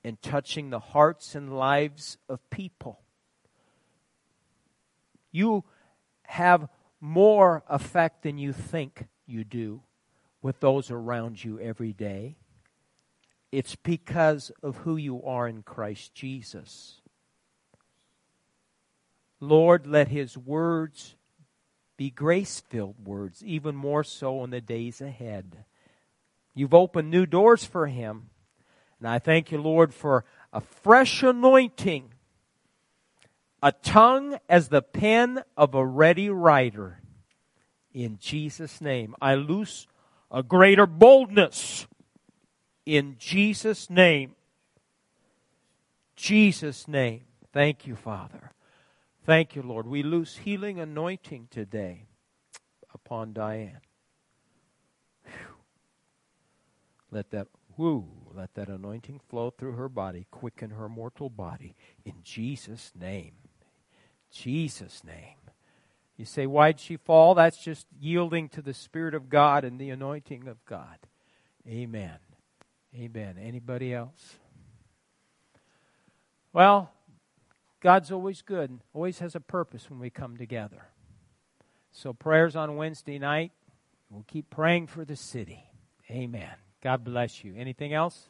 and 0.03 0.19
touching 0.21 0.69
the 0.69 0.79
hearts 0.79 1.35
and 1.35 1.55
lives 1.55 2.17
of 2.27 2.49
people. 2.49 3.01
You 5.31 5.63
have 6.23 6.67
more 6.99 7.63
effect 7.69 8.23
than 8.23 8.39
you 8.39 8.51
think 8.51 9.05
you 9.27 9.43
do 9.43 9.81
with 10.41 10.59
those 10.59 10.89
around 10.89 11.43
you 11.43 11.59
every 11.59 11.93
day. 11.93 12.37
It's 13.51 13.75
because 13.75 14.51
of 14.61 14.77
who 14.77 14.95
you 14.95 15.23
are 15.23 15.47
in 15.47 15.63
Christ 15.63 16.13
Jesus. 16.13 17.01
Lord, 19.39 19.87
let 19.87 20.09
his 20.09 20.37
words 20.37 21.15
be 21.97 22.09
grace 22.09 22.61
filled 22.61 23.05
words, 23.05 23.43
even 23.43 23.75
more 23.75 24.03
so 24.03 24.43
in 24.43 24.51
the 24.51 24.61
days 24.61 25.01
ahead. 25.01 25.65
You've 26.53 26.73
opened 26.73 27.09
new 27.09 27.25
doors 27.25 27.63
for 27.63 27.87
him. 27.87 28.29
And 28.99 29.07
I 29.07 29.19
thank 29.19 29.51
you, 29.51 29.61
Lord, 29.61 29.93
for 29.93 30.25
a 30.51 30.61
fresh 30.61 31.23
anointing, 31.23 32.13
a 33.63 33.71
tongue 33.71 34.37
as 34.49 34.67
the 34.67 34.81
pen 34.81 35.43
of 35.55 35.73
a 35.73 35.85
ready 35.85 36.29
writer. 36.29 37.01
In 37.93 38.17
Jesus' 38.19 38.81
name, 38.81 39.15
I 39.21 39.35
loose 39.35 39.87
a 40.31 40.43
greater 40.43 40.85
boldness. 40.85 41.87
In 42.89 43.17
Jesus' 43.19 43.87
name. 43.87 44.33
Jesus' 46.15 46.87
name. 46.87 47.21
Thank 47.53 47.85
you, 47.85 47.95
Father. 47.95 48.51
Thank 49.27 49.55
you, 49.55 49.61
Lord. 49.61 49.85
We 49.85 50.01
loose 50.01 50.37
healing 50.37 50.79
anointing 50.79 51.49
today 51.51 52.07
upon 52.91 53.33
Diane. 53.33 53.81
Whew. 55.23 55.55
Let 57.11 57.29
that 57.29 57.45
whoo, 57.77 58.07
let 58.33 58.55
that 58.55 58.69
anointing 58.69 59.21
flow 59.29 59.51
through 59.51 59.73
her 59.73 59.87
body, 59.87 60.25
quicken 60.31 60.71
her 60.71 60.89
mortal 60.89 61.29
body 61.29 61.75
in 62.03 62.15
Jesus' 62.23 62.91
name. 62.99 63.33
Jesus' 64.31 65.03
name. 65.03 65.37
You 66.17 66.25
say, 66.25 66.47
why'd 66.47 66.79
she 66.79 66.97
fall? 66.97 67.35
That's 67.35 67.63
just 67.63 67.85
yielding 67.99 68.49
to 68.49 68.63
the 68.63 68.73
Spirit 68.73 69.13
of 69.13 69.29
God 69.29 69.63
and 69.63 69.77
the 69.77 69.91
anointing 69.91 70.47
of 70.47 70.65
God. 70.65 70.97
Amen. 71.67 72.17
Amen. 72.95 73.37
Anybody 73.41 73.93
else? 73.93 74.35
Well, 76.51 76.91
God's 77.81 78.11
always 78.11 78.41
good, 78.41 78.79
always 78.93 79.19
has 79.19 79.35
a 79.35 79.39
purpose 79.39 79.89
when 79.89 79.99
we 79.99 80.09
come 80.09 80.37
together. 80.37 80.87
So, 81.91 82.13
prayers 82.13 82.55
on 82.55 82.75
Wednesday 82.75 83.19
night. 83.19 83.51
We'll 84.09 84.25
keep 84.27 84.49
praying 84.49 84.87
for 84.87 85.05
the 85.05 85.15
city. 85.15 85.65
Amen. 86.09 86.49
God 86.81 87.03
bless 87.03 87.43
you. 87.43 87.53
Anything 87.55 87.93
else? 87.93 88.29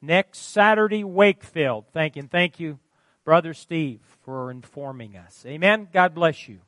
Next 0.00 0.38
Saturday, 0.38 1.04
Wakefield. 1.04 1.84
Thank 1.92 2.16
you. 2.16 2.20
And 2.20 2.30
thank 2.30 2.58
you, 2.58 2.78
Brother 3.24 3.52
Steve, 3.52 4.00
for 4.22 4.50
informing 4.50 5.16
us. 5.16 5.44
Amen. 5.46 5.88
God 5.92 6.14
bless 6.14 6.48
you. 6.48 6.60